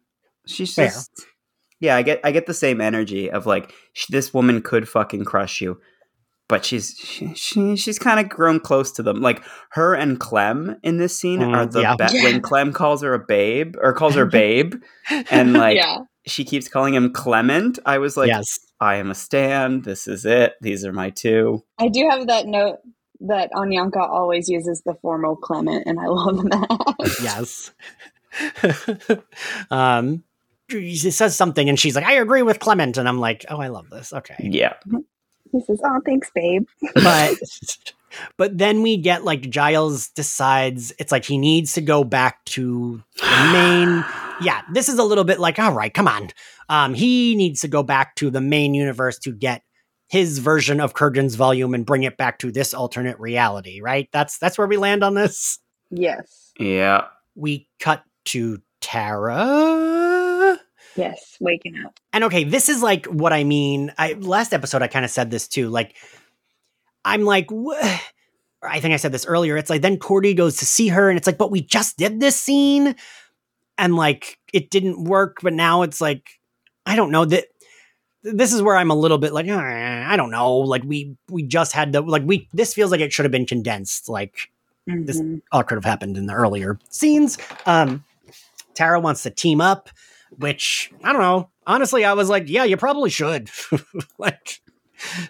She's 0.46 0.74
just. 0.74 1.10
Fair. 1.18 1.28
Yeah, 1.80 1.96
I 1.96 2.02
get 2.02 2.20
I 2.24 2.32
get 2.32 2.46
the 2.46 2.54
same 2.54 2.80
energy 2.80 3.30
of 3.30 3.46
like 3.46 3.72
this 4.08 4.34
woman 4.34 4.62
could 4.62 4.88
fucking 4.88 5.24
crush 5.24 5.60
you. 5.60 5.80
But 6.48 6.64
she's 6.64 6.96
she, 6.98 7.34
she 7.34 7.76
she's 7.76 7.98
kind 7.98 8.18
of 8.18 8.28
grown 8.28 8.58
close 8.58 8.90
to 8.92 9.02
them. 9.02 9.20
Like 9.20 9.42
her 9.70 9.94
and 9.94 10.18
Clem 10.18 10.76
in 10.82 10.96
this 10.96 11.16
scene 11.16 11.40
mm, 11.40 11.54
are 11.54 11.66
the 11.66 11.82
yeah. 11.82 11.96
be- 11.96 12.22
when 12.22 12.40
Clem 12.40 12.72
calls 12.72 13.02
her 13.02 13.14
a 13.14 13.18
babe 13.18 13.76
or 13.80 13.92
calls 13.92 14.14
her 14.14 14.26
babe, 14.26 14.74
and 15.30 15.52
like 15.52 15.76
yeah. 15.76 15.98
she 16.26 16.44
keeps 16.44 16.68
calling 16.68 16.94
him 16.94 17.12
Clement. 17.12 17.78
I 17.84 17.98
was 17.98 18.16
like, 18.16 18.28
yes. 18.28 18.58
I 18.80 18.96
am 18.96 19.10
a 19.10 19.14
stand. 19.14 19.84
This 19.84 20.08
is 20.08 20.24
it. 20.24 20.54
These 20.60 20.84
are 20.84 20.92
my 20.92 21.10
two. 21.10 21.64
I 21.78 21.88
do 21.88 22.08
have 22.08 22.28
that 22.28 22.46
note 22.46 22.78
that 23.20 23.50
Anyanka 23.52 23.98
always 24.00 24.48
uses 24.48 24.82
the 24.86 24.94
formal 25.02 25.36
Clement, 25.36 25.84
and 25.86 26.00
I 26.00 26.06
love 26.06 26.36
that. 26.50 27.18
yes. 27.22 27.72
um, 29.70 30.24
she 30.70 31.10
says 31.10 31.34
something, 31.36 31.68
and 31.68 31.78
she's 31.78 31.94
like, 31.94 32.04
"I 32.04 32.14
agree 32.14 32.42
with 32.42 32.58
Clement," 32.58 32.96
and 32.96 33.08
I'm 33.08 33.20
like, 33.20 33.44
"Oh, 33.48 33.58
I 33.58 33.68
love 33.68 33.90
this." 33.90 34.12
Okay. 34.12 34.36
Yeah. 34.38 34.74
He 35.52 35.60
says, 35.60 35.80
"Oh, 35.84 36.00
thanks, 36.04 36.30
babe." 36.34 36.66
But 36.94 37.36
but 38.36 38.56
then 38.58 38.82
we 38.82 38.96
get 38.96 39.24
like 39.24 39.50
Giles 39.50 40.08
decides 40.08 40.92
it's 40.98 41.12
like 41.12 41.24
he 41.24 41.38
needs 41.38 41.74
to 41.74 41.80
go 41.80 42.04
back 42.04 42.44
to 42.46 43.02
the 43.16 43.50
main. 43.52 44.04
yeah, 44.40 44.62
this 44.72 44.88
is 44.88 44.98
a 44.98 45.04
little 45.04 45.24
bit 45.24 45.38
like, 45.38 45.58
all 45.58 45.72
right, 45.72 45.92
come 45.92 46.08
on. 46.08 46.30
Um, 46.68 46.94
he 46.94 47.34
needs 47.34 47.60
to 47.62 47.68
go 47.68 47.82
back 47.82 48.14
to 48.16 48.30
the 48.30 48.40
main 48.40 48.74
universe 48.74 49.18
to 49.20 49.32
get 49.32 49.62
his 50.08 50.38
version 50.38 50.80
of 50.80 50.94
Kurgan's 50.94 51.34
volume 51.34 51.74
and 51.74 51.84
bring 51.84 52.02
it 52.02 52.16
back 52.16 52.38
to 52.38 52.50
this 52.50 52.72
alternate 52.72 53.18
reality, 53.20 53.80
right? 53.80 54.08
That's 54.12 54.38
that's 54.38 54.58
where 54.58 54.66
we 54.66 54.76
land 54.76 55.04
on 55.04 55.14
this. 55.14 55.58
Yes. 55.90 56.52
Yeah. 56.58 57.06
We 57.34 57.68
cut 57.78 58.02
to 58.26 58.60
Tara. 58.80 60.17
Yes, 60.98 61.36
waking 61.40 61.74
up. 61.84 61.98
And 62.12 62.24
okay, 62.24 62.44
this 62.44 62.68
is 62.68 62.82
like 62.82 63.06
what 63.06 63.32
I 63.32 63.44
mean. 63.44 63.92
I 63.96 64.14
last 64.14 64.52
episode 64.52 64.82
I 64.82 64.88
kind 64.88 65.04
of 65.04 65.10
said 65.10 65.30
this 65.30 65.46
too. 65.46 65.68
Like 65.68 65.94
I'm 67.04 67.22
like 67.22 67.46
wh- 67.50 68.00
I 68.62 68.80
think 68.80 68.94
I 68.94 68.96
said 68.96 69.12
this 69.12 69.26
earlier. 69.26 69.56
It's 69.56 69.70
like 69.70 69.82
then 69.82 69.98
Cordy 69.98 70.34
goes 70.34 70.56
to 70.56 70.66
see 70.66 70.88
her 70.88 71.08
and 71.08 71.16
it's 71.16 71.26
like 71.26 71.38
but 71.38 71.52
we 71.52 71.60
just 71.60 71.96
did 71.96 72.18
this 72.18 72.34
scene 72.36 72.96
and 73.78 73.94
like 73.94 74.38
it 74.52 74.70
didn't 74.70 75.04
work 75.04 75.38
but 75.40 75.52
now 75.52 75.82
it's 75.82 76.00
like 76.00 76.28
I 76.84 76.96
don't 76.96 77.12
know 77.12 77.24
that 77.26 77.44
this 78.22 78.52
is 78.52 78.60
where 78.60 78.76
I'm 78.76 78.90
a 78.90 78.96
little 78.96 79.18
bit 79.18 79.32
like 79.32 79.46
eh, 79.46 80.04
I 80.06 80.16
don't 80.16 80.30
know. 80.30 80.56
Like 80.56 80.82
we 80.84 81.16
we 81.28 81.44
just 81.44 81.72
had 81.72 81.92
the 81.92 82.00
like 82.00 82.22
we 82.24 82.48
this 82.52 82.74
feels 82.74 82.90
like 82.90 83.00
it 83.00 83.12
should 83.12 83.24
have 83.24 83.32
been 83.32 83.46
condensed. 83.46 84.08
Like 84.08 84.50
mm-hmm. 84.88 85.04
this 85.04 85.22
all 85.52 85.62
could 85.62 85.76
have 85.76 85.84
happened 85.84 86.16
in 86.16 86.26
the 86.26 86.34
earlier 86.34 86.78
scenes. 86.90 87.38
Um, 87.66 88.04
Tara 88.74 89.00
wants 89.00 89.22
to 89.24 89.30
team 89.30 89.60
up, 89.60 89.90
which 90.38 90.90
I 91.04 91.12
don't 91.12 91.22
know. 91.22 91.50
Honestly, 91.66 92.04
I 92.04 92.14
was 92.14 92.28
like, 92.28 92.48
yeah, 92.48 92.64
you 92.64 92.76
probably 92.76 93.10
should. 93.10 93.50
like 94.18 94.60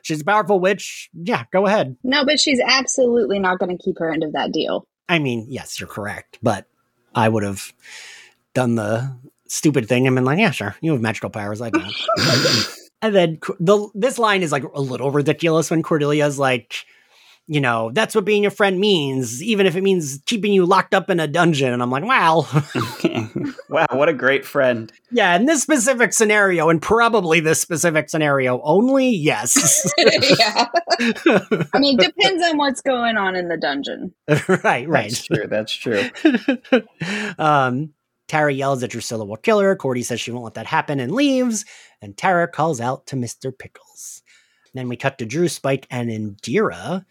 she's 0.03 0.21
a 0.21 0.25
powerful 0.25 0.61
witch. 0.61 1.11
Yeah, 1.13 1.45
go 1.53 1.67
ahead. 1.67 1.97
No, 2.05 2.25
but 2.25 2.39
she's 2.39 2.61
absolutely 2.65 3.39
not 3.39 3.59
going 3.59 3.77
to 3.77 3.83
keep 3.83 3.99
her 3.99 4.13
end 4.13 4.23
of 4.23 4.33
that 4.33 4.53
deal. 4.53 4.87
I 5.09 5.19
mean, 5.19 5.47
yes, 5.49 5.81
you're 5.81 5.89
correct, 5.89 6.39
but 6.43 6.67
I 7.15 7.29
would 7.29 7.43
have 7.43 7.73
done 8.55 8.75
the 8.75 9.17
stupid 9.49 9.89
thing 9.89 10.07
and 10.07 10.15
been 10.15 10.25
like, 10.25 10.39
yeah, 10.39 10.51
sure, 10.51 10.77
you 10.81 10.93
have 10.93 11.01
magical 11.01 11.31
powers. 11.31 11.61
I 11.61 11.71
don't. 11.71 11.93
And 13.01 13.15
then 13.15 13.39
the 13.61 13.89
this 13.95 14.19
line 14.19 14.43
is 14.43 14.51
like 14.51 14.65
a 14.65 14.81
little 14.81 15.13
ridiculous 15.13 15.71
when 15.71 15.85
Cordelia's 15.85 16.37
like, 16.37 16.85
you 17.51 17.63
know, 17.63 17.91
that's 17.95 18.15
what 18.15 18.27
being 18.27 18.45
a 18.45 18.51
friend 18.51 18.79
means, 18.79 19.43
even 19.43 19.67
if 19.67 19.75
it 19.75 19.83
means 19.83 20.21
keeping 20.27 20.53
you 20.53 20.67
locked 20.67 20.93
up 20.93 21.09
in 21.09 21.19
a 21.19 21.27
dungeon. 21.27 21.73
And 21.73 21.83
I'm 21.83 21.91
like, 21.91 22.05
wow. 22.05 22.47
wow, 23.71 23.87
what 23.91 24.11
a 24.11 24.13
great 24.13 24.45
friend. 24.45 24.93
Yeah, 25.11 25.35
in 25.35 25.47
this 25.47 25.63
specific 25.63 26.13
scenario, 26.13 26.69
and 26.69 26.81
probably 26.81 27.41
this 27.41 27.59
specific 27.59 28.11
scenario 28.11 28.61
only, 28.63 29.09
yes. 29.09 29.91
yeah. 29.99 30.67
I 31.73 31.79
mean, 31.79 31.97
depends 31.99 32.45
on 32.45 32.59
what's 32.59 32.83
going 32.83 33.17
on 33.17 33.35
in 33.35 33.49
the 33.49 33.57
dungeon. 33.57 34.13
right, 34.63 34.87
right. 34.87 35.11
That's 35.11 35.25
true. 35.25 35.47
That's 35.49 35.73
true. 35.73 36.11
um, 37.39 37.95
Tara 38.29 38.53
yells 38.53 38.83
that 38.83 38.91
Drusilla 38.91 39.25
will 39.25 39.39
kill 39.39 39.61
her. 39.61 39.75
Cordy 39.75 40.03
says 40.03 40.21
she 40.21 40.33
won't 40.33 40.45
let 40.45 40.55
that 40.55 40.67
happen 40.67 41.01
and 41.01 41.13
leaves. 41.13 41.65
And 42.03 42.15
Tara 42.15 42.47
calls 42.47 42.79
out 42.79 43.07
to 43.07 43.17
Mr. 43.17 43.57
Pickles. 43.59 44.23
Then 44.75 44.89
we 44.89 44.97
cut 44.97 45.17
to 45.19 45.25
Drew, 45.25 45.49
Spike, 45.49 45.87
and 45.91 46.11
Indira. 46.11 47.07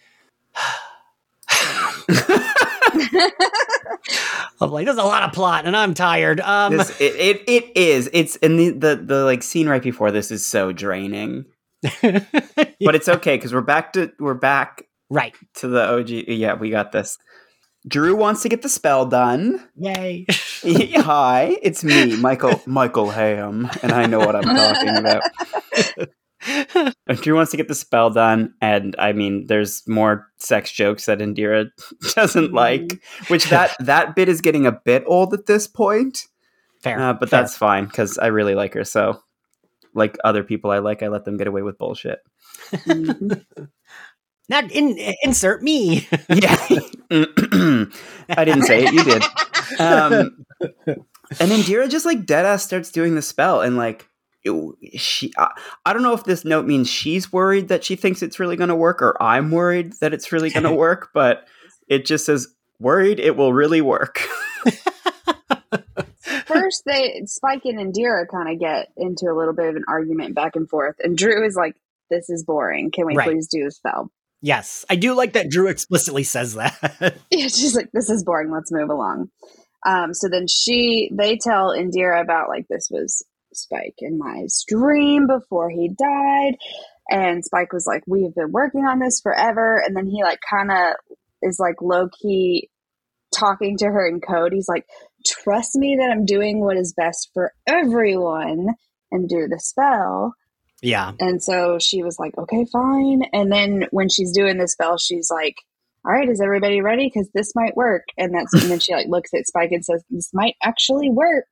I'm 4.60 4.72
like, 4.72 4.86
there's 4.86 4.98
a 4.98 5.04
lot 5.04 5.24
of 5.24 5.34
plot, 5.34 5.66
and 5.66 5.76
I'm 5.76 5.94
tired. 5.94 6.40
Um, 6.40 6.78
this, 6.78 7.00
it, 7.02 7.16
it, 7.16 7.44
it 7.48 7.78
is. 7.78 8.10
It's 8.14 8.38
and 8.38 8.60
the, 8.60 8.70
the 8.72 8.96
the 8.96 9.24
like 9.24 9.44
scene 9.44 9.68
right 9.70 9.82
before 9.82 10.12
this 10.12 10.32
is 10.32 10.46
so 10.46 10.72
draining. 10.72 11.46
yeah. 12.02 12.24
But 12.80 12.94
it's 12.94 13.10
okay 13.10 13.36
because 13.36 13.54
we're 13.54 13.62
back 13.62 13.94
to 13.94 14.12
we're 14.20 14.36
back 14.36 14.84
right 15.10 15.36
to 15.56 15.68
the 15.68 15.84
OG. 15.84 16.10
Yeah, 16.10 16.54
we 16.54 16.70
got 16.70 16.92
this. 16.92 17.18
Drew 17.88 18.16
wants 18.16 18.44
to 18.44 18.50
get 18.50 18.62
the 18.62 18.70
spell 18.70 19.06
done. 19.06 19.68
Yay. 19.76 20.26
Hi, 20.64 21.58
it's 21.62 21.84
me, 21.84 22.16
Michael 22.18 22.62
Michael 22.66 23.10
Hamm, 23.10 23.70
and 23.82 23.92
I 23.92 24.06
know 24.06 24.20
what 24.20 24.36
I'm 24.36 24.44
talking 24.44 24.96
about. 24.98 25.24
Drew 27.22 27.36
wants 27.36 27.52
to 27.52 27.58
get 27.58 27.68
the 27.68 27.76
spell 27.76 28.10
done, 28.10 28.54
and 28.62 28.96
I 29.00 29.14
mean, 29.14 29.48
there's 29.48 29.88
more 29.88 30.28
sex 30.38 30.72
jokes 30.72 31.06
that 31.06 31.20
Indira 31.20 31.70
doesn't 32.16 32.54
like, 32.54 33.02
which 33.28 33.46
that 33.50 33.76
that 33.80 34.16
bit 34.16 34.30
is 34.30 34.42
getting 34.42 34.66
a 34.66 34.72
bit 34.72 35.04
old 35.08 35.34
at 35.34 35.46
this 35.46 35.68
point. 35.68 36.28
Fair, 36.82 37.00
uh, 37.00 37.14
but 37.14 37.30
fair. 37.30 37.42
that's 37.42 37.58
fine 37.58 37.86
because 37.86 38.18
I 38.18 38.28
really 38.28 38.56
like 38.56 38.74
her. 38.76 38.84
So, 38.84 39.22
like 39.94 40.18
other 40.24 40.44
people 40.44 40.72
I 40.72 40.80
like, 40.80 41.02
I 41.02 41.08
let 41.08 41.26
them 41.26 41.38
get 41.38 41.48
away 41.48 41.64
with 41.64 41.78
bullshit. 41.78 42.20
Mm-hmm. 42.72 43.64
Not 44.50 44.72
in, 44.72 44.98
insert 45.24 45.62
me. 45.62 46.08
yeah, 46.30 46.56
I 48.30 48.46
didn't 48.46 48.64
say 48.64 48.86
it. 48.86 48.94
You 48.94 49.04
did. 49.04 49.24
Um, 49.78 50.46
and 51.42 51.52
Indira 51.52 51.90
just 51.90 52.06
like 52.06 52.26
dead 52.26 52.46
ass 52.46 52.64
starts 52.64 52.90
doing 52.90 53.16
the 53.16 53.22
spell, 53.22 53.60
and 53.60 53.76
like 53.76 54.08
she, 54.98 55.34
I, 55.38 55.50
I 55.86 55.94
don't 55.94 56.04
know 56.04 56.14
if 56.14 56.24
this 56.24 56.46
note 56.46 56.66
means 56.66 56.90
she's 56.90 57.32
worried 57.32 57.68
that 57.70 57.84
she 57.84 57.96
thinks 57.96 58.22
it's 58.22 58.40
really 58.40 58.56
going 58.56 58.70
to 58.70 58.76
work, 58.76 59.02
or 59.02 59.22
I'm 59.22 59.52
worried 59.52 59.94
that 60.02 60.14
it's 60.14 60.32
really 60.32 60.50
going 60.50 60.64
to 60.70 60.74
work. 60.74 61.10
But 61.14 61.48
it 61.88 62.06
just 62.06 62.26
says 62.26 62.48
worried 62.80 63.20
it 63.20 63.36
will 63.36 63.54
really 63.54 63.82
work. 63.82 64.22
First, 66.46 66.84
they 66.86 67.22
Spike 67.26 67.66
and 67.66 67.80
Indira 67.80 68.28
kind 68.28 68.50
of 68.50 68.60
get 68.60 68.92
into 68.98 69.26
a 69.28 69.36
little 69.38 69.54
bit 69.54 69.70
of 69.70 69.76
an 69.76 69.86
argument 69.88 70.36
back 70.36 70.56
and 70.56 70.70
forth, 70.70 70.96
and 71.00 71.18
Drew 71.18 71.46
is 71.46 71.56
like, 71.56 71.76
"This 72.10 72.30
is 72.30 72.44
boring. 72.44 72.92
Can 72.92 73.06
we 73.06 73.16
right. 73.16 73.28
please 73.28 73.48
do 73.48 73.64
the 73.64 73.72
spell?" 73.72 74.12
Yes, 74.42 74.86
I 74.90 74.96
do 74.96 75.14
like 75.14 75.34
that 75.34 75.50
Drew 75.50 75.68
explicitly 75.68 76.24
says 76.24 76.54
that. 76.54 77.18
yeah, 77.32 77.48
she's 77.48 77.76
like, 77.76 77.92
"This 77.92 78.10
is 78.10 78.24
boring. 78.24 78.52
Let's 78.52 78.72
move 78.72 78.90
along." 78.90 79.30
Um, 79.86 80.14
so 80.14 80.28
then 80.28 80.48
she, 80.48 81.10
they 81.14 81.38
tell 81.38 81.70
Indira 81.70 82.22
about 82.22 82.50
like 82.50 82.68
this 82.68 82.90
was 82.92 83.24
Spike 83.58 83.96
in 84.00 84.18
my 84.18 84.48
dream 84.68 85.28
before 85.28 85.70
he 85.70 85.90
died, 85.90 86.56
and 87.10 87.44
Spike 87.44 87.74
was 87.74 87.86
like, 87.88 88.04
"We've 88.08 88.34
been 88.34 88.52
working 88.52 88.86
on 88.86 89.00
this 89.00 89.20
forever," 89.22 89.82
and 89.86 89.96
then 89.96 90.08
he 90.08 90.24
like 90.24 90.40
kind 90.50 90.72
of 90.72 90.96
is 91.42 91.60
like 91.60 91.82
low 91.82 92.10
key 92.22 92.70
talking 93.36 93.78
to 93.78 93.86
her 93.86 94.08
in 94.08 94.22
code. 94.22 94.54
He's 94.54 94.70
like, 94.70 94.86
"Trust 95.26 95.76
me 95.76 95.98
that 96.00 96.12
I'm 96.12 96.26
doing 96.26 96.60
what 96.60 96.78
is 96.78 96.94
best 96.94 97.32
for 97.34 97.54
everyone," 97.68 98.76
and 99.12 99.30
do 99.30 99.48
the 99.48 99.60
spell. 99.60 100.34
Yeah. 100.82 101.14
And 101.20 101.42
so 101.42 101.80
she 101.80 102.04
was 102.04 102.20
like, 102.20 102.38
okay, 102.38 102.66
fine. 102.72 103.24
And 103.34 103.52
then 103.52 103.88
when 103.92 104.10
she's 104.10 104.32
doing 104.32 104.58
the 104.58 104.68
spell, 104.68 104.98
she's 104.98 105.30
like, 105.32 105.56
all 106.06 106.12
right, 106.12 106.30
is 106.30 106.42
everybody 106.42 106.82
ready? 106.82 107.08
Because 107.08 107.30
this 107.34 107.54
might 107.56 107.76
work. 107.76 108.04
And 108.18 108.34
that's 108.34 108.54
and 108.54 108.72
then 108.72 108.80
she 108.80 108.94
like 108.94 109.08
looks 109.08 109.34
at 109.34 109.48
Spike 109.48 109.72
and 109.72 109.84
says, 109.84 110.04
this 110.10 110.30
might 110.34 110.56
actually 110.64 111.10
work. 111.10 111.48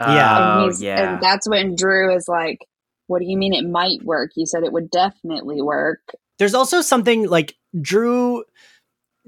Yeah. 0.00 0.62
And, 0.62 0.72
oh, 0.72 0.76
yeah. 0.78 1.14
and 1.14 1.22
that's 1.22 1.48
when 1.48 1.76
Drew 1.76 2.14
is 2.14 2.26
like, 2.28 2.58
what 3.06 3.20
do 3.20 3.26
you 3.26 3.36
mean 3.36 3.52
it 3.52 3.68
might 3.68 4.02
work? 4.02 4.32
You 4.36 4.46
said 4.46 4.62
it 4.62 4.72
would 4.72 4.90
definitely 4.90 5.60
work. 5.62 6.00
There's 6.38 6.54
also 6.54 6.80
something 6.80 7.28
like 7.28 7.56
Drew. 7.80 8.44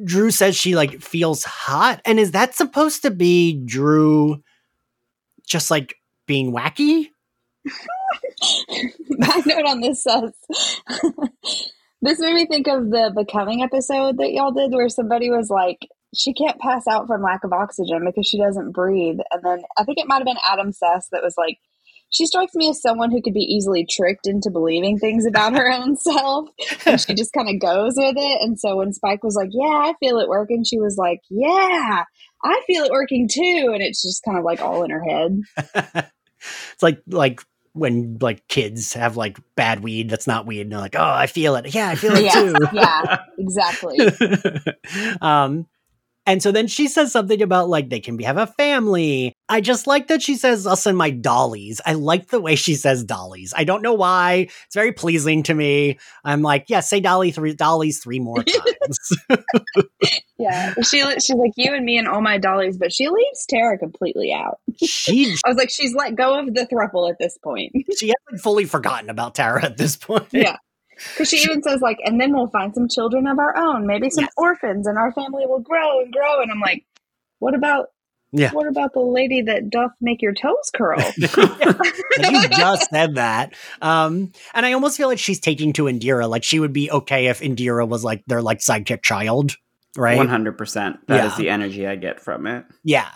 Drew 0.02 0.30
says 0.30 0.56
she 0.56 0.74
like 0.74 1.00
feels 1.00 1.44
hot, 1.44 2.02
and 2.04 2.18
is 2.18 2.32
that 2.32 2.54
supposed 2.54 3.02
to 3.02 3.10
be 3.10 3.62
Drew 3.64 4.42
just 5.46 5.70
like 5.70 5.94
being 6.26 6.52
wacky? 6.52 7.06
My 9.18 9.42
note 9.46 9.66
on 9.66 9.80
this 9.80 10.02
says 10.02 10.32
this 12.02 12.18
made 12.20 12.34
me 12.34 12.46
think 12.46 12.66
of 12.68 12.90
the 12.90 13.12
becoming 13.14 13.62
episode 13.62 14.18
that 14.18 14.32
y'all 14.32 14.52
did 14.52 14.72
where 14.72 14.88
somebody 14.88 15.30
was 15.30 15.48
like 15.48 15.88
she 16.14 16.32
can't 16.32 16.60
pass 16.60 16.86
out 16.86 17.06
from 17.06 17.22
lack 17.22 17.44
of 17.44 17.52
oxygen 17.52 18.02
because 18.04 18.26
she 18.26 18.38
doesn't 18.38 18.72
breathe 18.72 19.18
and 19.30 19.42
then 19.42 19.62
i 19.78 19.84
think 19.84 19.98
it 19.98 20.06
might 20.06 20.16
have 20.16 20.24
been 20.24 20.36
adam 20.44 20.72
sess 20.72 21.08
that 21.10 21.22
was 21.22 21.34
like 21.36 21.58
she 22.08 22.24
strikes 22.24 22.54
me 22.54 22.68
as 22.68 22.80
someone 22.80 23.10
who 23.10 23.20
could 23.20 23.34
be 23.34 23.40
easily 23.40 23.84
tricked 23.84 24.26
into 24.26 24.50
believing 24.50 24.98
things 24.98 25.26
about 25.26 25.54
her 25.56 25.70
own 25.70 25.96
self 25.96 26.48
and 26.86 27.00
she 27.00 27.14
just 27.14 27.32
kind 27.32 27.48
of 27.48 27.60
goes 27.60 27.94
with 27.96 28.16
it 28.16 28.42
and 28.42 28.58
so 28.58 28.76
when 28.76 28.92
spike 28.92 29.22
was 29.22 29.34
like 29.34 29.50
yeah 29.52 29.64
i 29.66 29.94
feel 30.00 30.18
it 30.18 30.28
working 30.28 30.64
she 30.64 30.78
was 30.78 30.96
like 30.96 31.20
yeah 31.30 32.04
i 32.44 32.62
feel 32.66 32.84
it 32.84 32.92
working 32.92 33.28
too 33.28 33.70
and 33.72 33.82
it's 33.82 34.02
just 34.02 34.22
kind 34.24 34.38
of 34.38 34.44
like 34.44 34.60
all 34.60 34.82
in 34.82 34.90
her 34.90 35.02
head 35.02 35.40
it's 36.72 36.82
like 36.82 37.00
like 37.08 37.40
when 37.76 38.16
like 38.20 38.48
kids 38.48 38.94
have 38.94 39.16
like 39.16 39.38
bad 39.54 39.82
weed 39.82 40.08
that's 40.08 40.26
not 40.26 40.46
weed 40.46 40.62
and 40.62 40.72
they're 40.72 40.78
like, 40.78 40.96
oh, 40.96 41.02
I 41.04 41.26
feel 41.26 41.56
it. 41.56 41.74
Yeah, 41.74 41.90
I 41.90 41.94
feel 41.94 42.14
it 42.14 42.24
yeah, 42.24 42.32
too. 42.32 42.54
yeah, 42.72 43.18
exactly. 43.38 43.98
um, 45.20 45.66
and 46.26 46.42
so 46.42 46.50
then 46.50 46.66
she 46.66 46.88
says 46.88 47.12
something 47.12 47.40
about 47.40 47.68
like 47.68 47.88
they 47.88 48.00
can 48.00 48.16
be, 48.16 48.24
have 48.24 48.36
a 48.36 48.48
family. 48.48 49.32
I 49.48 49.60
just 49.60 49.86
like 49.86 50.08
that 50.08 50.22
she 50.22 50.34
says 50.34 50.66
us 50.66 50.84
and 50.84 50.98
my 50.98 51.10
dollies. 51.10 51.80
I 51.86 51.92
like 51.92 52.28
the 52.28 52.40
way 52.40 52.56
she 52.56 52.74
says 52.74 53.04
dollies. 53.04 53.54
I 53.56 53.62
don't 53.62 53.80
know 53.82 53.94
why. 53.94 54.48
It's 54.66 54.74
very 54.74 54.92
pleasing 54.92 55.44
to 55.44 55.54
me. 55.54 55.98
I'm 56.24 56.42
like, 56.42 56.64
yeah, 56.68 56.80
say 56.80 56.98
dolly 56.98 57.30
three 57.30 57.54
dollies 57.54 58.00
three 58.00 58.18
more 58.18 58.42
times. 58.42 58.98
yeah. 60.38 60.74
She 60.82 61.00
she's 61.00 61.36
like 61.36 61.52
you 61.56 61.72
and 61.72 61.84
me 61.84 61.96
and 61.96 62.08
all 62.08 62.20
my 62.20 62.38
dollies, 62.38 62.76
but 62.76 62.92
she 62.92 63.08
leaves 63.08 63.46
Tara 63.48 63.78
completely 63.78 64.32
out. 64.32 64.58
She 64.82 65.36
I 65.44 65.48
was 65.48 65.56
like, 65.56 65.70
she's 65.70 65.94
let 65.94 66.16
go 66.16 66.38
of 66.38 66.52
the 66.52 66.66
thruple 66.66 67.08
at 67.08 67.18
this 67.20 67.38
point. 67.38 67.72
she 67.96 68.08
hasn't 68.08 68.42
fully 68.42 68.64
forgotten 68.64 69.10
about 69.10 69.36
Tara 69.36 69.64
at 69.64 69.76
this 69.76 69.96
point. 69.96 70.26
Yeah. 70.32 70.56
Because 70.96 71.28
she, 71.28 71.38
she, 71.38 71.50
even 71.50 71.62
says 71.62 71.80
like, 71.80 71.98
and 72.04 72.20
then 72.20 72.32
we'll 72.32 72.48
find 72.48 72.74
some 72.74 72.88
children 72.88 73.26
of 73.26 73.38
our 73.38 73.56
own, 73.56 73.86
maybe 73.86 74.10
some 74.10 74.24
yes. 74.24 74.32
orphans, 74.36 74.86
and 74.86 74.98
our 74.98 75.12
family 75.12 75.44
will 75.46 75.60
grow 75.60 76.00
and 76.00 76.12
grow. 76.12 76.40
And 76.40 76.50
I'm 76.50 76.60
like, 76.60 76.84
what 77.38 77.54
about? 77.54 77.88
Yeah. 78.32 78.50
What 78.52 78.66
about 78.66 78.92
the 78.92 79.00
lady 79.00 79.42
that 79.42 79.70
doth 79.70 79.92
make 80.00 80.20
your 80.20 80.34
toes 80.34 80.70
curl? 80.74 81.00
you 81.16 82.48
just 82.48 82.90
said 82.90 83.14
that. 83.14 83.54
Um, 83.80 84.32
and 84.52 84.66
I 84.66 84.72
almost 84.72 84.96
feel 84.96 85.08
like 85.08 85.18
she's 85.18 85.40
taking 85.40 85.72
to 85.74 85.84
Indira. 85.84 86.28
Like 86.28 86.44
she 86.44 86.58
would 86.58 86.72
be 86.72 86.90
okay 86.90 87.26
if 87.26 87.40
Indira 87.40 87.88
was 87.88 88.04
like 88.04 88.24
their 88.26 88.42
like 88.42 88.58
sidekick 88.58 89.02
child, 89.02 89.56
right? 89.96 90.16
One 90.16 90.28
hundred 90.28 90.58
percent. 90.58 91.06
That 91.06 91.16
yeah. 91.16 91.26
is 91.26 91.36
the 91.36 91.48
energy 91.48 91.86
I 91.86 91.96
get 91.96 92.20
from 92.20 92.46
it. 92.46 92.64
Yeah. 92.82 93.10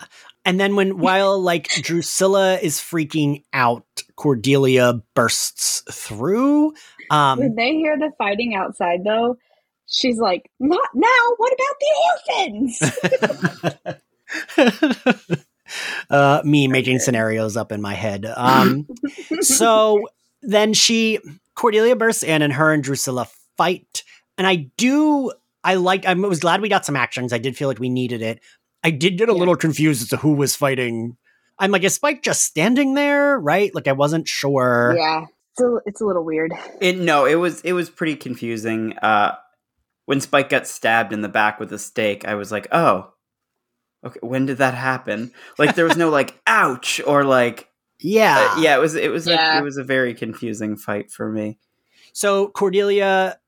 And 0.45 0.59
then 0.59 0.75
when 0.75 0.97
while 0.99 1.39
like 1.39 1.69
Drusilla 1.69 2.57
is 2.57 2.77
freaking 2.77 3.43
out, 3.53 3.85
Cordelia 4.15 5.01
bursts 5.15 5.83
through. 5.91 6.73
Um, 7.09 7.39
when 7.39 7.55
they 7.55 7.71
hear 7.71 7.97
the 7.97 8.11
fighting 8.17 8.55
outside, 8.55 9.03
though, 9.03 9.37
she's 9.87 10.17
like, 10.17 10.49
"Not 10.59 10.89
now. 10.93 11.07
What 11.37 11.53
about 11.53 11.75
the 11.79 11.93
orphans?" 12.37 14.01
uh, 16.09 16.41
me 16.43 16.67
making 16.67 16.99
scenarios 16.99 17.57
up 17.57 17.71
in 17.71 17.81
my 17.81 17.93
head. 17.93 18.25
Um, 18.35 18.87
so 19.41 20.07
then 20.41 20.73
she 20.73 21.19
Cordelia 21.55 21.95
bursts 21.95 22.23
in, 22.23 22.41
and 22.41 22.53
her 22.53 22.73
and 22.73 22.83
Drusilla 22.83 23.27
fight. 23.57 24.03
And 24.37 24.47
I 24.47 24.67
do. 24.77 25.31
I 25.63 25.75
like. 25.75 26.05
I 26.05 26.13
was 26.13 26.39
glad 26.39 26.61
we 26.61 26.69
got 26.69 26.85
some 26.85 26.95
actions. 26.95 27.33
I 27.33 27.37
did 27.37 27.55
feel 27.55 27.67
like 27.67 27.79
we 27.79 27.89
needed 27.89 28.21
it. 28.21 28.39
I 28.83 28.91
did 28.91 29.17
get 29.17 29.29
a 29.29 29.33
yeah. 29.33 29.37
little 29.37 29.55
confused 29.55 30.01
as 30.01 30.09
to 30.09 30.17
who 30.17 30.33
was 30.33 30.55
fighting. 30.55 31.17
I'm 31.59 31.71
like, 31.71 31.83
is 31.83 31.95
Spike 31.95 32.23
just 32.23 32.43
standing 32.43 32.95
there? 32.95 33.39
Right? 33.39 33.73
Like 33.75 33.87
I 33.87 33.93
wasn't 33.93 34.27
sure. 34.27 34.95
Yeah 34.97 35.25
it's 35.51 35.61
a, 35.61 35.77
it's 35.85 36.01
a 36.01 36.05
little 36.05 36.23
weird. 36.23 36.53
It, 36.79 36.97
no, 36.97 37.25
it 37.25 37.35
was 37.35 37.61
it 37.61 37.73
was 37.73 37.89
pretty 37.89 38.15
confusing. 38.15 38.97
Uh, 38.97 39.35
when 40.05 40.21
Spike 40.21 40.49
got 40.49 40.67
stabbed 40.67 41.13
in 41.13 41.21
the 41.21 41.29
back 41.29 41.59
with 41.59 41.71
a 41.73 41.79
stake, 41.79 42.25
I 42.25 42.35
was 42.35 42.51
like, 42.51 42.67
oh, 42.71 43.11
okay, 44.05 44.19
when 44.21 44.45
did 44.45 44.57
that 44.57 44.73
happen? 44.73 45.31
Like 45.57 45.75
there 45.75 45.85
was 45.85 45.97
no 45.97 46.09
like, 46.09 46.39
ouch, 46.47 47.01
or 47.05 47.23
like, 47.23 47.69
yeah, 47.99 48.53
uh, 48.55 48.61
yeah. 48.61 48.75
It 48.75 48.79
was 48.79 48.95
it 48.95 49.11
was 49.11 49.27
yeah. 49.27 49.57
A, 49.57 49.59
it 49.59 49.63
was 49.63 49.77
a 49.77 49.83
very 49.83 50.13
confusing 50.13 50.77
fight 50.77 51.11
for 51.11 51.31
me. 51.31 51.59
So 52.13 52.47
Cordelia 52.47 53.39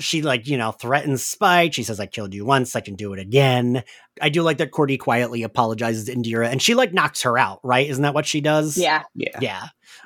she 0.00 0.22
like 0.22 0.46
you 0.46 0.58
know 0.58 0.72
threatens 0.72 1.24
Spike. 1.24 1.74
She 1.74 1.82
says, 1.82 2.00
"I 2.00 2.06
killed 2.06 2.34
you 2.34 2.44
once. 2.44 2.74
I 2.74 2.80
can 2.80 2.94
do 2.94 3.12
it 3.12 3.18
again." 3.18 3.84
I 4.20 4.28
do 4.28 4.42
like 4.42 4.58
that 4.58 4.70
Cordy 4.70 4.96
quietly 4.96 5.42
apologizes 5.42 6.04
to 6.06 6.14
Indira, 6.14 6.50
and 6.50 6.60
she 6.60 6.74
like 6.74 6.92
knocks 6.92 7.22
her 7.22 7.38
out. 7.38 7.60
Right? 7.62 7.88
Isn't 7.88 8.02
that 8.02 8.14
what 8.14 8.26
she 8.26 8.40
does? 8.40 8.76
Yeah, 8.76 9.02
yeah, 9.14 9.38
yeah. 9.40 9.62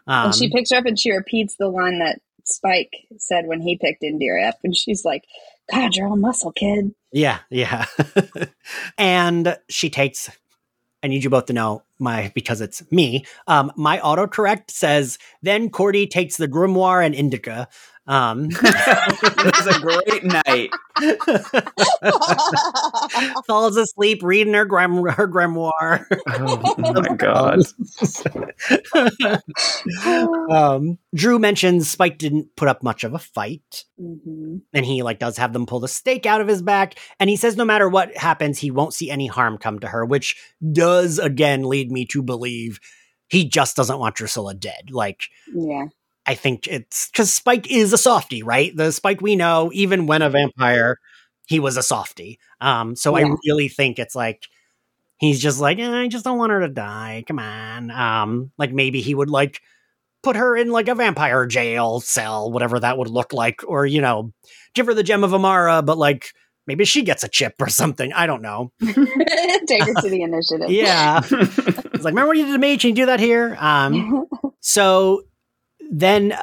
Um, 0.07 0.27
and 0.27 0.35
she 0.35 0.51
picks 0.51 0.71
her 0.71 0.79
up 0.79 0.87
and 0.87 0.99
she 0.99 1.13
repeats 1.13 1.57
the 1.57 1.69
line 1.69 2.01
that 2.01 2.21
Spike 2.45 2.93
said 3.17 3.47
when 3.47 3.61
he 3.61 3.79
picked 3.79 4.03
Indira 4.03 4.49
up, 4.49 4.59
and 4.65 4.77
she's 4.77 5.05
like, 5.05 5.25
"God, 5.71 5.97
you're 5.97 6.09
all 6.09 6.17
muscle, 6.17 6.53
kid." 6.53 6.95
Yeah, 7.13 7.39
yeah. 7.51 7.87
and 8.99 9.57
she 9.69 9.91
takes. 9.91 10.31
I 11.03 11.07
need 11.07 11.23
you 11.23 11.31
both 11.31 11.47
to 11.47 11.53
know 11.53 11.83
my 11.99 12.33
because 12.35 12.61
it's 12.61 12.91
me. 12.91 13.25
Um, 13.47 13.73
my 13.77 13.99
autocorrect 13.99 14.71
says 14.71 15.19
then 15.43 15.71
Cordy 15.71 16.07
takes 16.07 16.37
the 16.37 16.49
grimoire 16.49 17.05
and 17.05 17.15
indica. 17.15 17.69
Um, 18.07 18.51
it 18.63 19.57
was 19.57 19.67
a 19.67 19.81
great 19.81 20.25
night. 20.25 20.71
Falls 23.47 23.77
asleep 23.77 24.23
reading 24.23 24.53
her, 24.53 24.67
grim- 24.67 25.07
her 25.07 25.27
grimoire. 25.27 26.05
Oh 26.29 26.75
my 26.79 27.15
god. 27.17 27.61
um, 30.51 30.99
Drew 31.15 31.39
mentions 31.39 31.89
Spike 31.89 32.19
didn't 32.19 32.55
put 32.57 32.69
up 32.69 32.83
much 32.83 33.05
of 33.05 33.15
a 33.15 33.19
fight, 33.19 33.85
mm-hmm. 33.99 34.57
and 34.75 34.85
he 34.85 35.03
like 35.03 35.19
does 35.19 35.39
have 35.39 35.55
them 35.55 35.67
pull 35.67 35.81
the 35.81 35.89
stake 35.89 36.27
out 36.27 36.43
of 36.43 36.49
his 36.49 36.61
back, 36.61 36.99
and 37.19 37.31
he 37.31 37.37
says 37.37 37.57
no 37.57 37.65
matter 37.65 37.89
what 37.89 38.15
happens, 38.17 38.59
he 38.59 38.71
won't 38.71 38.95
see 38.95 39.11
any 39.11 39.27
harm 39.27 39.57
come 39.57 39.79
to 39.81 39.89
her, 39.89 40.05
which 40.05 40.37
does 40.73 41.19
again 41.19 41.63
lead 41.63 41.91
me 41.91 42.05
to 42.07 42.23
believe 42.23 42.81
he 43.29 43.49
just 43.49 43.77
doesn't 43.77 43.99
want 43.99 44.17
Drusilla 44.17 44.55
dead. 44.55 44.91
Like, 44.91 45.23
yeah. 45.53 45.87
I 46.27 46.35
think 46.35 46.67
it's 46.67 47.09
because 47.09 47.33
Spike 47.33 47.71
is 47.71 47.93
a 47.93 47.99
softy, 47.99 48.43
right? 48.43 48.75
The 48.75 48.93
Spike 48.93 49.21
we 49.21 49.37
know, 49.37 49.71
even 49.75 50.07
when 50.07 50.23
a 50.23 50.31
vampire, 50.31 50.99
he 51.47 51.61
was 51.61 51.77
a 51.77 51.83
softy. 51.83 52.39
Um, 52.61 52.97
so 52.97 53.17
yeah. 53.17 53.27
I 53.27 53.37
really 53.47 53.69
think 53.69 53.99
it's 53.99 54.15
like 54.15 54.47
he's 55.19 55.41
just 55.41 55.61
like, 55.61 55.79
eh, 55.79 55.91
I 55.91 56.09
just 56.09 56.25
don't 56.25 56.39
want 56.39 56.53
her 56.53 56.61
to 56.61 56.69
die. 56.69 57.25
Come 57.27 57.39
on. 57.39 57.91
Um, 57.91 58.53
like 58.59 58.73
maybe 58.73 59.01
he 59.01 59.15
would 59.15 59.31
like 59.31 59.61
put 60.23 60.37
her 60.37 60.57
in 60.57 60.71
like 60.71 60.89
a 60.89 60.95
vampire 60.95 61.47
jail 61.47 62.01
cell, 62.01 62.51
whatever 62.51 62.81
that 62.81 62.99
would 62.99 63.09
look 63.09 63.33
like, 63.33 63.61
or 63.67 63.87
you 63.87 64.01
know, 64.01 64.33
give 64.75 64.87
her 64.87 64.95
the 64.95 65.03
gem 65.03 65.25
of 65.25 65.35
Amara, 65.35 65.83
but 65.83 65.99
like 65.99 66.31
maybe 66.67 66.85
she 66.85 67.03
gets 67.03 67.23
a 67.23 67.29
chip 67.29 67.55
or 67.61 67.69
something. 67.69 68.13
I 68.13 68.27
don't 68.27 68.43
know. 68.43 68.73
Take 68.81 69.85
her 69.85 69.95
to 69.95 70.09
the 70.09 70.23
initiative. 70.23 70.71
yeah. 70.71 71.21
it's 71.31 72.05
like, 72.05 72.13
remember 72.13 72.29
what 72.29 72.37
you 72.37 72.47
did 72.47 72.53
to 72.53 72.59
me? 72.59 72.77
Can 72.79 72.91
you 72.91 72.97
do 72.97 73.07
that 73.07 73.21
here? 73.21 73.57
Um, 73.61 74.27
so 74.61 75.23
then 76.01 76.37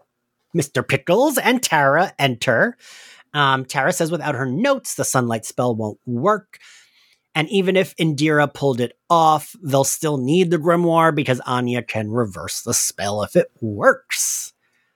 Mr. 0.56 0.86
Pickles 0.86 1.38
and 1.38 1.62
Tara 1.62 2.12
enter. 2.18 2.76
Um, 3.32 3.64
Tara 3.64 3.92
says 3.92 4.10
without 4.10 4.36
her 4.36 4.46
notes, 4.46 4.94
the 4.94 5.04
sunlight 5.04 5.44
spell 5.44 5.74
won't 5.74 5.98
work. 6.06 6.58
And 7.34 7.48
even 7.50 7.76
if 7.76 7.96
Indira 7.96 8.52
pulled 8.52 8.80
it 8.80 8.96
off, 9.10 9.56
they'll 9.60 9.82
still 9.82 10.18
need 10.18 10.50
the 10.52 10.58
grimoire 10.58 11.12
because 11.12 11.40
Anya 11.40 11.82
can 11.82 12.10
reverse 12.10 12.62
the 12.62 12.74
spell 12.74 13.24
if 13.24 13.34
it 13.34 13.50
works. 13.60 14.52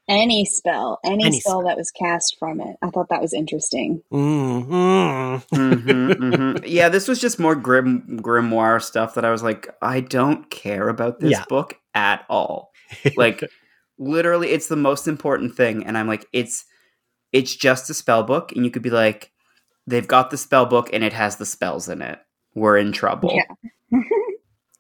Any 0.09 0.47
spell, 0.47 1.01
any, 1.05 1.25
any 1.25 1.41
spell, 1.41 1.61
spell, 1.61 1.65
that 1.65 1.77
was 1.77 1.91
cast 1.91 2.39
from 2.39 2.61
it. 2.61 2.77
I 2.81 2.89
thought 2.89 3.11
that 3.11 3.21
was 3.21 3.35
interesting. 3.35 4.03
Mm-hmm. 4.11 5.55
mm-hmm, 5.55 5.91
mm-hmm. 6.23 6.65
Yeah, 6.65 6.89
this 6.89 7.09
was 7.09 7.21
just 7.21 7.39
more 7.39 7.55
grim 7.55 8.21
grimoire 8.23 8.81
stuff 8.81 9.15
that 9.17 9.27
I 9.27 9.31
was 9.31 9.43
like, 9.43 9.69
I 9.83 10.01
don't 10.01 10.49
care 10.49 10.89
about 10.89 11.21
this 11.21 11.33
yeah. 11.33 11.45
book 11.49 11.77
at 11.95 12.25
all. 12.31 12.71
Like 13.17 13.43
literally 13.99 14.51
it's 14.51 14.69
the 14.69 14.77
most 14.77 15.09
important 15.09 15.55
thing 15.55 15.85
and 15.85 15.99
i'm 15.99 16.07
like 16.07 16.27
it's 16.33 16.65
it's 17.33 17.55
just 17.55 17.91
a 17.91 17.95
spell 17.95 18.23
book 18.23 18.53
and 18.53 18.65
you 18.65 18.71
could 18.71 18.83
be 18.83 18.91
like 18.91 19.33
they've 19.87 20.09
got 20.09 20.31
the 20.31 20.37
spell 20.37 20.67
book 20.67 20.91
and 20.93 21.03
it 21.03 21.13
has 21.13 21.37
the 21.37 21.47
spells 21.47 21.89
in 21.89 22.03
it. 22.03 22.19
We're 22.55 22.77
in 22.77 22.93
trouble. 22.93 23.33
Yeah. 23.35 24.01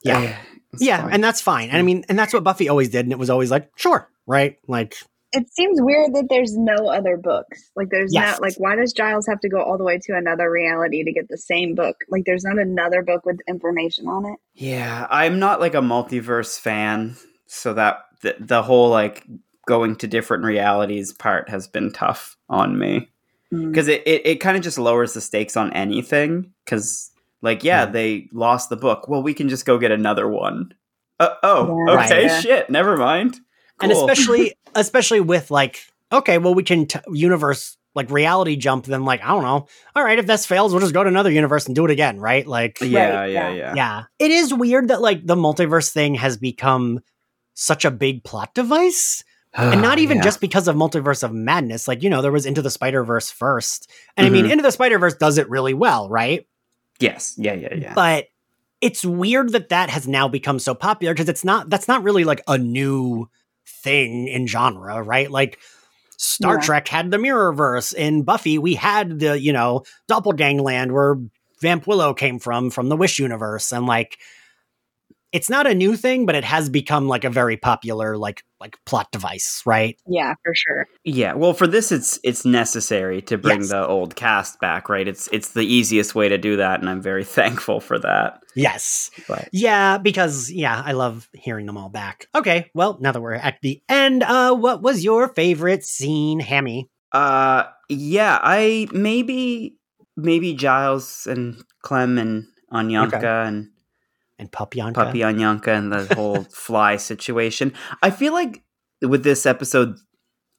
Yeah. 0.04 0.38
Yeah 0.78 1.02
fine. 1.02 1.12
and 1.12 1.24
that's 1.24 1.40
fine 1.40 1.70
and 1.70 1.78
i 1.78 1.80
mm. 1.80 1.86
mean 1.86 2.04
and 2.08 2.16
that's 2.16 2.32
what 2.32 2.44
buffy 2.44 2.68
always 2.68 2.88
did 2.88 3.04
and 3.04 3.12
it 3.12 3.18
was 3.18 3.30
always 3.30 3.50
like 3.50 3.68
sure 3.74 4.08
right? 4.28 4.58
Like 4.68 4.94
it 5.32 5.52
seems 5.52 5.80
weird 5.82 6.14
that 6.14 6.28
there's 6.30 6.56
no 6.56 6.88
other 6.88 7.16
books. 7.16 7.70
Like 7.74 7.88
there's 7.90 8.12
yes. 8.14 8.32
not 8.32 8.42
like 8.42 8.54
why 8.58 8.76
does 8.76 8.92
giles 8.92 9.26
have 9.26 9.40
to 9.40 9.48
go 9.48 9.60
all 9.60 9.76
the 9.76 9.84
way 9.84 9.98
to 9.98 10.16
another 10.16 10.48
reality 10.48 11.02
to 11.02 11.12
get 11.12 11.28
the 11.28 11.36
same 11.36 11.74
book? 11.74 11.96
Like 12.08 12.24
there's 12.24 12.44
not 12.44 12.58
another 12.58 13.02
book 13.02 13.26
with 13.26 13.40
information 13.48 14.06
on 14.06 14.26
it. 14.26 14.38
Yeah. 14.54 15.06
I'm 15.10 15.38
not 15.38 15.60
like 15.60 15.74
a 15.74 15.80
multiverse 15.80 16.60
fan 16.60 17.16
so 17.46 17.74
that 17.74 17.98
the, 18.20 18.36
the 18.38 18.62
whole 18.62 18.90
like 18.90 19.24
going 19.66 19.94
to 19.96 20.06
different 20.06 20.44
realities 20.44 21.12
part 21.12 21.48
has 21.50 21.68
been 21.68 21.92
tough 21.92 22.36
on 22.48 22.78
me. 22.78 23.08
Because 23.50 23.86
mm. 23.86 23.92
it, 23.92 24.02
it, 24.06 24.26
it 24.26 24.40
kind 24.40 24.56
of 24.56 24.62
just 24.62 24.78
lowers 24.78 25.12
the 25.12 25.20
stakes 25.20 25.56
on 25.56 25.72
anything 25.72 26.52
because 26.64 27.10
like 27.42 27.62
yeah 27.62 27.86
mm. 27.86 27.92
they 27.92 28.28
lost 28.32 28.70
the 28.70 28.76
book. 28.76 29.08
Well 29.08 29.22
we 29.22 29.34
can 29.34 29.48
just 29.48 29.64
go 29.64 29.78
get 29.78 29.90
another 29.90 30.28
one. 30.28 30.74
Uh, 31.20 31.34
oh 31.42 31.86
yeah, 31.86 31.92
okay 31.92 31.96
right, 31.96 32.22
yeah. 32.24 32.40
shit 32.40 32.70
never 32.70 32.96
mind. 32.96 33.40
Cool. 33.78 33.90
and 33.90 33.92
especially 33.92 34.54
especially 34.74 35.20
with 35.20 35.50
like 35.50 35.80
okay 36.12 36.38
well 36.38 36.54
we 36.54 36.62
can 36.62 36.86
t- 36.86 36.98
universe 37.12 37.76
like 37.94 38.10
reality 38.10 38.56
jump 38.56 38.84
then 38.84 39.04
like 39.04 39.22
i 39.22 39.28
don't 39.28 39.42
know. 39.42 39.66
All 39.96 40.04
right 40.04 40.18
if 40.18 40.26
this 40.26 40.46
fails 40.46 40.72
we'll 40.72 40.80
just 40.80 40.94
go 40.94 41.02
to 41.02 41.08
another 41.08 41.30
universe 41.30 41.66
and 41.66 41.74
do 41.74 41.84
it 41.84 41.90
again 41.90 42.20
right? 42.20 42.46
Like 42.46 42.80
yeah 42.80 43.20
right, 43.20 43.32
yeah. 43.32 43.50
yeah. 43.50 43.74
Yeah. 43.74 44.02
It 44.18 44.30
is 44.30 44.52
weird 44.52 44.88
that 44.88 45.00
like 45.00 45.26
the 45.26 45.36
multiverse 45.36 45.92
thing 45.92 46.14
has 46.16 46.36
become 46.36 47.00
such 47.58 47.84
a 47.84 47.90
big 47.90 48.22
plot 48.22 48.54
device. 48.54 49.24
and 49.52 49.82
not 49.82 49.98
even 49.98 50.18
yeah. 50.18 50.22
just 50.22 50.40
because 50.40 50.68
of 50.68 50.76
Multiverse 50.76 51.24
of 51.24 51.32
Madness. 51.32 51.88
Like, 51.88 52.04
you 52.04 52.10
know, 52.10 52.22
there 52.22 52.30
was 52.30 52.46
Into 52.46 52.62
the 52.62 52.70
Spider 52.70 53.02
Verse 53.02 53.30
first. 53.30 53.90
And 54.16 54.24
mm-hmm. 54.24 54.32
I 54.32 54.32
mean, 54.32 54.44
mm-hmm. 54.44 54.52
Into 54.52 54.62
the 54.62 54.70
Spider 54.70 54.98
Verse 55.00 55.14
does 55.14 55.38
it 55.38 55.50
really 55.50 55.74
well, 55.74 56.08
right? 56.08 56.46
Yes. 57.00 57.34
Yeah, 57.36 57.54
yeah, 57.54 57.74
yeah. 57.74 57.94
But 57.94 58.26
it's 58.80 59.04
weird 59.04 59.50
that 59.52 59.70
that 59.70 59.90
has 59.90 60.06
now 60.06 60.28
become 60.28 60.60
so 60.60 60.72
popular 60.72 61.12
because 61.12 61.28
it's 61.28 61.44
not, 61.44 61.68
that's 61.68 61.88
not 61.88 62.04
really 62.04 62.22
like 62.22 62.42
a 62.46 62.56
new 62.56 63.28
thing 63.66 64.28
in 64.28 64.46
genre, 64.46 65.02
right? 65.02 65.28
Like 65.28 65.58
Star 66.16 66.56
yeah. 66.56 66.60
Trek 66.60 66.86
had 66.86 67.10
the 67.10 67.16
Mirrorverse. 67.16 67.92
In 67.92 68.22
Buffy, 68.22 68.58
we 68.58 68.76
had 68.76 69.18
the, 69.18 69.40
you 69.40 69.52
know, 69.52 69.82
Doppelgangland 70.08 70.92
where 70.92 71.16
Vamp 71.60 71.88
Willow 71.88 72.14
came 72.14 72.38
from, 72.38 72.70
from 72.70 72.88
the 72.88 72.96
Wish 72.96 73.18
universe. 73.18 73.72
And 73.72 73.86
like, 73.86 74.18
it's 75.32 75.50
not 75.50 75.66
a 75.66 75.74
new 75.74 75.96
thing, 75.96 76.26
but 76.26 76.34
it 76.34 76.44
has 76.44 76.70
become 76.70 77.06
like 77.08 77.24
a 77.24 77.30
very 77.30 77.56
popular 77.56 78.16
like 78.16 78.42
like 78.60 78.76
plot 78.86 79.10
device, 79.12 79.62
right? 79.66 79.96
Yeah, 80.06 80.34
for 80.44 80.54
sure. 80.54 80.86
Yeah, 81.04 81.34
well, 81.34 81.52
for 81.52 81.66
this, 81.66 81.92
it's 81.92 82.18
it's 82.24 82.44
necessary 82.44 83.20
to 83.22 83.38
bring 83.38 83.60
yes. 83.60 83.70
the 83.70 83.86
old 83.86 84.16
cast 84.16 84.60
back, 84.60 84.88
right? 84.88 85.06
It's 85.06 85.28
it's 85.32 85.50
the 85.50 85.62
easiest 85.62 86.14
way 86.14 86.28
to 86.28 86.38
do 86.38 86.56
that, 86.56 86.80
and 86.80 86.88
I'm 86.88 87.02
very 87.02 87.24
thankful 87.38 87.80
for 87.80 87.98
that. 87.98 88.40
Yes, 88.54 89.10
but. 89.28 89.48
yeah, 89.52 89.98
because 89.98 90.50
yeah, 90.50 90.82
I 90.84 90.92
love 90.92 91.28
hearing 91.34 91.66
them 91.66 91.76
all 91.76 91.90
back. 91.90 92.26
Okay, 92.34 92.70
well, 92.74 92.98
now 93.00 93.12
that 93.12 93.20
we're 93.20 93.34
at 93.34 93.58
the 93.62 93.82
end, 93.88 94.22
uh, 94.22 94.54
what 94.54 94.82
was 94.82 95.04
your 95.04 95.28
favorite 95.28 95.84
scene, 95.84 96.40
Hammy? 96.40 96.88
Uh, 97.12 97.64
yeah, 97.88 98.38
I 98.42 98.88
maybe 98.92 99.76
maybe 100.16 100.54
Giles 100.54 101.26
and 101.26 101.62
Clem 101.82 102.18
and 102.18 102.46
Anyanka 102.72 103.14
okay. 103.14 103.48
and 103.48 103.68
and 104.38 104.50
Papyanka. 104.50 104.94
Papyanka 104.94 105.68
and 105.68 105.92
the 105.92 106.14
whole 106.14 106.44
fly 106.50 106.96
situation. 106.96 107.72
I 108.02 108.10
feel 108.10 108.32
like 108.32 108.62
with 109.02 109.24
this 109.24 109.46
episode, 109.46 109.96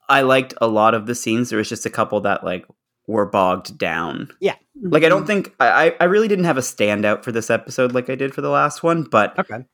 I 0.07 0.21
liked 0.21 0.53
a 0.59 0.67
lot 0.67 0.93
of 0.93 1.05
the 1.05 1.15
scenes. 1.15 1.49
There 1.49 1.57
was 1.57 1.69
just 1.69 1.85
a 1.85 1.89
couple 1.89 2.21
that 2.21 2.43
like 2.43 2.65
were 3.07 3.25
bogged 3.25 3.77
down. 3.77 4.29
Yeah. 4.39 4.55
Like 4.81 5.03
I 5.03 5.09
don't 5.09 5.19
mm-hmm. 5.19 5.27
think 5.27 5.55
I 5.59 5.95
I 5.99 6.05
really 6.05 6.27
didn't 6.27 6.45
have 6.45 6.57
a 6.57 6.61
standout 6.61 7.23
for 7.23 7.31
this 7.31 7.49
episode 7.49 7.93
like 7.93 8.09
I 8.09 8.15
did 8.15 8.33
for 8.33 8.41
the 8.41 8.49
last 8.49 8.83
one, 8.83 9.03
but 9.03 9.37
okay. 9.37 9.65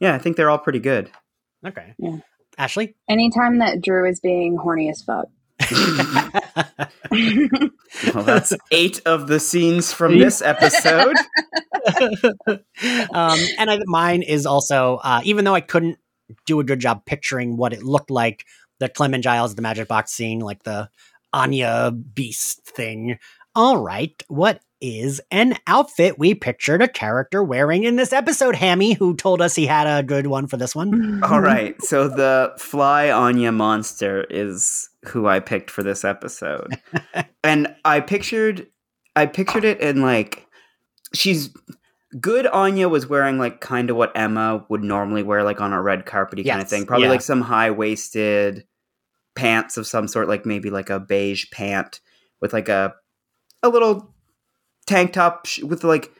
Yeah, 0.00 0.14
I 0.14 0.18
think 0.18 0.36
they're 0.36 0.50
all 0.50 0.58
pretty 0.58 0.80
good. 0.80 1.10
Okay. 1.66 1.94
Yeah. 1.98 2.18
Ashley? 2.58 2.94
Anytime 3.08 3.58
that 3.58 3.80
Drew 3.80 4.08
is 4.08 4.20
being 4.20 4.56
horny 4.56 4.90
as 4.90 5.02
fuck. 5.02 5.26
well, 8.14 8.24
that's 8.24 8.52
eight 8.70 9.00
of 9.06 9.28
the 9.28 9.40
scenes 9.40 9.92
from 9.92 10.18
this 10.18 10.42
episode. 10.42 11.16
um, 13.12 13.38
and 13.58 13.70
I, 13.70 13.80
mine 13.86 14.22
is 14.22 14.46
also, 14.46 14.96
uh, 15.02 15.20
even 15.24 15.44
though 15.44 15.54
I 15.54 15.60
couldn't 15.60 15.98
do 16.46 16.60
a 16.60 16.64
good 16.64 16.80
job 16.80 17.04
picturing 17.06 17.56
what 17.56 17.72
it 17.72 17.82
looked 17.82 18.10
like, 18.10 18.44
the 18.80 18.88
Clem 18.88 19.14
and 19.14 19.22
Giles, 19.22 19.54
the 19.54 19.62
magic 19.62 19.88
box 19.88 20.12
scene, 20.12 20.40
like 20.40 20.62
the 20.64 20.88
Anya 21.32 21.90
beast 21.90 22.64
thing. 22.64 23.18
All 23.54 23.78
right, 23.78 24.22
what 24.28 24.60
is 24.82 25.20
an 25.30 25.54
outfit 25.66 26.18
we 26.18 26.34
pictured 26.34 26.82
a 26.82 26.88
character 26.88 27.42
wearing 27.42 27.84
in 27.84 27.96
this 27.96 28.12
episode, 28.12 28.56
Hammy, 28.56 28.94
who 28.94 29.14
told 29.14 29.40
us 29.40 29.54
he 29.54 29.66
had 29.66 29.86
a 29.86 30.02
good 30.02 30.26
one 30.26 30.48
for 30.48 30.56
this 30.56 30.74
one. 30.74 31.22
All 31.24 31.40
right. 31.40 31.80
So 31.82 32.08
the 32.08 32.52
fly 32.58 33.10
Anya 33.10 33.52
monster 33.52 34.26
is 34.28 34.90
who 35.06 35.26
I 35.26 35.40
picked 35.40 35.70
for 35.70 35.82
this 35.82 36.04
episode. 36.04 36.78
and 37.44 37.74
I 37.84 38.00
pictured 38.00 38.68
I 39.16 39.26
pictured 39.26 39.64
it 39.64 39.80
in 39.80 40.02
like 40.02 40.46
she's 41.14 41.50
good 42.20 42.46
Anya 42.46 42.88
was 42.88 43.06
wearing 43.06 43.38
like 43.38 43.60
kind 43.60 43.90
of 43.90 43.96
what 43.96 44.12
Emma 44.16 44.64
would 44.68 44.82
normally 44.82 45.22
wear 45.22 45.42
like 45.42 45.60
on 45.60 45.72
a 45.72 45.82
red 45.82 46.04
carpety 46.04 46.44
yes. 46.44 46.52
kind 46.52 46.62
of 46.62 46.68
thing. 46.68 46.86
Probably 46.86 47.06
yeah. 47.06 47.12
like 47.12 47.22
some 47.22 47.40
high-waisted 47.40 48.64
pants 49.34 49.76
of 49.76 49.86
some 49.86 50.06
sort 50.06 50.28
like 50.28 50.44
maybe 50.44 50.70
like 50.70 50.90
a 50.90 51.00
beige 51.00 51.50
pant 51.50 52.00
with 52.40 52.52
like 52.52 52.68
a 52.68 52.94
a 53.62 53.68
little 53.68 54.14
tank 54.86 55.12
top 55.12 55.46
with 55.62 55.84
like 55.84 56.12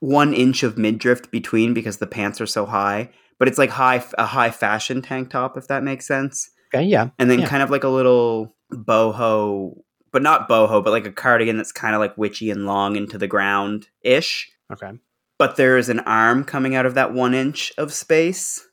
one 0.00 0.32
inch 0.32 0.62
of 0.62 0.78
midriff 0.78 1.30
between 1.30 1.74
because 1.74 1.98
the 1.98 2.06
pants 2.06 2.40
are 2.40 2.46
so 2.46 2.66
high. 2.66 3.10
But 3.38 3.48
it's 3.48 3.58
like 3.58 3.70
high 3.70 4.02
a 4.16 4.26
high 4.26 4.50
fashion 4.50 5.00
tank 5.00 5.30
top 5.30 5.56
if 5.56 5.68
that 5.68 5.84
makes 5.84 6.06
sense. 6.06 6.50
Okay, 6.74 6.84
yeah. 6.84 7.10
And 7.18 7.30
then 7.30 7.40
yeah. 7.40 7.48
kind 7.48 7.62
of 7.62 7.70
like 7.70 7.84
a 7.84 7.88
little 7.88 8.54
boho, 8.72 9.80
but 10.12 10.22
not 10.22 10.48
boho, 10.48 10.82
but 10.82 10.90
like 10.90 11.06
a 11.06 11.12
cardigan 11.12 11.56
that's 11.56 11.72
kind 11.72 11.94
of 11.94 12.00
like 12.00 12.16
witchy 12.18 12.50
and 12.50 12.66
long 12.66 12.96
into 12.96 13.18
the 13.18 13.26
ground 13.26 13.88
ish. 14.02 14.50
Okay. 14.72 14.92
But 15.38 15.56
there 15.56 15.78
is 15.78 15.88
an 15.88 16.00
arm 16.00 16.44
coming 16.44 16.74
out 16.74 16.86
of 16.86 16.94
that 16.94 17.12
one 17.12 17.34
inch 17.34 17.72
of 17.78 17.92
space. 17.92 18.66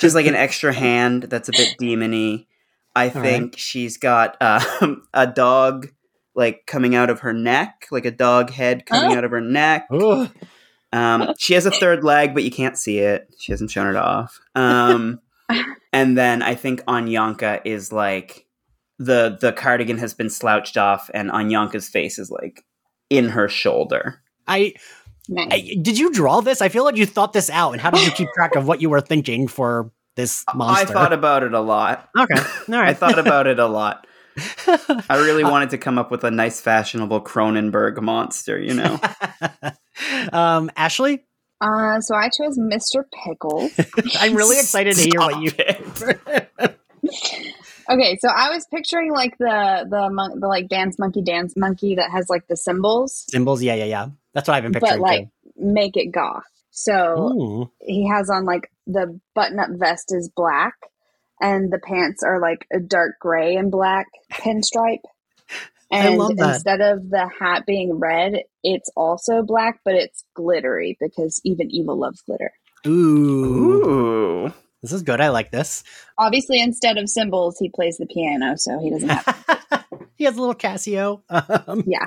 Just 0.00 0.14
like 0.14 0.26
an 0.26 0.34
extra 0.36 0.72
hand 0.72 1.24
that's 1.24 1.48
a 1.48 1.52
bit 1.52 1.76
demony. 1.80 2.46
I 2.94 3.08
All 3.08 3.22
think 3.22 3.52
right. 3.52 3.58
she's 3.58 3.96
got 3.96 4.36
uh, 4.40 4.96
a 5.14 5.26
dog 5.26 5.88
like 6.34 6.66
coming 6.66 6.94
out 6.94 7.10
of 7.10 7.20
her 7.20 7.32
neck, 7.32 7.86
like 7.90 8.04
a 8.04 8.10
dog 8.10 8.50
head 8.50 8.86
coming 8.86 9.12
oh. 9.12 9.16
out 9.16 9.24
of 9.24 9.30
her 9.30 9.40
neck. 9.40 9.88
Um, 10.92 11.34
she 11.38 11.54
has 11.54 11.66
a 11.66 11.70
third 11.70 12.02
leg, 12.02 12.34
but 12.34 12.42
you 12.42 12.50
can't 12.50 12.76
see 12.76 12.98
it. 12.98 13.32
She 13.38 13.52
hasn't 13.52 13.70
shown 13.70 13.86
it 13.86 13.96
off. 13.96 14.40
Um, 14.54 15.20
and 15.92 16.16
then 16.16 16.42
I 16.42 16.54
think 16.54 16.84
Anyanka 16.84 17.60
is 17.64 17.92
like 17.92 18.46
the 18.98 19.38
the 19.40 19.52
cardigan 19.52 19.98
has 19.98 20.14
been 20.14 20.30
slouched 20.30 20.76
off, 20.76 21.10
and 21.14 21.30
Anyanka's 21.30 21.88
face 21.88 22.18
is 22.18 22.30
like 22.30 22.64
in 23.08 23.30
her 23.30 23.48
shoulder. 23.48 24.22
I, 24.46 24.74
nice. 25.28 25.48
I, 25.50 25.76
did 25.80 25.98
you 25.98 26.12
draw 26.12 26.40
this? 26.40 26.60
I 26.60 26.68
feel 26.68 26.84
like 26.84 26.96
you 26.96 27.06
thought 27.06 27.32
this 27.32 27.50
out, 27.50 27.72
and 27.72 27.80
how 27.80 27.90
did 27.90 28.04
you 28.04 28.12
keep 28.12 28.28
track 28.34 28.56
of 28.56 28.66
what 28.66 28.80
you 28.80 28.90
were 28.90 29.00
thinking 29.00 29.48
for 29.48 29.90
this 30.16 30.44
monster? 30.54 30.90
I 30.90 30.92
thought 30.92 31.12
about 31.12 31.42
it 31.42 31.54
a 31.54 31.60
lot. 31.60 32.08
Okay, 32.16 32.34
all 32.68 32.74
right. 32.78 32.90
I 32.90 32.94
thought 32.94 33.18
about 33.18 33.46
it 33.46 33.58
a 33.58 33.66
lot. 33.66 34.06
I 34.66 35.16
really 35.16 35.42
uh, 35.42 35.50
wanted 35.50 35.70
to 35.70 35.78
come 35.78 35.98
up 35.98 36.10
with 36.10 36.22
a 36.22 36.30
nice, 36.30 36.60
fashionable 36.60 37.22
Cronenberg 37.22 38.00
monster, 38.00 38.60
you 38.60 38.74
know. 38.74 39.00
um, 40.32 40.70
Ashley. 40.76 41.24
Uh, 41.60 42.00
so 42.00 42.14
I 42.14 42.28
chose 42.28 42.58
Mr. 42.58 43.04
Pickles. 43.24 43.72
I'm 44.20 44.34
really 44.34 44.58
excited 44.58 44.96
to 44.96 45.02
hear 45.02 45.20
what 45.20 45.42
you 45.42 45.52
picked. 45.52 46.02
okay, 47.90 48.18
so 48.18 48.28
I 48.28 48.50
was 48.50 48.66
picturing 48.70 49.12
like 49.12 49.36
the 49.38 49.86
the 49.88 50.08
mon- 50.10 50.40
the 50.40 50.48
like 50.48 50.68
dance 50.68 50.98
monkey 50.98 51.22
dance 51.22 51.54
monkey 51.56 51.96
that 51.96 52.10
has 52.10 52.30
like 52.30 52.46
the 52.48 52.56
symbols. 52.56 53.26
Symbols, 53.28 53.62
yeah, 53.62 53.74
yeah, 53.74 53.84
yeah. 53.84 54.06
That's 54.32 54.48
what 54.48 54.54
I've 54.54 54.62
been 54.62 54.72
picturing. 54.72 55.00
But 55.00 55.00
like 55.00 55.20
too. 55.24 55.52
make 55.56 55.96
it 55.96 56.12
goth. 56.12 56.44
So 56.70 57.18
Ooh. 57.18 57.70
he 57.80 58.08
has 58.08 58.30
on 58.30 58.44
like 58.46 58.70
the 58.86 59.20
button 59.34 59.58
up 59.58 59.68
vest 59.72 60.12
is 60.14 60.30
black 60.34 60.74
and 61.40 61.72
the 61.72 61.78
pants 61.78 62.22
are 62.22 62.40
like 62.40 62.66
a 62.72 62.78
dark 62.78 63.18
gray 63.20 63.56
and 63.56 63.70
black 63.70 64.06
pinstripe. 64.32 65.02
And 65.90 66.20
instead 66.38 66.80
of 66.80 67.10
the 67.10 67.28
hat 67.40 67.64
being 67.66 67.94
red, 67.94 68.44
it's 68.62 68.90
also 68.96 69.42
black, 69.42 69.80
but 69.84 69.94
it's 69.94 70.24
glittery 70.34 70.96
because 71.00 71.40
even 71.44 71.70
evil 71.70 71.98
loves 71.98 72.22
glitter. 72.22 72.52
Ooh. 72.86 73.90
Ooh. 74.46 74.52
This 74.82 74.92
is 74.92 75.02
good. 75.02 75.20
I 75.20 75.28
like 75.28 75.50
this. 75.50 75.84
Obviously, 76.16 76.60
instead 76.60 76.96
of 76.96 77.08
cymbals, 77.08 77.58
he 77.58 77.68
plays 77.68 77.98
the 77.98 78.06
piano, 78.06 78.56
so 78.56 78.78
he 78.78 78.90
doesn't 78.90 79.10
have. 79.10 79.84
he 80.16 80.24
has 80.24 80.36
a 80.36 80.40
little 80.40 80.54
Casio. 80.54 81.20
Um, 81.28 81.84
yeah. 81.86 82.06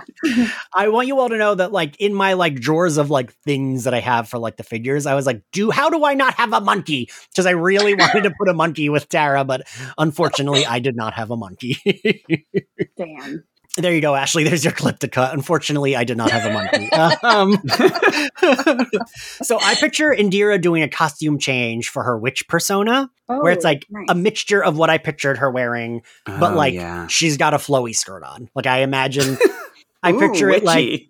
I 0.73 0.87
want 0.87 1.07
you 1.07 1.19
all 1.19 1.29
to 1.29 1.37
know 1.37 1.53
that, 1.53 1.71
like, 1.71 1.97
in 1.99 2.15
my 2.15 2.33
like 2.33 2.55
drawers 2.55 2.97
of 2.97 3.11
like 3.11 3.31
things 3.31 3.83
that 3.83 3.93
I 3.93 3.99
have 3.99 4.27
for 4.27 4.39
like 4.39 4.57
the 4.57 4.63
figures, 4.63 5.05
I 5.05 5.13
was 5.13 5.27
like, 5.27 5.43
"Do 5.51 5.69
how 5.69 5.91
do 5.91 6.03
I 6.03 6.15
not 6.15 6.33
have 6.35 6.51
a 6.51 6.61
monkey?" 6.61 7.09
Because 7.29 7.45
I 7.45 7.51
really 7.51 7.93
wanted 7.95 8.23
to 8.23 8.31
put 8.31 8.49
a 8.49 8.53
monkey 8.55 8.89
with 8.89 9.07
Tara, 9.07 9.43
but 9.43 9.67
unfortunately, 9.99 10.65
I 10.65 10.79
did 10.79 10.95
not 10.95 11.13
have 11.13 11.29
a 11.29 11.37
monkey. 11.37 11.77
Damn. 12.97 13.43
There 13.75 13.93
you 13.93 14.01
go, 14.01 14.13
Ashley. 14.13 14.43
There's 14.47 14.63
your 14.63 14.73
clip 14.73 14.99
to 14.99 15.07
cut. 15.07 15.33
Unfortunately, 15.33 15.95
I 15.95 16.03
did 16.03 16.17
not 16.17 16.29
have 16.31 16.45
a 16.45 16.53
monkey. 16.53 16.91
um, 17.23 17.57
so 19.41 19.59
I 19.59 19.75
picture 19.75 20.13
Indira 20.13 20.61
doing 20.61 20.83
a 20.83 20.87
costume 20.87 21.39
change 21.39 21.89
for 21.89 22.03
her 22.03 22.17
witch 22.17 22.47
persona, 22.47 23.09
oh, 23.29 23.41
where 23.41 23.51
it's 23.51 23.65
oh, 23.65 23.69
like 23.69 23.85
nice. 23.89 24.05
a 24.09 24.15
mixture 24.15 24.63
of 24.63 24.77
what 24.77 24.89
I 24.89 24.99
pictured 24.99 25.39
her 25.39 25.49
wearing, 25.49 26.01
but 26.25 26.53
oh, 26.53 26.55
like 26.55 26.75
yeah. 26.75 27.07
she's 27.07 27.37
got 27.37 27.53
a 27.53 27.57
flowy 27.57 27.95
skirt 27.95 28.23
on. 28.23 28.49
Like 28.55 28.67
I 28.67 28.79
imagine. 28.79 29.37
I 30.05 30.11
Ooh, 30.11 30.19
picture 30.19 30.47
witchy. 30.47 30.59
it 30.59 30.65
like 30.65 31.07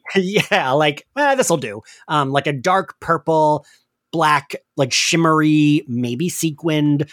yeah, 0.52 0.72
like 0.72 1.08
eh, 1.18 1.36
this 1.36 1.50
will 1.50 1.58
do. 1.58 1.82
Um, 2.08 2.32
like 2.32 2.46
a 2.46 2.54
dark 2.54 3.00
purple, 3.00 3.66
black, 4.12 4.56
like 4.78 4.94
shimmery, 4.94 5.84
maybe 5.88 6.30
sequined, 6.30 7.10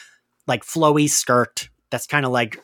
like 0.47 0.63
flowy 0.63 1.09
skirt 1.09 1.71
that's 1.91 2.07
kind 2.07 2.27
of 2.27 2.33
like 2.33 2.63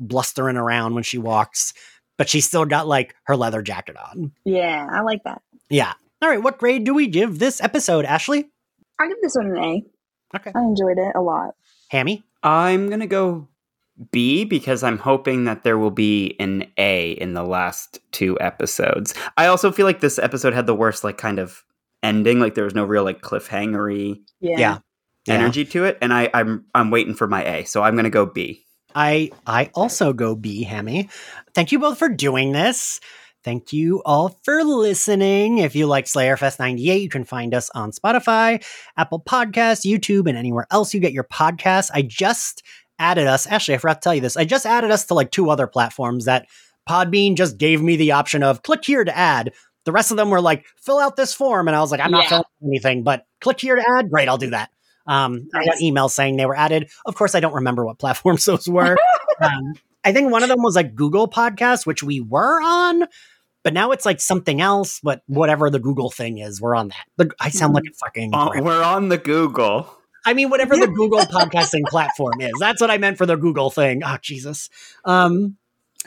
blustering 0.00 0.56
around 0.56 0.94
when 0.94 1.04
she 1.04 1.16
walks 1.16 1.72
but 2.20 2.28
she's 2.28 2.44
still 2.44 2.66
got 2.66 2.86
like 2.86 3.14
her 3.22 3.34
leather 3.34 3.62
jacket 3.62 3.96
on. 3.96 4.30
Yeah, 4.44 4.86
I 4.92 5.00
like 5.00 5.24
that. 5.24 5.40
Yeah. 5.70 5.94
All 6.20 6.28
right, 6.28 6.42
what 6.42 6.58
grade 6.58 6.84
do 6.84 6.92
we 6.92 7.06
give 7.06 7.38
this 7.38 7.62
episode, 7.62 8.04
Ashley? 8.04 8.46
I 9.00 9.08
give 9.08 9.16
this 9.22 9.36
one 9.36 9.46
an 9.46 9.56
A. 9.56 9.82
Okay. 10.36 10.52
I 10.54 10.60
enjoyed 10.60 10.98
it 10.98 11.16
a 11.16 11.22
lot. 11.22 11.54
Hammy? 11.88 12.22
I'm 12.42 12.88
going 12.88 13.00
to 13.00 13.06
go 13.06 13.48
B 14.12 14.44
because 14.44 14.82
I'm 14.82 14.98
hoping 14.98 15.44
that 15.44 15.62
there 15.62 15.78
will 15.78 15.90
be 15.90 16.36
an 16.38 16.70
A 16.76 17.12
in 17.12 17.32
the 17.32 17.42
last 17.42 18.00
two 18.12 18.38
episodes. 18.38 19.14
I 19.38 19.46
also 19.46 19.72
feel 19.72 19.86
like 19.86 20.00
this 20.00 20.18
episode 20.18 20.52
had 20.52 20.66
the 20.66 20.74
worst, 20.74 21.02
like, 21.02 21.16
kind 21.16 21.38
of 21.38 21.64
ending. 22.02 22.38
Like, 22.38 22.54
there 22.54 22.64
was 22.64 22.74
no 22.74 22.84
real, 22.84 23.02
like, 23.02 23.22
cliffhangery 23.22 24.20
yeah. 24.40 24.58
yeah. 24.58 24.78
energy 25.26 25.62
yeah. 25.62 25.70
to 25.70 25.84
it. 25.84 25.98
And 26.02 26.12
I, 26.12 26.28
I'm, 26.34 26.66
I'm 26.74 26.90
waiting 26.90 27.14
for 27.14 27.26
my 27.26 27.42
A. 27.44 27.64
So 27.64 27.82
I'm 27.82 27.94
going 27.94 28.04
to 28.04 28.10
go 28.10 28.26
B. 28.26 28.66
I 28.94 29.30
I 29.46 29.70
also 29.74 30.12
go 30.12 30.34
B, 30.34 30.62
Hammy. 30.62 31.08
Thank 31.54 31.72
you 31.72 31.78
both 31.78 31.98
for 31.98 32.08
doing 32.08 32.52
this. 32.52 33.00
Thank 33.42 33.72
you 33.72 34.02
all 34.04 34.38
for 34.42 34.62
listening. 34.64 35.58
If 35.58 35.74
you 35.74 35.86
like 35.86 36.04
Slayerfest 36.04 36.58
98, 36.58 37.00
you 37.00 37.08
can 37.08 37.24
find 37.24 37.54
us 37.54 37.70
on 37.70 37.90
Spotify, 37.90 38.62
Apple 38.98 39.20
Podcasts, 39.20 39.86
YouTube, 39.86 40.28
and 40.28 40.36
anywhere 40.36 40.66
else 40.70 40.92
you 40.92 41.00
get 41.00 41.14
your 41.14 41.24
podcasts. 41.24 41.90
I 41.94 42.02
just 42.02 42.62
added 42.98 43.26
us. 43.26 43.46
Actually, 43.46 43.76
I 43.76 43.78
forgot 43.78 43.94
to 43.94 44.00
tell 44.00 44.14
you 44.14 44.20
this. 44.20 44.36
I 44.36 44.44
just 44.44 44.66
added 44.66 44.90
us 44.90 45.06
to 45.06 45.14
like 45.14 45.30
two 45.30 45.48
other 45.48 45.66
platforms 45.66 46.26
that 46.26 46.48
Podbean 46.88 47.34
just 47.34 47.56
gave 47.56 47.80
me 47.80 47.96
the 47.96 48.12
option 48.12 48.42
of 48.42 48.62
click 48.62 48.84
here 48.84 49.04
to 49.04 49.16
add. 49.16 49.52
The 49.86 49.92
rest 49.92 50.10
of 50.10 50.18
them 50.18 50.28
were 50.28 50.42
like, 50.42 50.66
fill 50.76 50.98
out 50.98 51.16
this 51.16 51.32
form. 51.32 51.66
And 51.66 51.74
I 51.74 51.80
was 51.80 51.90
like, 51.90 52.00
I'm 52.00 52.10
not 52.10 52.24
yeah. 52.24 52.28
filling 52.28 52.44
anything, 52.62 53.02
but 53.02 53.24
click 53.40 53.58
here 53.58 53.76
to 53.76 53.84
add. 53.96 54.10
Great, 54.10 54.28
I'll 54.28 54.36
do 54.36 54.50
that. 54.50 54.70
Um, 55.10 55.48
nice. 55.52 55.62
I 55.62 55.64
got 55.66 55.78
emails 55.78 56.10
saying 56.12 56.36
they 56.36 56.46
were 56.46 56.56
added. 56.56 56.88
Of 57.04 57.16
course, 57.16 57.34
I 57.34 57.40
don't 57.40 57.54
remember 57.54 57.84
what 57.84 57.98
platforms 57.98 58.44
those 58.44 58.68
were. 58.68 58.96
um, 59.42 59.74
I 60.04 60.12
think 60.12 60.30
one 60.30 60.42
of 60.42 60.48
them 60.48 60.62
was 60.62 60.76
like 60.76 60.94
Google 60.94 61.28
Podcast, 61.28 61.84
which 61.84 62.02
we 62.02 62.20
were 62.20 62.62
on, 62.62 63.04
but 63.64 63.74
now 63.74 63.90
it's 63.90 64.06
like 64.06 64.20
something 64.20 64.60
else. 64.60 65.00
But 65.02 65.22
whatever 65.26 65.68
the 65.68 65.80
Google 65.80 66.10
thing 66.10 66.38
is, 66.38 66.60
we're 66.60 66.76
on 66.76 66.88
that. 66.88 67.04
The, 67.16 67.34
I 67.40 67.50
sound 67.50 67.74
like 67.74 67.84
a 67.90 67.92
fucking. 67.94 68.32
Uh, 68.32 68.50
we're 68.60 68.82
on 68.82 69.08
the 69.08 69.18
Google. 69.18 69.92
I 70.24 70.34
mean, 70.34 70.48
whatever 70.48 70.76
the 70.76 70.86
Google 70.94 71.20
podcasting 71.20 71.84
platform 71.86 72.40
is. 72.40 72.52
That's 72.60 72.80
what 72.80 72.90
I 72.90 72.98
meant 72.98 73.18
for 73.18 73.26
the 73.26 73.36
Google 73.36 73.70
thing. 73.70 74.02
Oh, 74.04 74.16
Jesus. 74.22 74.70
Um, 75.04 75.56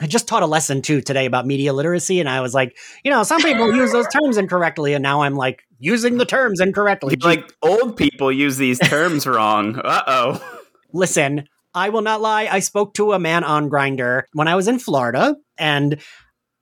I 0.00 0.06
just 0.08 0.26
taught 0.26 0.42
a 0.42 0.46
lesson 0.46 0.82
too 0.82 1.00
today 1.00 1.24
about 1.24 1.46
media 1.46 1.72
literacy, 1.72 2.18
and 2.18 2.28
I 2.28 2.40
was 2.40 2.52
like, 2.52 2.76
you 3.04 3.10
know, 3.10 3.22
some 3.22 3.40
people 3.40 3.74
use 3.74 3.92
those 3.92 4.08
terms 4.08 4.36
incorrectly, 4.36 4.92
and 4.92 5.02
now 5.02 5.22
I'm 5.22 5.36
like 5.36 5.62
using 5.78 6.18
the 6.18 6.24
terms 6.24 6.60
incorrectly. 6.60 7.16
Like 7.16 7.52
old 7.62 7.96
people 7.96 8.32
use 8.32 8.56
these 8.56 8.78
terms 8.80 9.26
wrong. 9.26 9.78
Uh 9.78 10.02
oh. 10.06 10.58
Listen, 10.92 11.48
I 11.74 11.90
will 11.90 12.02
not 12.02 12.20
lie. 12.20 12.48
I 12.50 12.58
spoke 12.58 12.94
to 12.94 13.12
a 13.12 13.20
man 13.20 13.44
on 13.44 13.70
Grindr 13.70 14.24
when 14.32 14.48
I 14.48 14.56
was 14.56 14.66
in 14.66 14.80
Florida, 14.80 15.36
and 15.58 16.00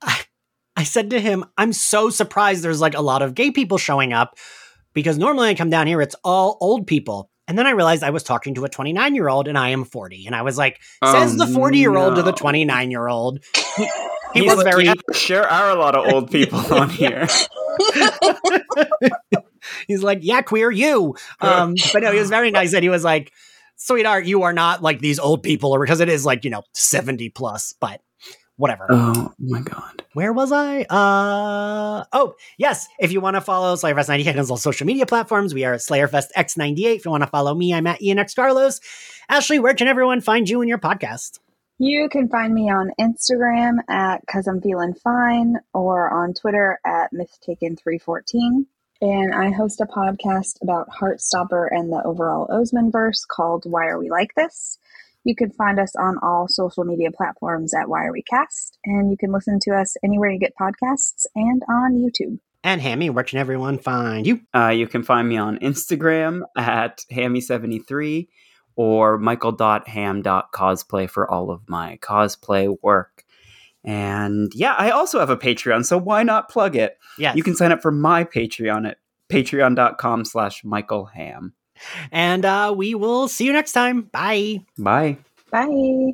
I, 0.02 0.20
I 0.76 0.84
said 0.84 1.08
to 1.10 1.20
him, 1.20 1.46
"I'm 1.56 1.72
so 1.72 2.10
surprised 2.10 2.62
there's 2.62 2.82
like 2.82 2.94
a 2.94 3.02
lot 3.02 3.22
of 3.22 3.34
gay 3.34 3.50
people 3.50 3.78
showing 3.78 4.12
up." 4.12 4.36
Because 4.94 5.16
normally 5.16 5.48
I 5.48 5.54
come 5.54 5.70
down 5.70 5.86
here, 5.86 6.02
it's 6.02 6.16
all 6.22 6.58
old 6.60 6.86
people. 6.86 7.30
And 7.52 7.58
then 7.58 7.66
I 7.66 7.72
realized 7.72 8.02
I 8.02 8.08
was 8.08 8.22
talking 8.22 8.54
to 8.54 8.64
a 8.64 8.68
29 8.70 9.14
year 9.14 9.28
old 9.28 9.46
and 9.46 9.58
I 9.58 9.68
am 9.68 9.84
40. 9.84 10.24
And 10.24 10.34
I 10.34 10.40
was 10.40 10.56
like, 10.56 10.80
says 11.04 11.36
oh, 11.38 11.44
the 11.44 11.52
40 11.52 11.76
year 11.76 11.94
old 11.94 12.16
to 12.16 12.22
the 12.22 12.32
29 12.32 12.90
year 12.90 13.08
old. 13.08 13.44
He, 13.76 13.90
he 14.32 14.40
was 14.40 14.62
very. 14.62 14.86
Yeah, 14.86 14.94
sure 15.12 15.46
are 15.46 15.68
a 15.68 15.74
lot 15.74 15.94
of 15.94 16.10
old 16.10 16.30
people 16.30 16.60
on 16.74 16.88
here. 16.88 17.28
He's 19.86 20.02
like, 20.02 20.20
yeah, 20.22 20.40
queer 20.40 20.70
you. 20.70 21.14
Um, 21.42 21.74
but 21.92 22.02
no, 22.02 22.10
he 22.10 22.18
was 22.18 22.30
very 22.30 22.50
nice. 22.50 22.72
And 22.72 22.82
he 22.82 22.88
was 22.88 23.04
like, 23.04 23.30
sweetheart, 23.76 24.24
you 24.24 24.44
are 24.44 24.54
not 24.54 24.82
like 24.82 25.00
these 25.00 25.18
old 25.18 25.42
people, 25.42 25.72
or 25.72 25.80
because 25.80 26.00
it 26.00 26.08
is 26.08 26.24
like, 26.24 26.44
you 26.44 26.50
know, 26.50 26.62
70 26.72 27.28
plus. 27.28 27.74
But 27.78 28.00
whatever. 28.56 28.86
Oh 28.90 29.32
my 29.38 29.60
god. 29.60 30.04
Where 30.14 30.32
was 30.32 30.52
I? 30.52 30.82
Uh 30.82 32.04
oh, 32.12 32.34
yes. 32.58 32.86
If 32.98 33.12
you 33.12 33.20
want 33.20 33.36
to 33.36 33.40
follow 33.40 33.74
Slayerfest 33.74 34.08
98 34.08 34.38
on 34.38 34.50
all 34.50 34.56
social 34.56 34.86
media 34.86 35.06
platforms, 35.06 35.54
we 35.54 35.64
are 35.64 35.74
at 35.74 35.80
Slayerfest 35.80 36.28
X98. 36.36 36.96
If 36.96 37.04
you 37.04 37.10
want 37.10 37.22
to 37.22 37.30
follow 37.30 37.54
me, 37.54 37.74
I'm 37.74 37.86
at 37.86 38.02
Ian 38.02 38.18
X 38.18 38.34
Carlos. 38.34 38.80
Ashley, 39.28 39.58
where 39.58 39.74
can 39.74 39.88
everyone 39.88 40.20
find 40.20 40.48
you 40.48 40.60
and 40.60 40.68
your 40.68 40.78
podcast? 40.78 41.38
You 41.78 42.08
can 42.08 42.28
find 42.28 42.54
me 42.54 42.70
on 42.70 42.92
Instagram 43.00 43.78
at 43.88 44.20
Cause 44.30 44.46
I'm 44.46 44.60
Feeling 44.60 44.94
Fine 44.94 45.56
or 45.74 46.12
on 46.12 46.34
Twitter 46.34 46.78
at 46.86 47.10
mistaken314. 47.12 48.66
And 49.00 49.34
I 49.34 49.50
host 49.50 49.80
a 49.80 49.86
podcast 49.86 50.62
about 50.62 50.88
Heartstopper 50.90 51.66
and 51.72 51.90
the 51.90 52.00
overall 52.04 52.46
Oseman 52.46 52.92
verse 52.92 53.24
called 53.24 53.64
Why 53.64 53.86
Are 53.86 53.98
We 53.98 54.10
Like 54.10 54.32
This? 54.36 54.78
You 55.24 55.34
can 55.36 55.50
find 55.50 55.78
us 55.78 55.94
on 55.96 56.16
all 56.22 56.46
social 56.48 56.84
media 56.84 57.10
platforms 57.10 57.72
at 57.74 57.88
Why 57.88 58.04
Are 58.04 58.12
We 58.12 58.22
Cast, 58.22 58.78
and 58.84 59.10
you 59.10 59.16
can 59.16 59.32
listen 59.32 59.58
to 59.62 59.74
us 59.74 59.96
anywhere 60.04 60.30
you 60.30 60.38
get 60.38 60.54
podcasts 60.60 61.26
and 61.34 61.62
on 61.68 61.94
YouTube. 61.94 62.38
And 62.64 62.80
Hammy, 62.80 63.10
where 63.10 63.24
can 63.24 63.38
everyone 63.38 63.78
find 63.78 64.26
you? 64.26 64.40
Uh, 64.54 64.68
you 64.68 64.86
can 64.86 65.02
find 65.02 65.28
me 65.28 65.36
on 65.36 65.58
Instagram 65.58 66.42
at 66.56 67.04
Hammy73 67.10 68.28
or 68.76 69.18
michael.ham.cosplay 69.18 71.10
for 71.10 71.30
all 71.30 71.50
of 71.50 71.68
my 71.68 71.98
cosplay 72.00 72.74
work. 72.82 73.24
And 73.84 74.52
yeah, 74.54 74.74
I 74.78 74.90
also 74.90 75.18
have 75.18 75.30
a 75.30 75.36
Patreon, 75.36 75.84
so 75.84 75.98
why 75.98 76.22
not 76.22 76.48
plug 76.48 76.76
it? 76.76 76.98
Yeah. 77.18 77.34
You 77.34 77.42
can 77.42 77.56
sign 77.56 77.72
up 77.72 77.82
for 77.82 77.90
my 77.90 78.22
Patreon 78.24 78.88
at 78.88 78.98
patreon.com 79.30 80.24
slash 80.24 80.62
Michael 80.62 81.06
Hamm. 81.06 81.54
And 82.10 82.44
uh, 82.44 82.74
we 82.76 82.94
will 82.94 83.28
see 83.28 83.44
you 83.44 83.52
next 83.52 83.72
time. 83.72 84.02
Bye. 84.02 84.64
Bye. 84.78 85.18
Bye. 85.50 86.12